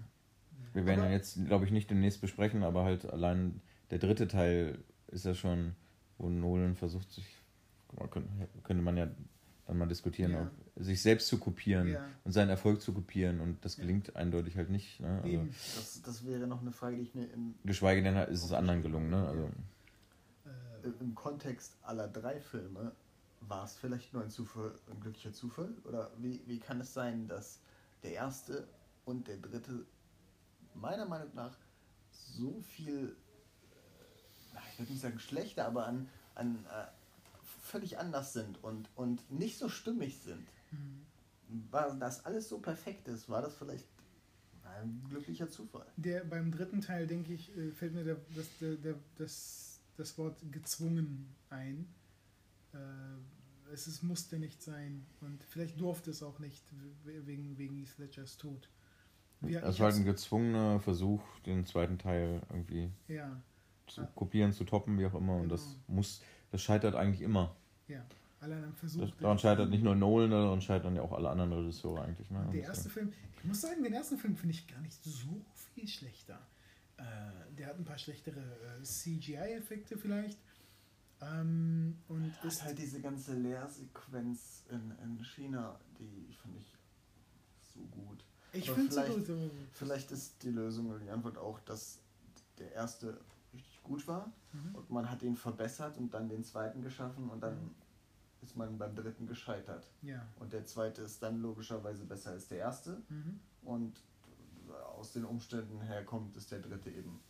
[0.74, 3.60] Wir werden Aber- ja jetzt, glaube ich, nicht demnächst besprechen, aber halt allein
[3.90, 4.78] der dritte Teil
[5.08, 5.74] ist ja schon,
[6.18, 7.26] wo Nolan versucht, sich,
[8.10, 8.28] könnte,
[8.62, 9.08] könnte man ja
[9.66, 10.42] dann mal diskutieren, Ja.
[10.42, 12.04] ob, sich selbst zu kopieren Ja.
[12.24, 13.82] und seinen Erfolg zu kopieren und das Ja.
[13.82, 15.00] gelingt eindeutig halt nicht.
[15.00, 15.20] Ne?
[15.22, 15.46] Also.
[15.76, 18.82] Das, das wäre noch eine Frage, die ich mir im, geschweige denn ist es anderen
[18.82, 19.10] gelungen.
[19.10, 19.26] Ne?
[19.26, 19.50] Also,
[20.84, 22.92] Äh, im Kontext aller drei Filme,
[23.40, 25.70] war es vielleicht nur ein Zufall, ein glücklicher Zufall?
[25.84, 27.60] Oder wie, wie kann es sein, dass
[28.02, 28.66] der erste
[29.04, 29.84] und der dritte
[30.74, 31.56] meiner Meinung nach
[32.12, 33.16] so viel,
[34.72, 36.86] ich würde nicht sagen schlechter, aber an, an äh,
[37.62, 40.46] völlig anders sind und, und nicht so stimmig sind?
[41.70, 43.86] War das alles so perfekt ist, war das vielleicht
[44.64, 45.86] ein glücklicher Zufall?
[45.96, 50.16] der, beim dritten Teil, denke ich, äh, fällt mir der, das, der, der, das, das
[50.18, 51.88] Wort gezwungen ein.
[52.74, 52.78] Äh,
[53.72, 56.64] es ist, musste nicht sein und vielleicht durfte es auch nicht
[57.04, 58.68] we- wegen, wegen Heath Ledgers Tod.
[59.42, 63.40] Es ich war halt ein gezwungener Versuch, den zweiten Teil irgendwie ja,
[63.86, 64.06] zu Ja.
[64.14, 65.36] kopieren, zu toppen, wie auch immer.
[65.36, 65.74] Und das Genau.
[65.86, 67.54] muss, das scheitert eigentlich immer.
[67.88, 68.04] ja,
[68.40, 69.00] allein am Versuch.
[69.02, 72.30] Das, der- daran scheitert nicht nur Nolan, daran scheitern ja auch alle anderen Regisseure eigentlich.
[72.30, 72.48] Ne?
[72.52, 75.44] Der erste Film, ich muss sagen, den ersten Film finde ich gar nicht so
[75.74, 76.38] viel schlechter.
[76.96, 77.02] Äh,
[77.56, 80.38] der hat ein paar schlechtere äh, CGI-Effekte vielleicht.
[81.20, 86.76] Ähm, und ist ist halt diese ganze Lehrsequenz in, in China, die fand ich
[87.74, 88.24] so gut.
[88.52, 89.50] ich aber finde so vielleicht- gut.
[89.72, 91.98] Vielleicht ist die Lösung oder die Antwort auch, dass
[92.58, 93.20] der erste
[93.52, 94.74] richtig gut war Mhm.
[94.76, 97.74] und man hat ihn verbessert und dann den zweiten geschaffen und dann Mhm.
[98.42, 99.90] Ist man beim dritten gescheitert.
[100.02, 100.26] Ja.
[100.38, 103.40] Und der zweite ist dann logischerweise besser als der erste Mhm.
[103.62, 104.00] und
[104.96, 107.20] aus den Umständen her kommt, ist der dritte eben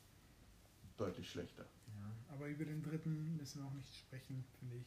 [0.96, 1.64] deutlich schlechter.
[1.64, 2.34] ja.
[2.34, 4.86] Aber über den dritten müssen wir auch nicht sprechen, finde ich.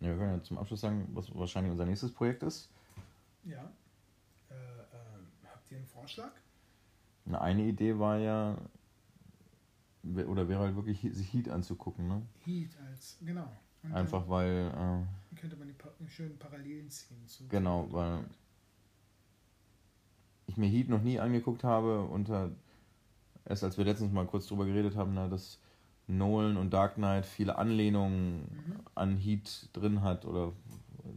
[0.00, 2.68] Ja, wir können ja zum Abschluss sagen, was wahrscheinlich unser nächstes Projekt ist.
[3.44, 3.70] Ja.
[4.50, 6.32] Äh, äh, habt ihr einen Vorschlag?
[7.24, 8.58] Eine, eine Idee war ja,
[10.04, 12.22] oder wäre halt wirklich sich Heat anzugucken, ne?
[12.44, 13.50] Heat als, genau.
[13.88, 14.72] Und Einfach weil,
[15.32, 17.26] äh, könnte man die pa schönen Parallelen ziehen.
[17.26, 18.24] Zu Genau, weil-
[20.46, 22.50] ich mir Heat noch nie angeguckt habe, unter
[23.44, 25.60] erst als wir letztens mal kurz drüber geredet haben, ne, dass
[26.08, 28.80] Nolan und Dark Knight viele Anlehnungen Mhm.
[28.94, 30.52] an Heat drin hat oder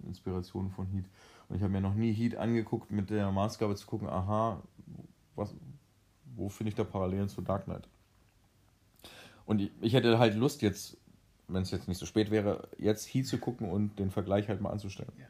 [0.05, 1.05] Inspirationen von Heat.
[1.47, 4.61] Und ich habe mir noch nie Heat angeguckt mit der Maßgabe zu gucken, aha,
[5.35, 5.55] was,
[6.35, 7.87] wo finde ich da Parallelen zu Dark Knight?
[9.45, 10.97] Und ich, ich hätte halt Lust jetzt,
[11.49, 14.61] wenn es jetzt nicht so spät wäre, jetzt Heat zu gucken und den Vergleich halt
[14.61, 15.11] mal anzustellen.
[15.17, 15.25] Ja.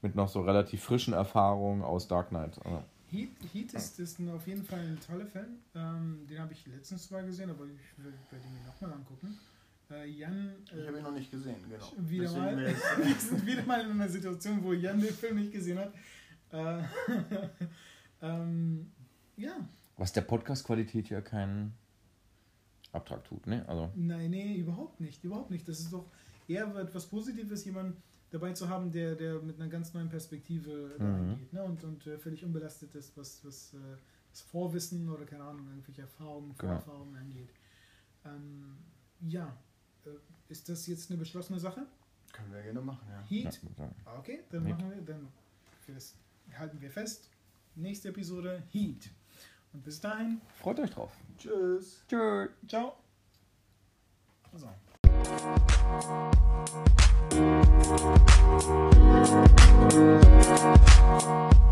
[0.00, 2.58] Mit noch so relativ frischen Erfahrungen aus Dark Knight.
[2.64, 5.58] Also, Heat, Heat ist, ist ein, auf jeden Fall ein toller Film.
[5.74, 9.38] Ähm, den habe ich letztens zwar gesehen, aber ich werde ihn mir nochmal angucken.
[9.90, 12.08] Äh, Jan, Ich habe ihn äh, noch nicht gesehen, genau.
[12.08, 12.56] wieder Deswegen mal.
[13.04, 15.92] wir sind wieder mal in einer Situation, wo Jan den Film nicht gesehen hat.
[16.50, 16.82] Äh,
[18.22, 18.90] ähm,
[19.36, 19.56] ja,
[19.98, 21.74] was der Podcast-Qualität ja keinen
[22.92, 23.66] Abtrag tut, ne?
[23.68, 25.24] Also, Nein, nee, überhaupt nicht.
[25.24, 25.66] Überhaupt nicht.
[25.68, 26.06] Das ist doch
[26.48, 27.96] eher etwas Positives, jemanden
[28.30, 31.04] dabei zu haben, der, der mit einer ganz neuen Perspektive Mhm.
[31.04, 31.62] reingeht ne?
[31.64, 33.78] und, und äh, völlig unbelastet ist, was, was äh,
[34.30, 36.72] das Vorwissen oder keine Ahnung, irgendwelche Erfahrungen, Genau.
[36.78, 37.50] Vorerfahrungen angeht.
[38.24, 38.76] Ähm,
[39.20, 39.56] ja,
[40.06, 40.10] äh,
[40.48, 41.86] ist das jetzt eine beschlossene Sache?
[42.32, 43.22] Können wir gerne machen, ja.
[43.28, 43.60] Heat?
[43.78, 44.78] ja, Okay, dann Heat.
[44.78, 45.28] machen wir, dann
[45.80, 46.14] für das
[46.58, 47.28] halten wir fest.
[47.74, 49.10] Nächste Episode Heat.
[49.72, 51.12] Und bis dahin, freut euch drauf.
[51.38, 52.04] Tschüss.
[52.08, 52.50] Tschüss.
[52.68, 52.96] ciao.
[54.54, 54.68] So.
[61.14, 61.62] Thank